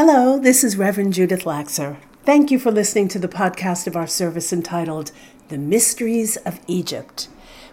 Hello, 0.00 0.38
this 0.38 0.62
is 0.62 0.76
Reverend 0.76 1.12
Judith 1.12 1.42
Laxer. 1.42 1.96
Thank 2.22 2.52
you 2.52 2.60
for 2.60 2.70
listening 2.70 3.08
to 3.08 3.18
the 3.18 3.26
podcast 3.26 3.88
of 3.88 3.96
our 3.96 4.06
service 4.06 4.52
entitled 4.52 5.10
The 5.48 5.58
Mysteries 5.58 6.36
of 6.36 6.60
Egypt. 6.68 7.28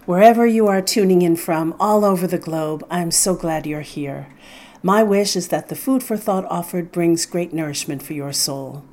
Wherever 0.06 0.44
you 0.44 0.66
are 0.66 0.82
tuning 0.82 1.22
in 1.22 1.36
from, 1.36 1.76
all 1.78 2.04
over 2.04 2.26
the 2.26 2.36
globe, 2.36 2.84
I 2.90 2.98
am 2.98 3.12
so 3.12 3.36
glad 3.36 3.64
you're 3.64 3.82
here. 3.82 4.26
My 4.82 5.04
wish 5.04 5.36
is 5.36 5.46
that 5.48 5.68
the 5.68 5.76
food 5.76 6.02
for 6.02 6.16
thought 6.16 6.44
offered 6.46 6.90
brings 6.90 7.26
great 7.26 7.52
nourishment 7.52 8.02
for 8.02 8.14
your 8.14 8.32
soul. 8.32 8.84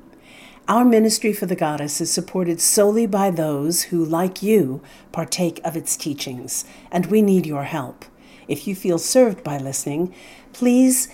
Our 0.68 0.84
ministry 0.84 1.32
for 1.32 1.46
the 1.46 1.56
goddess 1.56 2.00
is 2.00 2.12
supported 2.12 2.60
solely 2.60 3.08
by 3.08 3.32
those 3.32 3.82
who, 3.90 4.04
like 4.04 4.44
you, 4.44 4.80
partake 5.10 5.60
of 5.64 5.76
its 5.76 5.96
teachings, 5.96 6.64
and 6.92 7.06
we 7.06 7.20
need 7.20 7.46
your 7.46 7.64
help. 7.64 8.04
If 8.46 8.68
you 8.68 8.76
feel 8.76 8.98
served 8.98 9.42
by 9.42 9.58
listening, 9.58 10.14
please 10.52 11.08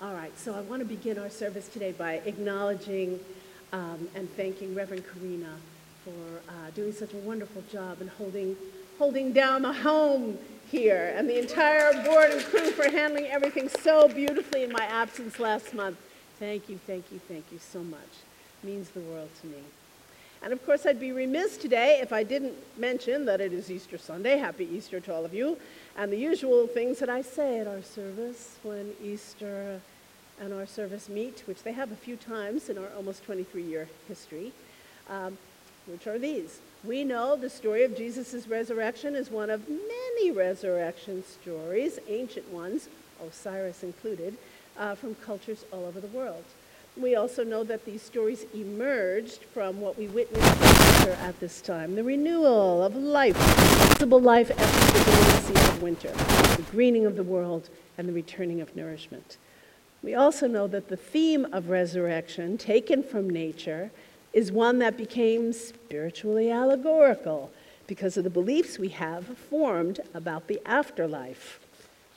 All 0.00 0.14
right, 0.14 0.38
so 0.38 0.54
I 0.54 0.60
want 0.62 0.80
to 0.80 0.86
begin 0.86 1.18
our 1.18 1.30
service 1.30 1.68
today 1.68 1.92
by 1.92 2.14
acknowledging 2.24 3.20
um, 3.72 4.08
and 4.14 4.30
thanking 4.36 4.74
Reverend 4.74 5.04
Karina 5.06 5.54
for 6.04 6.40
uh, 6.48 6.70
doing 6.74 6.92
such 6.92 7.12
a 7.14 7.18
wonderful 7.18 7.62
job 7.72 8.00
and 8.00 8.10
holding, 8.10 8.56
holding 8.98 9.32
down 9.32 9.62
the 9.62 9.72
home 9.72 10.38
here, 10.72 11.12
and 11.14 11.28
the 11.28 11.38
entire 11.38 11.92
board 12.02 12.30
and 12.30 12.42
crew 12.46 12.70
for 12.70 12.90
handling 12.90 13.26
everything 13.26 13.68
so 13.68 14.08
beautifully 14.08 14.64
in 14.64 14.72
my 14.72 14.84
absence 14.84 15.38
last 15.38 15.74
month. 15.74 15.98
Thank 16.38 16.70
you, 16.70 16.80
thank 16.86 17.04
you, 17.12 17.20
thank 17.28 17.44
you 17.52 17.58
so 17.58 17.84
much. 17.84 18.00
It 18.62 18.66
means 18.66 18.88
the 18.88 19.00
world 19.00 19.28
to 19.42 19.48
me. 19.48 19.58
And 20.42 20.50
of 20.50 20.64
course, 20.64 20.86
I'd 20.86 20.98
be 20.98 21.12
remiss 21.12 21.58
today 21.58 22.00
if 22.00 22.10
I 22.10 22.22
didn't 22.22 22.54
mention 22.78 23.26
that 23.26 23.40
it 23.40 23.52
is 23.52 23.70
Easter 23.70 23.98
Sunday. 23.98 24.38
Happy 24.38 24.64
Easter 24.64 24.98
to 24.98 25.14
all 25.14 25.26
of 25.26 25.34
you. 25.34 25.58
And 25.96 26.10
the 26.10 26.16
usual 26.16 26.66
things 26.66 26.98
that 27.00 27.10
I 27.10 27.20
say 27.20 27.60
at 27.60 27.68
our 27.68 27.82
service 27.82 28.56
when 28.62 28.92
Easter 29.04 29.78
and 30.40 30.54
our 30.54 30.66
service 30.66 31.08
meet, 31.10 31.42
which 31.46 31.62
they 31.62 31.72
have 31.72 31.92
a 31.92 31.96
few 31.96 32.16
times 32.16 32.70
in 32.70 32.78
our 32.78 32.88
almost 32.96 33.24
23 33.24 33.62
year 33.62 33.88
history, 34.08 34.52
um, 35.10 35.36
which 35.86 36.06
are 36.06 36.18
these. 36.18 36.60
We 36.84 37.04
know 37.04 37.36
the 37.36 37.48
story 37.48 37.84
of 37.84 37.96
Jesus' 37.96 38.48
resurrection 38.48 39.14
is 39.14 39.30
one 39.30 39.50
of 39.50 39.68
many 39.68 40.32
resurrection 40.32 41.22
stories, 41.22 42.00
ancient 42.08 42.50
ones, 42.50 42.88
Osiris 43.24 43.84
included, 43.84 44.36
uh, 44.76 44.96
from 44.96 45.14
cultures 45.14 45.64
all 45.72 45.84
over 45.84 46.00
the 46.00 46.08
world. 46.08 46.42
We 46.96 47.14
also 47.14 47.44
know 47.44 47.62
that 47.62 47.84
these 47.84 48.02
stories 48.02 48.46
emerged 48.52 49.44
from 49.54 49.80
what 49.80 49.96
we 49.96 50.08
witnessed 50.08 50.60
at 51.06 51.38
this 51.38 51.60
time 51.60 51.94
the 51.94 52.02
renewal 52.02 52.82
of 52.82 52.96
life, 52.96 53.36
possible 53.36 54.20
life 54.20 54.50
after 54.50 54.98
the 54.98 55.04
dormancy 55.04 55.70
of 55.70 55.82
winter, 55.82 56.10
the 56.56 56.66
greening 56.72 57.06
of 57.06 57.14
the 57.14 57.22
world, 57.22 57.70
and 57.96 58.08
the 58.08 58.12
returning 58.12 58.60
of 58.60 58.74
nourishment. 58.74 59.36
We 60.02 60.14
also 60.14 60.48
know 60.48 60.66
that 60.66 60.88
the 60.88 60.96
theme 60.96 61.46
of 61.52 61.70
resurrection, 61.70 62.58
taken 62.58 63.04
from 63.04 63.30
nature, 63.30 63.92
is 64.32 64.50
one 64.50 64.78
that 64.78 64.96
became 64.96 65.52
spiritually 65.52 66.50
allegorical 66.50 67.50
because 67.86 68.16
of 68.16 68.24
the 68.24 68.30
beliefs 68.30 68.78
we 68.78 68.88
have 68.88 69.26
formed 69.36 70.00
about 70.14 70.46
the 70.46 70.60
afterlife. 70.64 71.60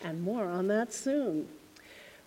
And 0.03 0.21
more 0.21 0.45
on 0.45 0.67
that 0.67 0.93
soon. 0.93 1.47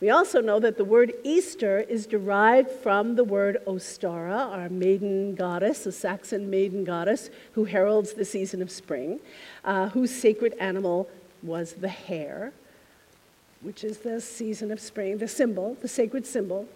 We 0.01 0.11
also 0.11 0.41
know 0.41 0.61
that 0.61 0.77
the 0.77 0.85
word 0.85 1.13
Easter 1.25 1.81
is 1.81 2.07
derived 2.07 2.71
from 2.71 3.17
the 3.17 3.25
word 3.25 3.59
Ostara, 3.67 4.47
our 4.53 4.69
maiden 4.69 5.35
goddess, 5.35 5.87
a 5.87 5.93
Saxon 5.93 6.49
maiden 6.49 6.85
goddess 6.85 7.31
who 7.53 7.65
heralds 7.65 8.13
the 8.13 8.25
season 8.25 8.63
of 8.63 8.71
spring, 8.71 9.19
uh, 9.65 9.89
whose 9.89 10.15
sacred 10.15 10.55
animal 10.61 11.09
was 11.43 11.75
the 11.75 11.89
hare, 11.89 12.53
which 13.61 13.83
is 13.83 13.99
the 13.99 14.21
season 14.21 14.71
of 14.71 14.79
spring, 14.79 15.19
the 15.19 15.27
symbol, 15.27 15.77
the 15.81 15.89
sacred 15.89 16.27
symbol 16.27 16.69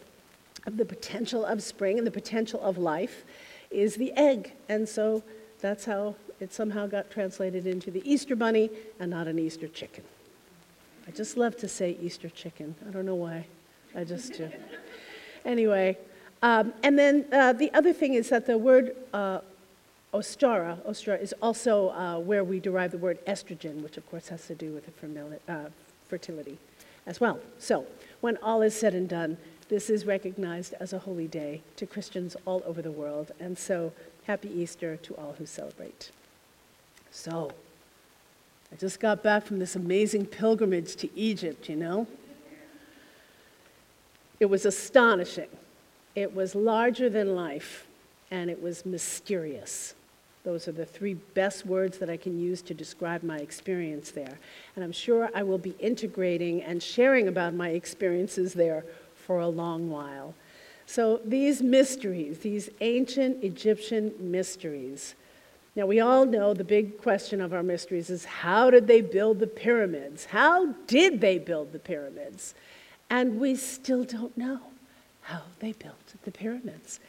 of 0.67 0.77
the 0.77 0.84
potential 0.84 1.45
of 1.45 1.62
spring 1.62 1.99
and 1.99 2.06
the 2.06 2.12
potential 2.12 2.61
of 2.61 2.78
life 2.78 3.25
is 3.71 3.97
the 3.97 4.12
egg. 4.12 4.53
And 4.69 4.89
so 4.89 5.23
that's 5.61 5.84
how 5.84 6.17
it 6.41 6.53
somehow 6.53 6.87
got 6.87 7.11
translated 7.11 7.67
into 7.67 7.91
the 7.91 8.03
Easter 8.11 8.37
bunny 8.37 8.71
and 9.00 9.11
not 9.11 9.27
an 9.27 9.39
Easter 9.39 9.69
chicken. 9.69 10.05
I 11.06 11.11
just 11.11 11.37
love 11.37 11.56
to 11.59 11.69
say 11.69 11.97
Easter 12.00 12.28
chicken. 12.28 12.75
I 12.87 12.91
don't 12.91 13.06
know 13.06 13.15
why. 13.15 13.47
I 13.95 14.05
just 14.05 14.34
do. 14.34 14.50
anyway, 15.45 15.99
um, 16.43 16.73
and 16.83 16.99
then 16.99 17.25
uh, 17.33 17.53
the 17.53 17.73
other 17.73 17.93
thing 17.93 18.15
is 18.15 18.29
that 18.31 18.47
the 18.47 18.59
word 18.59 18.97
uh, 19.12 19.41
ostara, 20.12 20.77
ostara 20.87 21.21
is 21.21 21.34
also 21.41 21.91
uh, 21.91 22.19
where 22.19 22.44
we 22.44 22.61
derive 22.61 22.91
the 22.91 22.99
word 22.99 23.25
estrogen, 23.27 23.83
which 23.83 23.97
of 23.97 24.09
course 24.11 24.29
has 24.29 24.47
to 24.47 24.55
do 24.55 24.73
with 24.73 24.84
the 24.87 25.39
uh, 25.49 25.69
fertility 26.09 26.59
as 27.06 27.21
well. 27.21 27.39
So 27.59 27.87
when 28.21 28.37
all 28.39 28.62
is 28.62 28.79
said 28.79 28.94
and 28.94 29.09
done, 29.09 29.37
this 29.72 29.88
is 29.88 30.05
recognized 30.05 30.75
as 30.81 30.93
a 30.93 30.99
holy 30.99 31.27
day 31.27 31.62
to 31.77 31.87
Christians 31.87 32.37
all 32.44 32.62
over 32.66 32.83
the 32.83 32.91
world. 32.91 33.33
And 33.41 33.56
so, 33.56 33.94
happy 34.27 34.50
Easter 34.50 34.99
to 34.99 35.15
all 35.15 35.34
who 35.38 35.47
celebrate. 35.47 36.10
So, 37.10 37.50
I 38.71 38.77
just 38.77 39.00
got 39.00 39.22
back 39.22 39.47
from 39.47 39.59
this 39.59 39.75
amazing 39.75 40.27
pilgrimage 40.27 40.94
to 40.97 41.09
Egypt, 41.19 41.71
you 41.71 41.77
know? 41.77 42.06
It 44.41 44.44
was 44.44 44.66
astonishing. 44.66 45.49
It 46.15 46.34
was 46.34 46.55
larger 46.55 47.09
than 47.09 47.34
life, 47.34 47.87
and 48.31 48.50
it 48.50 48.61
was 48.61 48.84
mysterious. 48.84 49.94
Those 50.44 50.69
are 50.69 50.72
the 50.72 50.84
three 50.84 51.15
best 51.15 51.65
words 51.65 51.97
that 51.97 52.11
I 52.11 52.19
can 52.19 52.38
use 52.38 52.61
to 52.62 52.75
describe 52.75 53.22
my 53.22 53.38
experience 53.38 54.11
there. 54.11 54.38
And 54.77 54.84
I'm 54.84 54.93
sure 54.93 55.31
I 55.34 55.43
will 55.44 55.56
be 55.56 55.75
integrating 55.78 56.62
and 56.62 56.82
sharing 56.82 57.28
about 57.28 57.55
my 57.55 57.71
experiences 57.71 58.53
there 58.53 58.84
for 59.27 59.41
a 59.41 59.49
long 59.49 59.91
while. 59.91 60.34
So 60.87 61.21
these 61.25 61.62
mysteries, 61.62 62.41
these 62.41 62.69
ancient 62.81 63.43
Egyptian 63.43 64.12
mysteries, 64.19 65.15
now 65.75 65.87
we 65.87 66.00
all 66.00 66.27
know 66.27 66.53
the 66.53 66.65
big 66.65 67.00
question 67.00 67.41
of 67.41 67.55
our 67.55 67.62
mysteries 67.62 68.11
is 68.11 68.25
how 68.25 68.71
did 68.71 68.87
they 68.87 69.00
build 69.00 69.38
the 69.38 69.47
pyramids? 69.47 70.27
How 70.27 70.66
did 70.87 71.21
they 71.21 71.38
build 71.38 71.72
the 71.72 71.78
pyramids? 71.78 72.55
And 73.09 73.41
we 73.41 73.56
still 73.56 74.05
don't 74.05 74.37
know 74.37 74.61
how 75.22 75.43
they 75.61 75.72
built 75.72 76.15
the 76.25 76.31
pyramids. 76.31 77.00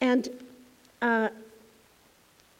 And 0.00 0.28
uh, 1.02 1.30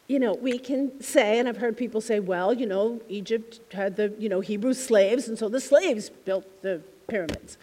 you 0.09 0.17
know, 0.17 0.33
we 0.33 0.57
can 0.57 0.99
say, 1.01 1.37
and 1.37 1.47
I've 1.47 1.57
heard 1.57 1.77
people 1.77 2.01
say, 2.01 2.19
well, 2.19 2.51
you 2.51 2.65
know, 2.65 2.99
Egypt 3.09 3.59
had 3.71 3.95
the, 3.95 4.11
you 4.17 4.27
know, 4.27 4.39
Hebrew 4.39 4.73
slaves, 4.73 5.27
and 5.27 5.37
so 5.37 5.47
the 5.47 5.61
slaves 5.61 6.09
built 6.09 6.45
the 6.63 6.81
pyramids. 7.07 7.59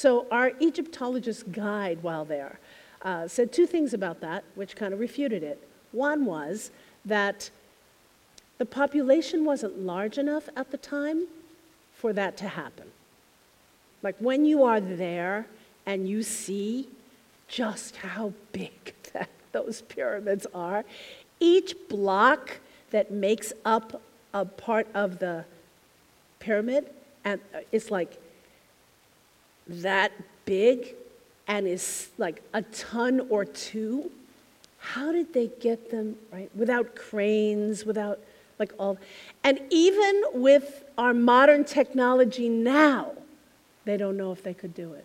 So 0.00 0.24
our 0.30 0.52
Egyptologist 0.60 1.52
guide 1.52 1.98
while 2.00 2.24
there 2.24 2.58
uh, 3.02 3.28
said 3.28 3.52
two 3.52 3.66
things 3.66 3.92
about 3.92 4.22
that, 4.22 4.44
which 4.54 4.74
kind 4.74 4.94
of 4.94 4.98
refuted 4.98 5.42
it. 5.42 5.62
One 5.92 6.24
was 6.24 6.70
that 7.04 7.50
the 8.56 8.64
population 8.64 9.44
wasn't 9.44 9.80
large 9.80 10.16
enough 10.16 10.48
at 10.56 10.70
the 10.70 10.78
time 10.78 11.26
for 11.92 12.14
that 12.14 12.38
to 12.38 12.48
happen. 12.48 12.86
Like 14.02 14.16
when 14.20 14.46
you 14.46 14.62
are 14.64 14.80
there 14.80 15.44
and 15.84 16.08
you 16.08 16.22
see 16.22 16.88
just 17.46 17.96
how 17.96 18.32
big 18.52 18.94
that, 19.12 19.28
those 19.52 19.82
pyramids 19.82 20.46
are, 20.54 20.82
each 21.40 21.74
block 21.90 22.60
that 22.90 23.10
makes 23.10 23.52
up 23.66 24.00
a 24.32 24.46
part 24.46 24.86
of 24.94 25.18
the 25.18 25.44
pyramid 26.38 26.88
and 27.22 27.38
uh, 27.54 27.58
it's 27.70 27.90
like 27.90 28.16
that 29.70 30.12
big 30.44 30.94
and 31.46 31.66
is 31.66 32.10
like 32.18 32.42
a 32.52 32.62
ton 32.62 33.26
or 33.30 33.44
two, 33.44 34.10
how 34.78 35.12
did 35.12 35.32
they 35.32 35.48
get 35.60 35.90
them, 35.90 36.16
right? 36.32 36.50
Without 36.54 36.94
cranes, 36.94 37.84
without 37.84 38.18
like 38.58 38.72
all. 38.78 38.98
And 39.42 39.60
even 39.70 40.22
with 40.34 40.84
our 40.98 41.14
modern 41.14 41.64
technology 41.64 42.48
now, 42.48 43.12
they 43.84 43.96
don't 43.96 44.16
know 44.16 44.32
if 44.32 44.42
they 44.42 44.54
could 44.54 44.74
do 44.74 44.92
it. 44.92 45.04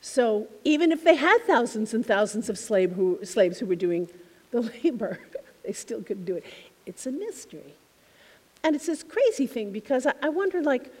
So 0.00 0.46
even 0.64 0.92
if 0.92 1.04
they 1.04 1.16
had 1.16 1.38
thousands 1.46 1.92
and 1.92 2.06
thousands 2.06 2.48
of 2.48 2.58
slave 2.58 2.92
who, 2.92 3.18
slaves 3.24 3.58
who 3.58 3.66
were 3.66 3.74
doing 3.74 4.08
the 4.50 4.60
labor, 4.84 5.18
they 5.64 5.72
still 5.72 6.02
couldn't 6.02 6.24
do 6.24 6.36
it. 6.36 6.44
It's 6.86 7.06
a 7.06 7.12
mystery. 7.12 7.74
And 8.62 8.76
it's 8.76 8.86
this 8.86 9.02
crazy 9.02 9.46
thing 9.46 9.72
because 9.72 10.06
I, 10.06 10.14
I 10.22 10.28
wonder, 10.28 10.62
like, 10.62 10.92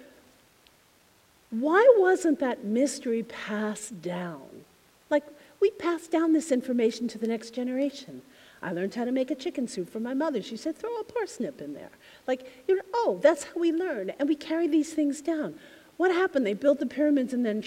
why 1.50 1.86
wasn't 1.98 2.38
that 2.40 2.64
mystery 2.64 3.22
passed 3.22 4.00
down? 4.02 4.64
Like, 5.10 5.24
we 5.60 5.70
passed 5.72 6.10
down 6.10 6.32
this 6.32 6.52
information 6.52 7.08
to 7.08 7.18
the 7.18 7.26
next 7.26 7.50
generation. 7.50 8.22
I 8.62 8.72
learned 8.72 8.94
how 8.94 9.04
to 9.04 9.12
make 9.12 9.30
a 9.30 9.34
chicken 9.34 9.66
soup 9.66 9.90
from 9.90 10.02
my 10.02 10.14
mother. 10.14 10.42
She 10.42 10.56
said, 10.56 10.76
throw 10.76 10.96
a 10.98 11.04
parsnip 11.04 11.60
in 11.60 11.74
there. 11.74 11.90
Like, 12.26 12.46
you 12.68 12.76
know, 12.76 12.82
oh, 12.94 13.18
that's 13.22 13.44
how 13.44 13.58
we 13.58 13.72
learn. 13.72 14.10
And 14.18 14.28
we 14.28 14.36
carry 14.36 14.68
these 14.68 14.92
things 14.92 15.20
down. 15.20 15.54
What 15.96 16.12
happened? 16.12 16.46
They 16.46 16.54
built 16.54 16.78
the 16.78 16.86
pyramids 16.86 17.32
and 17.32 17.44
then, 17.44 17.64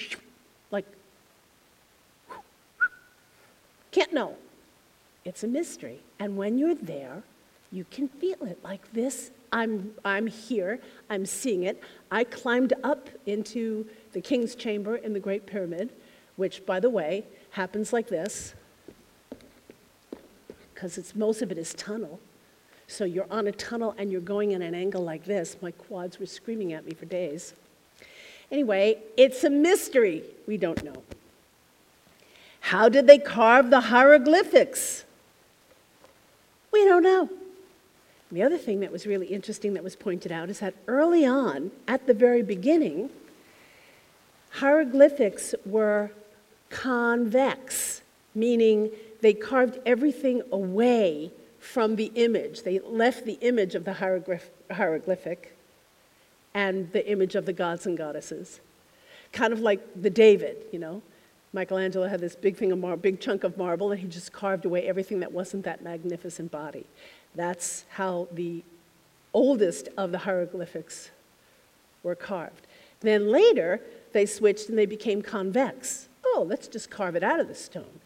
like, 0.71 0.85
can't 3.91 4.13
know. 4.13 4.37
It's 5.25 5.43
a 5.43 5.47
mystery. 5.47 5.99
And 6.19 6.37
when 6.37 6.57
you're 6.57 6.75
there, 6.75 7.23
you 7.71 7.85
can 7.91 8.07
feel 8.07 8.43
it 8.43 8.63
like 8.63 8.91
this. 8.93 9.31
I'm, 9.53 9.93
I'm 10.03 10.27
here, 10.27 10.79
I'm 11.09 11.25
seeing 11.25 11.63
it. 11.63 11.81
I 12.11 12.23
climbed 12.23 12.73
up 12.83 13.07
into 13.27 13.87
the 14.11 14.19
king's 14.19 14.55
chamber 14.55 14.97
in 14.97 15.13
the 15.13 15.19
Great 15.19 15.45
Pyramid, 15.45 15.93
which, 16.35 16.65
by 16.65 16.79
the 16.79 16.89
way, 16.89 17.23
happens 17.51 17.93
like 17.93 18.07
this, 18.07 18.55
because 20.73 21.15
most 21.15 21.43
of 21.43 21.51
it 21.51 21.57
is 21.59 21.73
tunnel. 21.75 22.19
So 22.87 23.05
you're 23.05 23.31
on 23.31 23.47
a 23.47 23.51
tunnel 23.51 23.95
and 23.97 24.11
you're 24.11 24.21
going 24.21 24.51
in 24.51 24.61
an 24.61 24.73
angle 24.75 25.03
like 25.03 25.23
this. 25.23 25.55
My 25.61 25.71
quads 25.71 26.19
were 26.19 26.25
screaming 26.25 26.73
at 26.73 26.85
me 26.85 26.93
for 26.93 27.05
days. 27.05 27.53
Anyway, 28.51 28.97
it's 29.17 29.43
a 29.43 29.49
mystery. 29.49 30.23
We 30.47 30.57
don't 30.57 30.83
know. 30.83 31.03
How 32.59 32.89
did 32.89 33.07
they 33.07 33.19
carve 33.19 33.69
the 33.69 33.81
hieroglyphics? 33.81 35.05
We 36.71 36.85
don't 36.85 37.03
know. 37.03 37.29
The 38.33 38.41
other 38.41 38.57
thing 38.57 38.79
that 38.79 38.91
was 38.91 39.05
really 39.05 39.27
interesting 39.27 39.75
that 39.75 39.83
was 39.83 39.95
pointed 39.95 40.31
out 40.31 40.49
is 40.49 40.59
that 40.59 40.73
early 40.87 41.23
on, 41.23 41.69
at 41.87 42.07
the 42.07 42.15
very 42.15 42.41
beginning, 42.41 43.11
hieroglyphics 44.49 45.53
were 45.67 46.09
convex, 46.71 48.01
meaning 48.33 48.89
they 49.21 49.35
carved 49.35 49.77
everything 49.85 50.41
away 50.51 51.31
from 51.59 51.95
the 51.95 52.11
image. 52.15 52.63
They 52.63 52.79
left 52.79 53.25
the 53.25 53.37
image 53.41 53.75
of 53.75 53.85
the 53.85 53.93
hieroglyph- 53.93 54.49
hieroglyphic 54.71 55.55
and 56.55 56.91
the 56.91 57.07
image 57.07 57.35
of 57.35 57.45
the 57.45 57.53
gods 57.53 57.85
and 57.85 57.95
goddesses. 57.95 58.59
Kind 59.31 59.53
of 59.53 59.59
like 59.59 59.79
the 60.01 60.09
David, 60.09 60.57
you 60.71 60.79
know. 60.79 61.03
Michelangelo 61.53 62.07
had 62.07 62.19
this 62.19 62.35
big 62.35 62.57
thing 62.57 62.71
of 62.71 63.01
big 63.03 63.19
chunk 63.19 63.43
of 63.43 63.59
marble, 63.59 63.91
and 63.91 64.01
he 64.01 64.07
just 64.07 64.33
carved 64.33 64.65
away 64.65 64.87
everything 64.87 65.19
that 65.19 65.31
wasn't 65.31 65.63
that 65.65 65.83
magnificent 65.83 66.51
body. 66.51 66.87
That's 67.35 67.85
how 67.89 68.27
the 68.31 68.63
oldest 69.33 69.89
of 69.97 70.11
the 70.11 70.19
hieroglyphics 70.19 71.11
were 72.03 72.15
carved. 72.15 72.67
Then 72.99 73.29
later, 73.29 73.81
they 74.11 74.25
switched 74.25 74.69
and 74.69 74.77
they 74.77 74.85
became 74.85 75.21
convex. 75.21 76.07
Oh, 76.25 76.45
let's 76.47 76.67
just 76.67 76.89
carve 76.89 77.15
it 77.15 77.23
out 77.23 77.39
of 77.39 77.47
the 77.47 77.55
stone. 77.55 77.99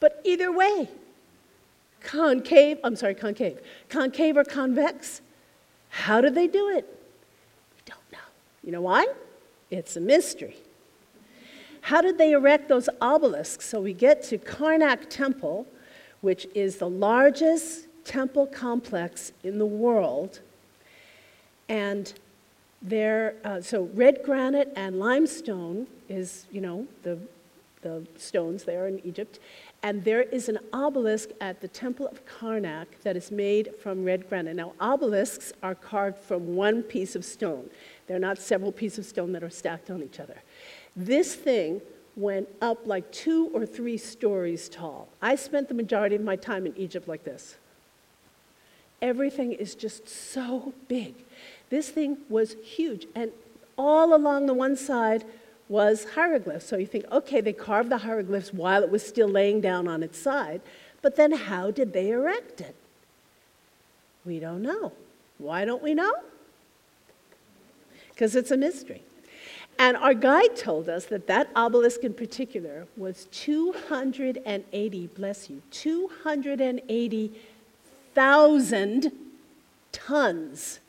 But 0.00 0.20
either 0.24 0.52
way, 0.52 0.88
concave, 2.00 2.78
I'm 2.84 2.96
sorry, 2.96 3.14
concave, 3.14 3.58
concave 3.88 4.36
or 4.36 4.44
convex, 4.44 5.22
how 5.88 6.20
did 6.20 6.34
they 6.34 6.46
do 6.46 6.68
it? 6.68 6.84
We 7.76 7.82
don't 7.86 8.12
know. 8.12 8.18
You 8.62 8.72
know 8.72 8.82
why? 8.82 9.06
It's 9.70 9.96
a 9.96 10.00
mystery. 10.00 10.56
How 11.80 12.00
did 12.00 12.18
they 12.18 12.32
erect 12.32 12.68
those 12.68 12.88
obelisks? 13.00 13.68
So 13.68 13.80
we 13.80 13.92
get 13.92 14.22
to 14.24 14.38
Karnak 14.38 15.08
Temple, 15.10 15.66
which 16.20 16.46
is 16.54 16.76
the 16.76 16.88
largest 16.88 17.83
temple 18.04 18.46
complex 18.46 19.32
in 19.42 19.58
the 19.58 19.66
world. 19.66 20.40
And 21.68 22.12
there, 22.82 23.36
uh, 23.44 23.60
so 23.62 23.88
red 23.94 24.22
granite 24.22 24.72
and 24.76 24.98
limestone 24.98 25.86
is, 26.08 26.46
you 26.52 26.60
know, 26.60 26.86
the, 27.02 27.18
the 27.80 28.06
stones 28.16 28.64
there 28.64 28.86
in 28.86 29.00
Egypt. 29.06 29.38
And 29.82 30.04
there 30.04 30.22
is 30.22 30.48
an 30.48 30.58
obelisk 30.72 31.30
at 31.40 31.60
the 31.60 31.68
Temple 31.68 32.06
of 32.08 32.24
Karnak 32.26 32.86
that 33.02 33.16
is 33.16 33.30
made 33.30 33.74
from 33.82 34.04
red 34.04 34.28
granite. 34.28 34.56
Now, 34.56 34.72
obelisks 34.80 35.52
are 35.62 35.74
carved 35.74 36.18
from 36.18 36.54
one 36.56 36.82
piece 36.82 37.14
of 37.16 37.24
stone. 37.24 37.68
They're 38.06 38.18
not 38.18 38.38
several 38.38 38.72
pieces 38.72 39.00
of 39.00 39.06
stone 39.06 39.32
that 39.32 39.42
are 39.42 39.50
stacked 39.50 39.90
on 39.90 40.02
each 40.02 40.20
other. 40.20 40.36
This 40.96 41.34
thing 41.34 41.80
went 42.16 42.48
up 42.62 42.86
like 42.86 43.10
two 43.12 43.50
or 43.52 43.66
three 43.66 43.98
stories 43.98 44.68
tall. 44.68 45.08
I 45.20 45.34
spent 45.36 45.68
the 45.68 45.74
majority 45.74 46.16
of 46.16 46.22
my 46.22 46.36
time 46.36 46.66
in 46.66 46.76
Egypt 46.76 47.08
like 47.08 47.24
this. 47.24 47.56
Everything 49.04 49.52
is 49.52 49.74
just 49.74 50.08
so 50.08 50.72
big. 50.88 51.14
This 51.68 51.90
thing 51.90 52.16
was 52.30 52.56
huge. 52.64 53.06
And 53.14 53.32
all 53.76 54.14
along 54.14 54.46
the 54.46 54.54
one 54.54 54.76
side 54.76 55.24
was 55.68 56.06
hieroglyphs. 56.14 56.64
So 56.64 56.78
you 56.78 56.86
think, 56.86 57.04
okay, 57.12 57.42
they 57.42 57.52
carved 57.52 57.90
the 57.90 57.98
hieroglyphs 57.98 58.54
while 58.54 58.82
it 58.82 58.88
was 58.88 59.06
still 59.06 59.28
laying 59.28 59.60
down 59.60 59.88
on 59.88 60.02
its 60.02 60.18
side. 60.18 60.62
But 61.02 61.16
then 61.16 61.32
how 61.32 61.70
did 61.70 61.92
they 61.92 62.12
erect 62.12 62.62
it? 62.62 62.74
We 64.24 64.38
don't 64.38 64.62
know. 64.62 64.92
Why 65.36 65.66
don't 65.66 65.82
we 65.82 65.92
know? 65.92 66.14
Because 68.08 68.34
it's 68.34 68.52
a 68.52 68.56
mystery. 68.56 69.02
And 69.78 69.98
our 69.98 70.14
guide 70.14 70.56
told 70.56 70.88
us 70.88 71.04
that 71.06 71.26
that 71.26 71.50
obelisk 71.54 72.04
in 72.04 72.14
particular 72.14 72.86
was 72.96 73.26
280, 73.32 75.06
bless 75.08 75.50
you, 75.50 75.60
280,000 78.14 79.12
tons. 79.92 80.80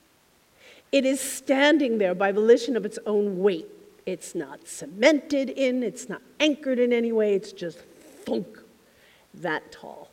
It 0.92 1.06
is 1.06 1.20
standing 1.20 1.98
there 1.98 2.16
by 2.16 2.32
volition 2.32 2.78
of 2.78 2.86
its 2.86 3.00
own 3.06 3.40
weight. 3.40 3.68
It's 4.06 4.36
not 4.36 4.68
cemented 4.68 5.50
in, 5.50 5.84
it's 5.84 6.08
not 6.08 6.22
anchored 6.40 6.80
in 6.80 6.94
any 6.94 7.12
way, 7.12 7.34
it's 7.34 7.52
just 7.52 7.80
thunk, 8.24 8.60
that 9.34 9.72
tall. 9.72 10.10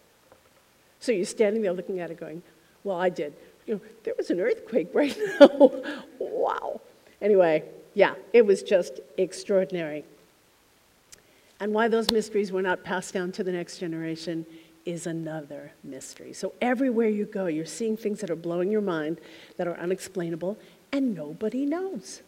So 1.01 1.13
you're 1.13 1.25
standing 1.27 1.63
there 1.63 1.73
looking 1.73 2.01
at 2.01 2.11
it 2.11 2.19
going, 2.19 2.43
well, 2.85 2.99
I 2.99 3.11
did. 3.11 3.35
You 3.67 3.75
know, 3.75 3.81
there 4.05 4.15
was 4.17 4.31
an 4.31 4.41
earthquake 4.41 4.89
right 4.95 5.17
now. 5.41 5.71
wow. 6.19 6.81
Anyway, 7.21 7.65
yeah, 7.95 8.15
it 8.33 8.45
was 8.45 8.63
just 8.63 9.01
extraordinary. 9.19 10.05
And 11.61 11.73
why 11.73 11.87
those 11.87 12.11
mysteries 12.11 12.51
were 12.51 12.63
not 12.63 12.83
passed 12.83 13.15
down 13.15 13.31
to 13.33 13.45
the 13.45 13.53
next 13.53 13.79
generation 13.79 14.47
is 14.85 15.07
another 15.07 15.73
mystery. 15.83 16.33
So 16.33 16.53
everywhere 16.61 17.09
you 17.09 17.25
go, 17.25 17.47
you're 17.47 17.67
seeing 17.67 17.97
things 17.97 18.21
that 18.21 18.31
are 18.31 18.37
blowing 18.37 18.71
your 18.71 18.81
mind, 18.81 19.19
that 19.57 19.67
are 19.67 19.77
unexplainable, 19.79 20.59
and 20.91 21.15
nobody 21.15 21.65
knows. 21.65 22.23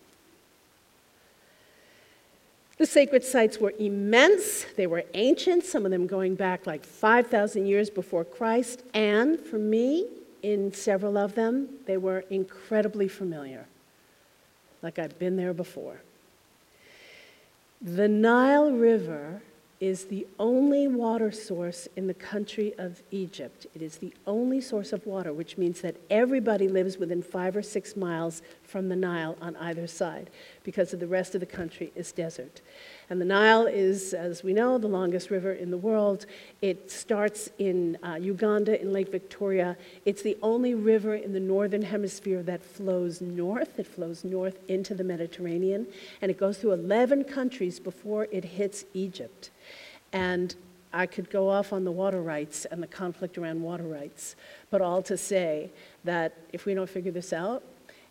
The 2.76 2.86
sacred 2.86 3.22
sites 3.22 3.58
were 3.58 3.72
immense, 3.78 4.64
they 4.76 4.86
were 4.86 5.04
ancient, 5.14 5.64
some 5.64 5.84
of 5.84 5.92
them 5.92 6.06
going 6.06 6.34
back 6.34 6.66
like 6.66 6.84
5,000 6.84 7.66
years 7.66 7.88
before 7.88 8.24
Christ, 8.24 8.82
and 8.92 9.38
for 9.38 9.58
me, 9.58 10.06
in 10.42 10.72
several 10.72 11.16
of 11.16 11.34
them, 11.34 11.68
they 11.86 11.96
were 11.96 12.24
incredibly 12.30 13.08
familiar 13.08 13.66
like 14.84 14.98
I've 14.98 15.18
been 15.18 15.36
there 15.36 15.54
before. 15.54 16.02
The 17.80 18.06
Nile 18.06 18.70
River 18.70 19.42
is 19.84 20.06
the 20.06 20.26
only 20.38 20.88
water 20.88 21.30
source 21.30 21.86
in 21.94 22.06
the 22.06 22.14
country 22.14 22.72
of 22.78 23.02
Egypt. 23.10 23.66
It 23.74 23.82
is 23.82 23.98
the 23.98 24.14
only 24.26 24.62
source 24.62 24.94
of 24.94 25.04
water, 25.04 25.30
which 25.30 25.58
means 25.58 25.82
that 25.82 25.94
everybody 26.08 26.68
lives 26.68 26.96
within 26.96 27.20
five 27.20 27.54
or 27.54 27.60
six 27.60 27.94
miles 27.94 28.40
from 28.62 28.88
the 28.88 28.96
Nile 28.96 29.36
on 29.42 29.54
either 29.56 29.86
side, 29.86 30.30
because 30.62 30.94
of 30.94 31.00
the 31.00 31.06
rest 31.06 31.34
of 31.34 31.40
the 31.40 31.46
country 31.46 31.92
is 31.94 32.12
desert. 32.12 32.62
And 33.10 33.20
the 33.20 33.26
Nile 33.26 33.66
is, 33.66 34.14
as 34.14 34.42
we 34.42 34.54
know, 34.54 34.78
the 34.78 34.88
longest 34.88 35.28
river 35.28 35.52
in 35.52 35.70
the 35.70 35.76
world. 35.76 36.24
It 36.62 36.90
starts 36.90 37.50
in 37.58 37.98
uh, 38.02 38.14
Uganda 38.14 38.80
in 38.80 38.90
Lake 38.90 39.10
Victoria. 39.10 39.76
It's 40.06 40.22
the 40.22 40.38
only 40.42 40.74
river 40.74 41.14
in 41.14 41.34
the 41.34 41.40
northern 41.40 41.82
hemisphere 41.82 42.42
that 42.44 42.64
flows 42.64 43.20
north. 43.20 43.78
It 43.78 43.86
flows 43.86 44.24
north 44.24 44.58
into 44.66 44.94
the 44.94 45.04
Mediterranean, 45.04 45.86
and 46.22 46.30
it 46.30 46.38
goes 46.38 46.56
through 46.56 46.72
11 46.72 47.24
countries 47.24 47.78
before 47.78 48.28
it 48.32 48.44
hits 48.46 48.86
Egypt. 48.94 49.50
And 50.14 50.54
I 50.92 51.06
could 51.06 51.28
go 51.28 51.50
off 51.50 51.72
on 51.72 51.84
the 51.84 51.90
water 51.90 52.22
rights 52.22 52.64
and 52.66 52.80
the 52.80 52.86
conflict 52.86 53.36
around 53.36 53.60
water 53.60 53.82
rights, 53.82 54.36
but 54.70 54.80
all 54.80 55.02
to 55.02 55.16
say 55.16 55.70
that 56.04 56.32
if 56.52 56.64
we 56.64 56.72
don't 56.72 56.88
figure 56.88 57.10
this 57.10 57.32
out, 57.32 57.64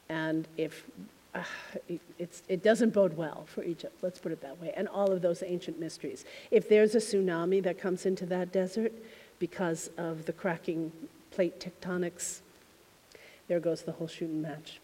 and 0.10 0.48
if 0.57 0.83
uh, 1.33 1.43
it, 1.88 2.41
it 2.48 2.62
doesn't 2.62 2.93
bode 2.93 3.15
well 3.15 3.45
for 3.48 3.63
Egypt, 3.63 3.95
let's 4.01 4.19
put 4.19 4.33
it 4.33 4.41
that 4.41 4.62
way, 4.62 4.74
and 4.75 4.89
all 4.89 5.12
of 5.12 5.22
those 5.22 5.41
ancient 5.43 5.79
mysteries. 5.79 6.25
If 6.51 6.67
there's 6.67 6.93
a 6.93 7.00
tsunami 7.00 7.63
that 7.63 7.79
comes 7.79 8.05
into 8.05 8.25
that 8.27 8.51
desert 8.51 8.91
because 9.39 9.89
of 9.98 10.25
the 10.25 10.33
cracking 10.33 10.91
plate 11.31 11.60
tectonics, 11.60 12.41
there 13.48 13.62
goes 13.62 13.83
the 13.83 13.93
whole 13.93 14.07
shooting 14.07 14.41
match. 14.41 14.79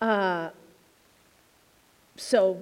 Uh, 0.00 0.50
so 2.16 2.58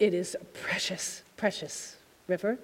it 0.00 0.14
is 0.14 0.34
a 0.40 0.44
precious, 0.44 1.22
precious 1.36 1.96
river. 2.26 2.58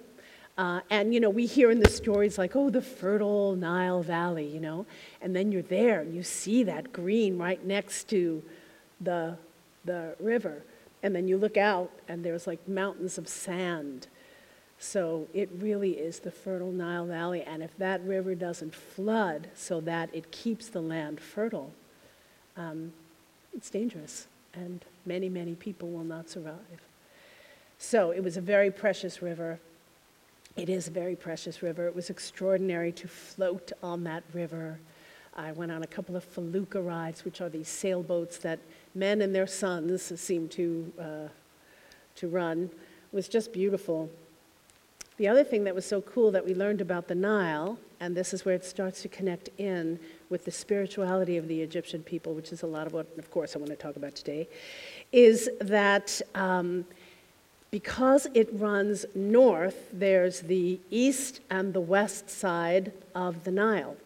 Uh, 0.61 0.81
and, 0.90 1.14
you 1.14 1.21
know, 1.21 1.31
we 1.31 1.47
hear 1.47 1.71
in 1.71 1.81
the 1.81 1.88
stories 1.88 2.37
like, 2.37 2.55
oh, 2.55 2.69
the 2.69 2.83
fertile 2.83 3.57
Nile 3.57 4.02
Valley, 4.02 4.45
you 4.45 4.61
know, 4.61 4.85
and 5.23 5.35
then 5.35 5.50
you're 5.50 5.62
there 5.62 6.00
and 6.00 6.14
you 6.14 6.23
see 6.23 6.64
that 6.64 6.93
green 6.93 7.38
right 7.38 7.64
next 7.64 8.11
to 8.11 8.43
the, 9.00 9.38
the 9.87 10.14
river. 10.21 10.62
And 11.02 11.17
then 11.17 11.26
you 11.26 11.38
look 11.38 11.57
out 11.57 11.90
and 12.09 12.23
there's 12.23 12.47
like 12.47 12.69
mountains 12.69 13.17
of 13.17 13.26
sand. 13.26 14.07
So 14.79 15.29
it 15.33 15.49
really 15.59 15.93
is 15.93 16.19
the 16.19 16.31
fertile 16.31 16.73
Nile 16.73 17.07
Valley. 17.07 17.40
And 17.40 17.62
if 17.62 17.75
that 17.79 18.05
river 18.05 18.35
doesn't 18.35 18.75
flood 18.75 19.49
so 19.55 19.81
that 19.81 20.11
it 20.12 20.31
keeps 20.31 20.69
the 20.69 20.83
land 20.83 21.23
fertile, 21.23 21.73
um, 22.59 22.93
it's 23.55 23.71
dangerous. 23.71 24.26
And 24.52 24.85
many, 25.07 25.31
many 25.31 25.55
people 25.55 25.88
will 25.88 26.05
not 26.05 26.29
survive. 26.29 26.83
So 27.79 28.11
it 28.11 28.23
was 28.23 28.37
a 28.37 28.43
very 28.43 28.71
precious 28.71 29.23
river. 29.23 29.59
It 30.57 30.69
is 30.69 30.88
a 30.88 30.90
very 30.90 31.16
precious 31.16 31.62
river. 31.62 31.87
It 31.87 31.95
was 31.95 32.11
extraordinary 32.11 32.92
to 32.92 33.09
float 33.09 33.73
on 33.83 34.04
that 34.04 34.25
river. 34.33 34.78
I 35.37 35.52
went 35.52 35.71
on 35.71 35.83
a 35.83 35.87
couple 35.87 36.16
of 36.16 36.25
felucca 36.25 36.80
rides, 36.80 37.25
which 37.25 37.40
are 37.40 37.49
these 37.49 37.69
sailboats 37.69 38.38
that 38.38 38.59
men 38.95 39.23
and 39.23 39.35
their 39.35 39.47
sons 39.47 40.02
seem 40.21 40.49
to, 40.49 40.92
uh, 40.99 41.28
to 42.16 42.28
run. 42.28 42.64
It 43.12 43.16
was 43.16 43.28
just 43.28 43.52
beautiful. 43.52 44.11
The 45.19 45.28
other 45.28 45.45
thing 45.45 45.64
that 45.64 45.75
was 45.75 45.85
so 45.85 46.00
cool 46.00 46.30
that 46.33 46.45
we 46.45 46.54
learned 46.54 46.80
about 46.80 47.07
the 47.07 47.14
Nile, 47.14 47.78
and 48.00 48.16
this 48.16 48.35
is 48.35 48.45
where 48.45 48.54
it 48.54 48.64
starts 48.64 49.02
to 49.02 49.09
connect 49.09 49.50
in 49.59 50.00
with 50.30 50.45
the 50.45 50.50
spirituality 50.50 51.37
of 51.37 51.47
the 51.47 51.61
Egyptian 51.62 52.02
people, 52.02 52.35
which 52.35 52.52
is 52.52 52.62
a 52.62 52.66
lot 52.66 52.87
of 52.87 52.92
what, 52.92 53.07
of 53.19 53.30
course, 53.30 53.54
I 53.54 53.59
want 53.59 53.71
to 53.71 53.76
talk 53.76 53.97
about 53.97 54.14
today, 54.14 54.49
is 55.12 55.49
that 55.61 56.21
um, 56.35 56.87
because 57.70 58.26
it 58.34 58.48
runs 58.52 59.06
north, 59.14 59.88
there's 59.92 60.40
the 60.40 60.80
east 60.90 61.40
and 61.50 61.72
the 61.72 61.80
west 61.80 62.28
side 62.28 62.92
of 63.14 63.44
the 63.44 63.50
Nile. 63.50 63.96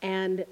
And 0.00 0.44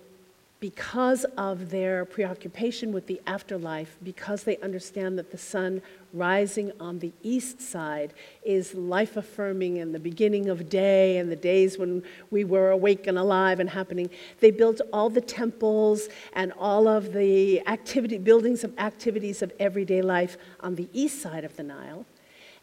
because 0.58 1.25
of 1.37 1.70
their 1.70 2.04
preoccupation 2.04 2.92
with 2.92 3.08
the 3.08 3.20
afterlife, 3.26 3.96
because 4.02 4.44
they 4.44 4.56
understand 4.58 5.18
that 5.18 5.32
the 5.32 5.38
sun 5.38 5.82
rising 6.12 6.70
on 6.78 7.00
the 7.00 7.12
east 7.25 7.61
side 7.61 8.14
is 8.44 8.72
life 8.72 9.16
affirming 9.16 9.78
and 9.78 9.92
the 9.92 9.99
beginning 9.99 10.49
of 10.49 10.68
day 10.68 11.18
and 11.18 11.32
the 11.32 11.37
days 11.37 11.78
when 11.78 12.00
we 12.30 12.44
were 12.44 12.70
awake 12.70 13.08
and 13.08 13.18
alive 13.18 13.58
and 13.58 13.70
happening, 13.70 14.08
they 14.38 14.52
built 14.52 14.80
all 14.92 15.11
the 15.11 15.20
temples 15.20 16.08
and 16.32 16.52
all 16.58 16.87
of 16.87 17.12
the 17.12 17.61
activity, 17.66 18.16
buildings 18.16 18.62
of 18.62 18.72
activities 18.78 19.42
of 19.42 19.52
everyday 19.58 20.00
life 20.00 20.37
on 20.61 20.76
the 20.76 20.88
east 20.92 21.20
side 21.20 21.44
of 21.44 21.56
the 21.56 21.62
Nile 21.64 22.06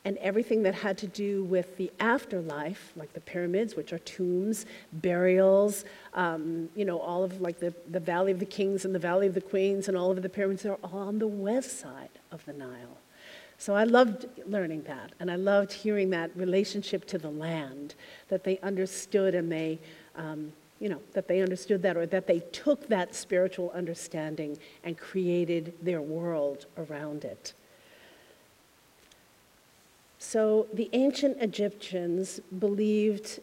and 0.05 0.17
everything 0.17 0.63
that 0.63 0.75
had 0.75 0.97
to 0.99 1.07
do 1.07 1.43
with 1.43 1.77
the 1.77 1.91
afterlife, 1.99 2.93
like 2.95 3.13
the 3.13 3.19
pyramids, 3.19 3.75
which 3.75 3.91
are 3.91 3.99
tombs, 3.99 4.65
burials, 4.93 5.83
um, 6.13 6.69
you 6.75 6.85
know, 6.85 6.99
all 6.99 7.23
of 7.23 7.41
like 7.41 7.59
the, 7.59 7.73
the 7.89 7.99
Valley 7.99 8.31
of 8.31 8.39
the 8.39 8.45
Kings 8.45 8.85
and 8.85 8.95
the 8.95 8.99
Valley 8.99 9.27
of 9.27 9.33
the 9.33 9.41
Queens 9.41 9.87
and 9.87 9.97
all 9.97 10.11
of 10.11 10.21
the 10.21 10.29
pyramids 10.29 10.65
are 10.65 10.79
all 10.83 10.99
on 10.99 11.19
the 11.19 11.27
west 11.27 11.79
side 11.79 12.09
of 12.31 12.43
the 12.45 12.53
Nile. 12.53 12.97
So 13.57 13.75
I 13.75 13.83
loved 13.83 14.25
learning 14.47 14.83
that, 14.83 15.11
and 15.19 15.29
I 15.29 15.35
loved 15.35 15.73
hearing 15.73 16.11
that 16.11 16.31
relationship 16.33 17.05
to 17.07 17.17
the 17.17 17.29
land, 17.29 17.93
that 18.29 18.45
they 18.45 18.57
understood 18.59 19.35
and 19.35 19.51
they, 19.51 19.79
um, 20.15 20.53
you 20.79 20.87
know, 20.87 21.01
that 21.11 21.27
they 21.27 21.41
understood 21.41 21.81
that 21.81 21.97
or 21.97 22.05
that 22.05 22.25
they 22.25 22.39
took 22.39 22.87
that 22.87 23.13
spiritual 23.13 23.69
understanding 23.71 24.57
and 24.85 24.97
created 24.97 25.73
their 25.81 26.01
world 26.01 26.67
around 26.77 27.25
it. 27.25 27.53
So 30.19 30.67
the 30.73 30.89
ancient 30.93 31.37
Egyptians 31.41 32.41
believed 32.59 33.39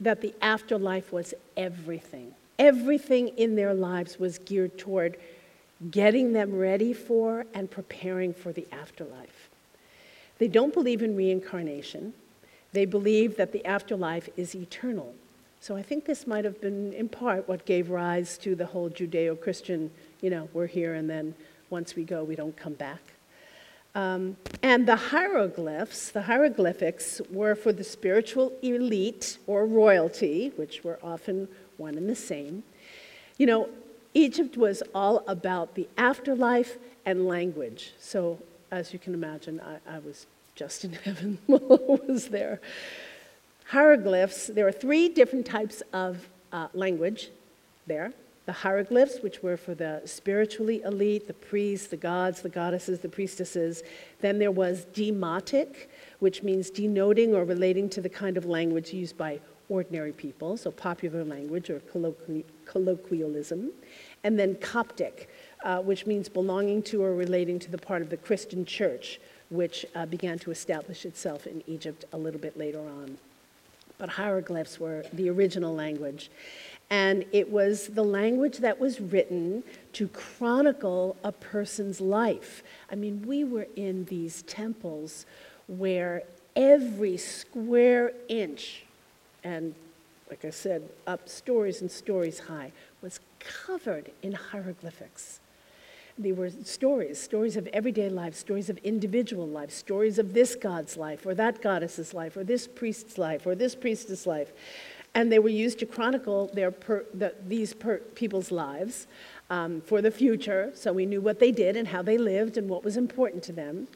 that 0.00 0.20
the 0.20 0.34
afterlife 0.40 1.12
was 1.12 1.34
everything. 1.56 2.34
Everything 2.58 3.28
in 3.28 3.56
their 3.56 3.74
lives 3.74 4.18
was 4.18 4.38
geared 4.38 4.78
toward 4.78 5.16
getting 5.90 6.32
them 6.32 6.56
ready 6.56 6.92
for 6.92 7.44
and 7.52 7.70
preparing 7.70 8.32
for 8.32 8.52
the 8.52 8.66
afterlife. 8.70 9.48
They 10.38 10.48
don't 10.48 10.72
believe 10.72 11.02
in 11.02 11.16
reincarnation. 11.16 12.14
They 12.72 12.84
believe 12.84 13.36
that 13.36 13.52
the 13.52 13.64
afterlife 13.66 14.28
is 14.36 14.54
eternal. 14.54 15.14
So 15.60 15.76
I 15.76 15.82
think 15.82 16.04
this 16.04 16.26
might 16.26 16.44
have 16.44 16.60
been, 16.60 16.92
in 16.92 17.08
part, 17.08 17.48
what 17.48 17.64
gave 17.64 17.90
rise 17.90 18.38
to 18.38 18.54
the 18.54 18.66
whole 18.66 18.90
Judeo 18.90 19.40
Christian, 19.40 19.90
you 20.20 20.30
know, 20.30 20.48
we're 20.52 20.66
here 20.66 20.94
and 20.94 21.08
then 21.08 21.34
once 21.70 21.94
we 21.94 22.04
go, 22.04 22.24
we 22.24 22.36
don't 22.36 22.56
come 22.56 22.74
back. 22.74 23.11
Um, 23.94 24.36
and 24.62 24.86
the 24.86 24.96
hieroglyphs, 24.96 26.10
the 26.10 26.22
hieroglyphics, 26.22 27.20
were 27.30 27.54
for 27.54 27.72
the 27.72 27.84
spiritual 27.84 28.52
elite 28.62 29.38
or 29.46 29.66
royalty, 29.66 30.52
which 30.56 30.82
were 30.82 30.98
often 31.02 31.48
one 31.76 31.96
and 31.96 32.08
the 32.08 32.16
same. 32.16 32.62
You 33.36 33.46
know, 33.46 33.68
Egypt 34.14 34.56
was 34.56 34.82
all 34.94 35.24
about 35.26 35.74
the 35.74 35.88
afterlife 35.98 36.78
and 37.04 37.26
language. 37.26 37.92
So, 37.98 38.38
as 38.70 38.92
you 38.92 38.98
can 38.98 39.12
imagine, 39.12 39.60
I, 39.60 39.96
I 39.96 39.98
was 39.98 40.26
just 40.54 40.84
in 40.84 40.92
heaven 41.04 41.38
while 41.46 41.60
I 41.72 42.10
was 42.10 42.28
there. 42.28 42.60
Hieroglyphs, 43.66 44.46
there 44.48 44.66
are 44.66 44.72
three 44.72 45.08
different 45.08 45.46
types 45.46 45.82
of 45.92 46.28
uh, 46.52 46.68
language 46.74 47.30
there 47.86 48.12
the 48.44 48.52
hieroglyphs, 48.52 49.20
which 49.20 49.42
were 49.42 49.56
for 49.56 49.74
the 49.74 50.02
spiritually 50.04 50.82
elite, 50.82 51.26
the 51.26 51.34
priests, 51.34 51.86
the 51.88 51.96
gods, 51.96 52.42
the 52.42 52.48
goddesses, 52.48 52.98
the 52.98 53.08
priestesses. 53.08 53.82
Then 54.20 54.38
there 54.38 54.50
was 54.50 54.86
demotic, 54.92 55.86
which 56.18 56.42
means 56.42 56.68
denoting 56.70 57.34
or 57.34 57.44
relating 57.44 57.88
to 57.90 58.00
the 58.00 58.08
kind 58.08 58.36
of 58.36 58.44
language 58.44 58.92
used 58.92 59.16
by 59.16 59.40
ordinary 59.68 60.12
people, 60.12 60.56
so 60.56 60.70
popular 60.70 61.24
language 61.24 61.70
or 61.70 61.80
colloqui- 61.80 62.44
colloquialism. 62.66 63.70
And 64.24 64.38
then 64.38 64.56
Coptic, 64.56 65.28
uh, 65.64 65.80
which 65.80 66.06
means 66.06 66.28
belonging 66.28 66.82
to 66.84 67.02
or 67.02 67.14
relating 67.14 67.58
to 67.60 67.70
the 67.70 67.78
part 67.78 68.02
of 68.02 68.10
the 68.10 68.16
Christian 68.16 68.64
church, 68.64 69.20
which 69.50 69.86
uh, 69.94 70.06
began 70.06 70.38
to 70.40 70.50
establish 70.50 71.04
itself 71.06 71.46
in 71.46 71.62
Egypt 71.66 72.04
a 72.12 72.18
little 72.18 72.40
bit 72.40 72.56
later 72.56 72.80
on. 72.80 73.18
But 73.98 74.08
hieroglyphs 74.08 74.80
were 74.80 75.04
the 75.12 75.30
original 75.30 75.74
language. 75.74 76.30
And 76.92 77.24
it 77.32 77.50
was 77.50 77.86
the 77.86 78.04
language 78.04 78.58
that 78.58 78.78
was 78.78 79.00
written 79.00 79.64
to 79.94 80.08
chronicle 80.08 81.16
a 81.24 81.32
person's 81.32 82.02
life. 82.02 82.62
I 82.90 82.96
mean, 82.96 83.24
we 83.26 83.44
were 83.44 83.66
in 83.76 84.04
these 84.04 84.42
temples 84.42 85.24
where 85.68 86.24
every 86.54 87.16
square 87.16 88.12
inch, 88.28 88.84
and 89.42 89.74
like 90.28 90.44
I 90.44 90.50
said, 90.50 90.86
up 91.06 91.30
stories 91.30 91.80
and 91.80 91.90
stories 91.90 92.40
high, 92.40 92.72
was 93.00 93.20
covered 93.38 94.12
in 94.20 94.32
hieroglyphics. 94.32 95.40
They 96.18 96.32
were 96.32 96.50
stories, 96.50 97.18
stories 97.18 97.56
of 97.56 97.66
everyday 97.68 98.10
life, 98.10 98.34
stories 98.34 98.68
of 98.68 98.76
individual 98.84 99.48
life, 99.48 99.70
stories 99.70 100.18
of 100.18 100.34
this 100.34 100.54
god's 100.54 100.98
life, 100.98 101.24
or 101.24 101.34
that 101.36 101.62
goddess's 101.62 102.12
life, 102.12 102.36
or 102.36 102.44
this 102.44 102.66
priest's 102.66 103.16
life, 103.16 103.46
or 103.46 103.54
this 103.54 103.74
priestess' 103.74 104.26
life 104.26 104.52
and 105.14 105.30
they 105.30 105.38
were 105.38 105.48
used 105.48 105.78
to 105.80 105.86
chronicle 105.86 106.50
their 106.54 106.70
per, 106.70 107.04
the, 107.12 107.34
these 107.46 107.74
per, 107.74 107.98
people's 107.98 108.50
lives 108.50 109.06
um, 109.50 109.82
for 109.82 110.00
the 110.00 110.10
future, 110.10 110.70
so 110.74 110.92
we 110.92 111.04
knew 111.04 111.20
what 111.20 111.38
they 111.38 111.52
did 111.52 111.76
and 111.76 111.88
how 111.88 112.00
they 112.00 112.16
lived 112.16 112.56
and 112.56 112.68
what 112.68 112.82
was 112.84 112.96
important 112.96 113.42
to 113.44 113.52
them. 113.52 113.86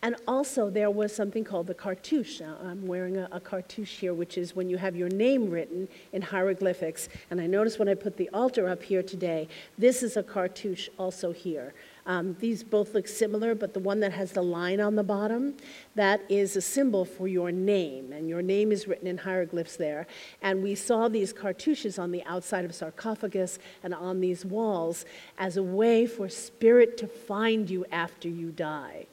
And 0.00 0.16
also, 0.26 0.70
there 0.70 0.90
was 0.90 1.14
something 1.14 1.44
called 1.44 1.66
the 1.66 1.74
cartouche. 1.74 2.40
Now, 2.40 2.56
I'm 2.64 2.86
wearing 2.86 3.18
a, 3.18 3.28
a, 3.30 3.38
cartouche 3.38 4.00
here, 4.00 4.14
which 4.14 4.36
is 4.38 4.56
when 4.56 4.68
you 4.68 4.78
have 4.78 4.96
your 4.96 5.10
name 5.10 5.50
written 5.50 5.86
in 6.12 6.22
hieroglyphics. 6.22 7.08
And 7.30 7.40
I 7.40 7.46
noticed 7.46 7.78
when 7.78 7.88
I 7.88 7.94
put 7.94 8.16
the 8.16 8.28
altar 8.30 8.68
up 8.68 8.82
here 8.82 9.02
today, 9.02 9.48
this 9.78 10.02
is 10.02 10.16
a 10.16 10.22
cartouche 10.22 10.88
also 10.98 11.30
here. 11.30 11.74
Um, 12.04 12.36
these 12.40 12.64
both 12.64 12.94
look 12.94 13.06
similar, 13.06 13.54
but 13.54 13.74
the 13.74 13.80
one 13.80 14.00
that 14.00 14.12
has 14.12 14.32
the 14.32 14.42
line 14.42 14.80
on 14.80 14.96
the 14.96 15.04
bottom, 15.04 15.56
that 15.94 16.20
is 16.28 16.56
a 16.56 16.60
symbol 16.60 17.04
for 17.04 17.28
your 17.28 17.52
name, 17.52 18.12
and 18.12 18.28
your 18.28 18.42
name 18.42 18.72
is 18.72 18.88
written 18.88 19.06
in 19.06 19.18
hieroglyphs 19.18 19.76
there. 19.76 20.06
And 20.42 20.62
we 20.62 20.74
saw 20.74 21.08
these 21.08 21.32
cartouches 21.32 21.98
on 21.98 22.10
the 22.10 22.24
outside 22.24 22.64
of 22.64 22.74
sarcophagus 22.74 23.60
and 23.84 23.94
on 23.94 24.20
these 24.20 24.44
walls 24.44 25.04
as 25.38 25.56
a 25.56 25.62
way 25.62 26.06
for 26.06 26.28
spirit 26.28 26.96
to 26.98 27.06
find 27.06 27.70
you 27.70 27.86
after 27.92 28.28
you 28.28 28.50
die. 28.50 29.06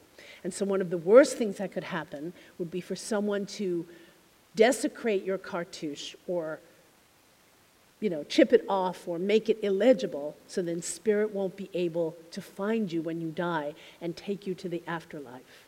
And 0.43 0.53
so, 0.53 0.65
one 0.65 0.81
of 0.81 0.89
the 0.89 0.97
worst 0.97 1.37
things 1.37 1.57
that 1.57 1.71
could 1.71 1.83
happen 1.83 2.33
would 2.57 2.71
be 2.71 2.81
for 2.81 2.95
someone 2.95 3.45
to 3.45 3.85
desecrate 4.55 5.23
your 5.23 5.37
cartouche 5.37 6.15
or 6.27 6.59
you 7.99 8.09
know, 8.09 8.23
chip 8.23 8.53
it 8.53 8.63
off 8.69 9.07
or 9.07 9.19
make 9.19 9.49
it 9.49 9.59
illegible 9.61 10.35
so 10.47 10.61
then 10.61 10.81
spirit 10.81 11.33
won't 11.33 11.57
be 11.57 11.69
able 11.73 12.15
to 12.31 12.41
find 12.41 12.91
you 12.91 13.01
when 13.01 13.19
you 13.19 13.29
die 13.29 13.73
and 14.01 14.15
take 14.15 14.47
you 14.47 14.55
to 14.55 14.69
the 14.69 14.81
afterlife. 14.87 15.67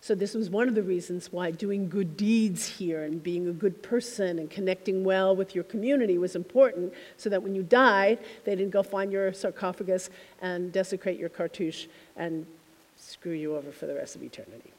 So, 0.00 0.14
this 0.14 0.34
was 0.34 0.50
one 0.50 0.68
of 0.68 0.74
the 0.74 0.82
reasons 0.82 1.32
why 1.32 1.50
doing 1.50 1.88
good 1.88 2.14
deeds 2.14 2.66
here 2.66 3.04
and 3.04 3.22
being 3.22 3.48
a 3.48 3.52
good 3.52 3.82
person 3.82 4.38
and 4.38 4.50
connecting 4.50 5.02
well 5.02 5.34
with 5.34 5.54
your 5.54 5.64
community 5.64 6.18
was 6.18 6.36
important, 6.36 6.92
so 7.16 7.30
that 7.30 7.42
when 7.42 7.54
you 7.54 7.62
died, 7.62 8.18
they 8.44 8.54
didn't 8.54 8.70
go 8.70 8.82
find 8.82 9.10
your 9.10 9.32
sarcophagus 9.32 10.10
and 10.42 10.70
desecrate 10.72 11.18
your 11.18 11.30
cartouche 11.30 11.86
and 12.16 12.44
screw 12.98 13.32
you 13.32 13.56
over 13.56 13.72
for 13.72 13.86
the 13.86 13.94
rest 13.94 14.14
of 14.14 14.22
eternity. 14.22 14.72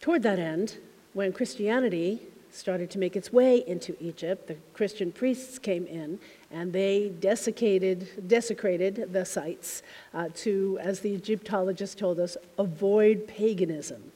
Toward 0.00 0.22
that 0.22 0.38
end, 0.38 0.78
when 1.18 1.32
Christianity 1.32 2.22
started 2.52 2.88
to 2.92 2.98
make 3.00 3.16
its 3.16 3.32
way 3.32 3.64
into 3.66 3.96
Egypt, 3.98 4.46
the 4.46 4.54
Christian 4.72 5.10
priests 5.10 5.58
came 5.58 5.84
in 5.84 6.16
and 6.52 6.72
they 6.72 7.10
desiccated, 7.18 8.28
desecrated 8.28 9.12
the 9.12 9.24
sites 9.24 9.82
uh, 10.14 10.28
to, 10.36 10.78
as 10.80 11.00
the 11.00 11.12
Egyptologists 11.12 11.96
told 11.96 12.20
us, 12.20 12.36
avoid 12.56 13.26
paganism. 13.26 14.12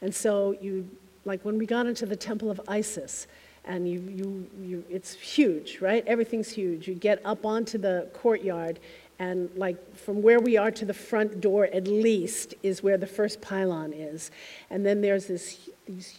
And 0.00 0.14
so 0.14 0.56
you, 0.58 0.88
like 1.26 1.44
when 1.44 1.58
we 1.58 1.66
got 1.66 1.84
into 1.84 2.06
the 2.06 2.16
temple 2.16 2.50
of 2.50 2.62
Isis, 2.66 3.26
and 3.66 3.86
you, 3.86 4.00
you, 4.00 4.50
you, 4.62 4.84
it's 4.88 5.12
huge, 5.12 5.82
right? 5.82 6.02
Everything's 6.06 6.48
huge. 6.48 6.88
You 6.88 6.94
get 6.94 7.20
up 7.26 7.44
onto 7.44 7.76
the 7.76 8.08
courtyard, 8.14 8.78
and 9.18 9.50
like 9.54 9.76
from 9.94 10.22
where 10.22 10.40
we 10.40 10.56
are 10.56 10.70
to 10.70 10.86
the 10.86 10.94
front 10.94 11.42
door 11.42 11.66
at 11.74 11.86
least 11.86 12.54
is 12.62 12.82
where 12.82 12.96
the 12.96 13.06
first 13.06 13.42
pylon 13.42 13.92
is. 13.92 14.30
And 14.70 14.86
then 14.86 15.02
there's 15.02 15.26
this, 15.26 15.68
these 15.86 16.18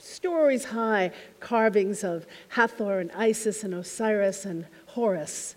stories 0.00 0.66
high 0.66 1.12
carvings 1.40 2.02
of 2.02 2.26
Hathor 2.48 2.98
and 2.98 3.10
Isis 3.12 3.62
and 3.62 3.74
Osiris 3.74 4.44
and 4.44 4.66
Horus. 4.88 5.56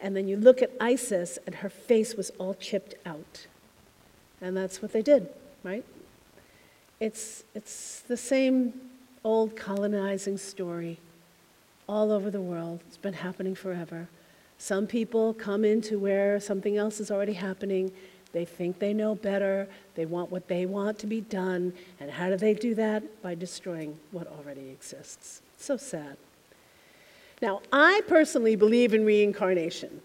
And 0.00 0.16
then 0.16 0.26
you 0.26 0.36
look 0.36 0.62
at 0.62 0.70
Isis, 0.80 1.38
and 1.46 1.56
her 1.56 1.68
face 1.68 2.14
was 2.14 2.30
all 2.38 2.54
chipped 2.54 2.94
out. 3.06 3.46
And 4.40 4.56
that's 4.56 4.82
what 4.82 4.92
they 4.92 5.02
did, 5.02 5.28
right? 5.62 5.84
It's, 6.98 7.44
it's 7.54 8.00
the 8.00 8.16
same 8.16 8.72
old 9.24 9.56
colonizing 9.56 10.38
story 10.38 10.98
all 11.88 12.10
over 12.10 12.30
the 12.30 12.40
world. 12.40 12.80
It's 12.88 12.96
been 12.96 13.14
happening 13.14 13.54
forever. 13.54 14.08
Some 14.58 14.86
people 14.86 15.34
come 15.34 15.64
into 15.64 15.98
where 15.98 16.40
something 16.40 16.76
else 16.76 17.00
is 17.00 17.10
already 17.10 17.34
happening. 17.34 17.92
They 18.32 18.44
think 18.44 18.78
they 18.78 18.94
know 18.94 19.14
better. 19.14 19.68
They 19.94 20.06
want 20.06 20.30
what 20.30 20.48
they 20.48 20.66
want 20.66 20.98
to 21.00 21.06
be 21.06 21.20
done. 21.20 21.72
And 22.00 22.10
how 22.10 22.28
do 22.28 22.36
they 22.36 22.54
do 22.54 22.74
that? 22.76 23.22
By 23.22 23.34
destroying 23.34 23.98
what 24.10 24.26
already 24.26 24.70
exists. 24.70 25.42
so 25.58 25.76
sad. 25.76 26.16
Now, 27.40 27.60
I 27.72 28.00
personally 28.08 28.56
believe 28.56 28.94
in 28.94 29.04
reincarnation. 29.04 30.00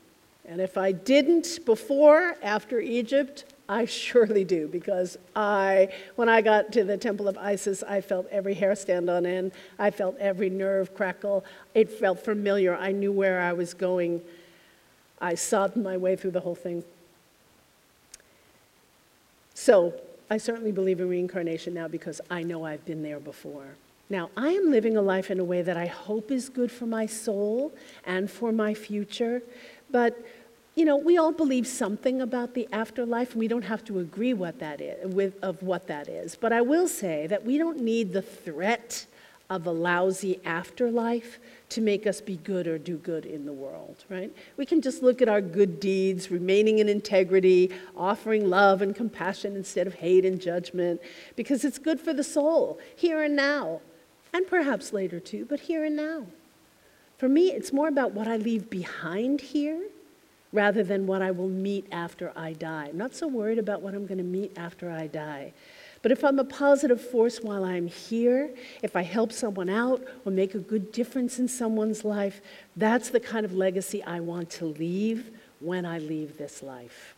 And 0.46 0.62
if 0.62 0.78
I 0.78 0.92
didn't 0.92 1.60
before, 1.66 2.36
after 2.42 2.80
Egypt, 2.80 3.46
I 3.70 3.86
surely 3.86 4.44
do 4.44 4.68
because 4.68 5.18
I, 5.36 5.90
when 6.16 6.30
I 6.30 6.42
got 6.42 6.72
to 6.74 6.84
the 6.84 6.98
temple 6.98 7.28
of 7.28 7.38
Isis, 7.38 7.84
I 7.84 8.02
felt 8.02 8.28
every 8.32 8.54
hair 8.54 8.76
stand 8.76 9.10
on 9.10 9.26
end. 9.26 9.52
I 9.78 9.92
felt 9.92 10.18
every 10.20 10.50
nerve 10.50 10.94
crackle. 10.96 11.44
It 11.76 11.92
felt 11.92 12.24
familiar. 12.24 12.76
I 12.76 12.92
knew 12.92 13.12
where 13.12 13.42
I 13.42 13.54
was 13.54 13.74
going. 13.74 14.22
I 15.20 15.36
sobbed 15.36 15.76
my 15.76 15.98
way 15.98 16.16
through 16.16 16.32
the 16.32 16.40
whole 16.40 16.56
thing. 16.56 16.84
So 19.60 19.92
I 20.30 20.38
certainly 20.38 20.72
believe 20.72 21.00
in 21.00 21.10
reincarnation 21.10 21.74
now 21.74 21.88
because 21.88 22.22
I 22.30 22.44
know 22.44 22.64
I've 22.64 22.86
been 22.86 23.02
there 23.02 23.20
before. 23.20 23.66
Now, 24.08 24.30
I 24.38 24.50
am 24.50 24.70
living 24.70 24.96
a 24.96 25.02
life 25.02 25.32
in 25.32 25.40
a 25.40 25.44
way 25.44 25.64
that 25.64 25.76
I 25.76 25.88
hope 25.88 26.30
is 26.30 26.48
good 26.48 26.72
for 26.72 26.86
my 26.86 27.08
soul 27.08 27.74
and 28.06 28.30
for 28.30 28.52
my 28.52 28.76
future, 28.76 29.42
but 29.90 30.16
you 30.76 30.86
know, 30.86 30.96
we 30.96 31.18
all 31.18 31.32
believe 31.32 31.66
something 31.66 32.22
about 32.22 32.54
the 32.54 32.68
afterlife, 32.72 33.32
and 33.32 33.40
we 33.40 33.48
don't 33.48 33.64
have 33.64 33.84
to 33.86 33.98
agree 33.98 34.36
what 34.36 34.60
that 34.60 34.80
is, 34.80 35.12
with, 35.12 35.34
of 35.44 35.64
what 35.64 35.88
that 35.88 36.08
is. 36.08 36.36
But 36.36 36.54
I 36.54 36.62
will 36.62 36.88
say 36.88 37.26
that 37.26 37.44
we 37.44 37.58
don't 37.58 37.82
need 37.82 38.14
the 38.14 38.22
threat 38.22 39.08
of 39.50 39.66
a 39.66 39.72
lousy 39.72 40.40
afterlife 40.46 41.40
to 41.70 41.82
make 41.82 42.08
us 42.08 42.22
be 42.22 42.38
good 42.38 42.66
or 42.66 42.78
do 42.78 42.98
good 42.98 43.26
in 43.26 43.46
the 43.46 43.52
world, 43.52 44.06
right? 44.10 44.34
We 44.56 44.66
can 44.66 44.82
just 44.82 45.04
look 45.04 45.22
at 45.22 45.28
our 45.28 45.42
good 45.42 45.80
deeds, 45.80 46.32
remaining 46.32 46.80
in 46.80 46.88
integrity, 46.88 47.72
offering 47.96 48.50
love 48.50 48.82
and 48.82 48.96
compassion 48.96 49.56
instead 49.56 49.86
of 49.86 49.96
hate 49.96 50.26
and 50.26 50.40
judgment, 50.40 51.02
because 51.36 51.66
it's 51.66 51.78
good 51.78 52.00
for 52.00 52.14
the 52.14 52.24
soul, 52.24 52.80
here 52.96 53.22
and 53.22 53.36
now, 53.36 53.82
and 54.34 54.48
perhaps 54.48 54.94
later 54.94 55.20
too, 55.20 55.46
but 55.46 55.62
here 55.62 55.84
and 55.84 55.96
now. 55.96 56.26
For 57.18 57.28
me, 57.28 57.52
it's 57.52 57.74
more 57.74 57.88
about 57.88 58.14
what 58.14 58.28
I 58.28 58.38
leave 58.38 58.70
behind 58.70 59.42
here 59.42 59.84
rather 60.54 60.84
than 60.84 61.08
what 61.08 61.22
I 61.22 61.32
will 61.32 61.50
meet 61.50 61.86
after 61.92 62.32
I 62.36 62.54
die. 62.54 62.88
I'm 62.90 62.98
not 62.98 63.14
so 63.14 63.28
worried 63.28 63.60
about 63.60 63.82
what 63.82 63.94
I'm 63.94 64.06
going 64.06 64.20
to 64.20 64.24
meet 64.24 64.58
after 64.58 64.90
I 64.90 65.08
die. 65.08 65.54
But 66.02 66.12
if 66.12 66.24
I'm 66.24 66.40
a 66.40 66.44
positive 66.44 67.02
force 67.02 67.40
while 67.42 67.64
I'm 67.64 67.88
here, 67.88 68.50
if 68.84 68.96
I 68.96 69.02
help 69.02 69.32
someone 69.32 69.70
out 69.70 70.04
or 70.26 70.32
make 70.32 70.54
a 70.54 70.60
good 70.60 70.92
difference 70.92 71.40
in 71.40 71.48
someone's 71.48 72.06
life, 72.06 72.42
that's 72.76 73.10
the 73.10 73.20
kind 73.20 73.46
of 73.46 73.54
legacy 73.54 74.04
I 74.04 74.20
want 74.20 74.50
to 74.52 74.66
leave 74.66 75.32
when 75.60 75.86
I 75.86 76.00
leave 76.00 76.38
this 76.38 76.62
life. 76.62 77.16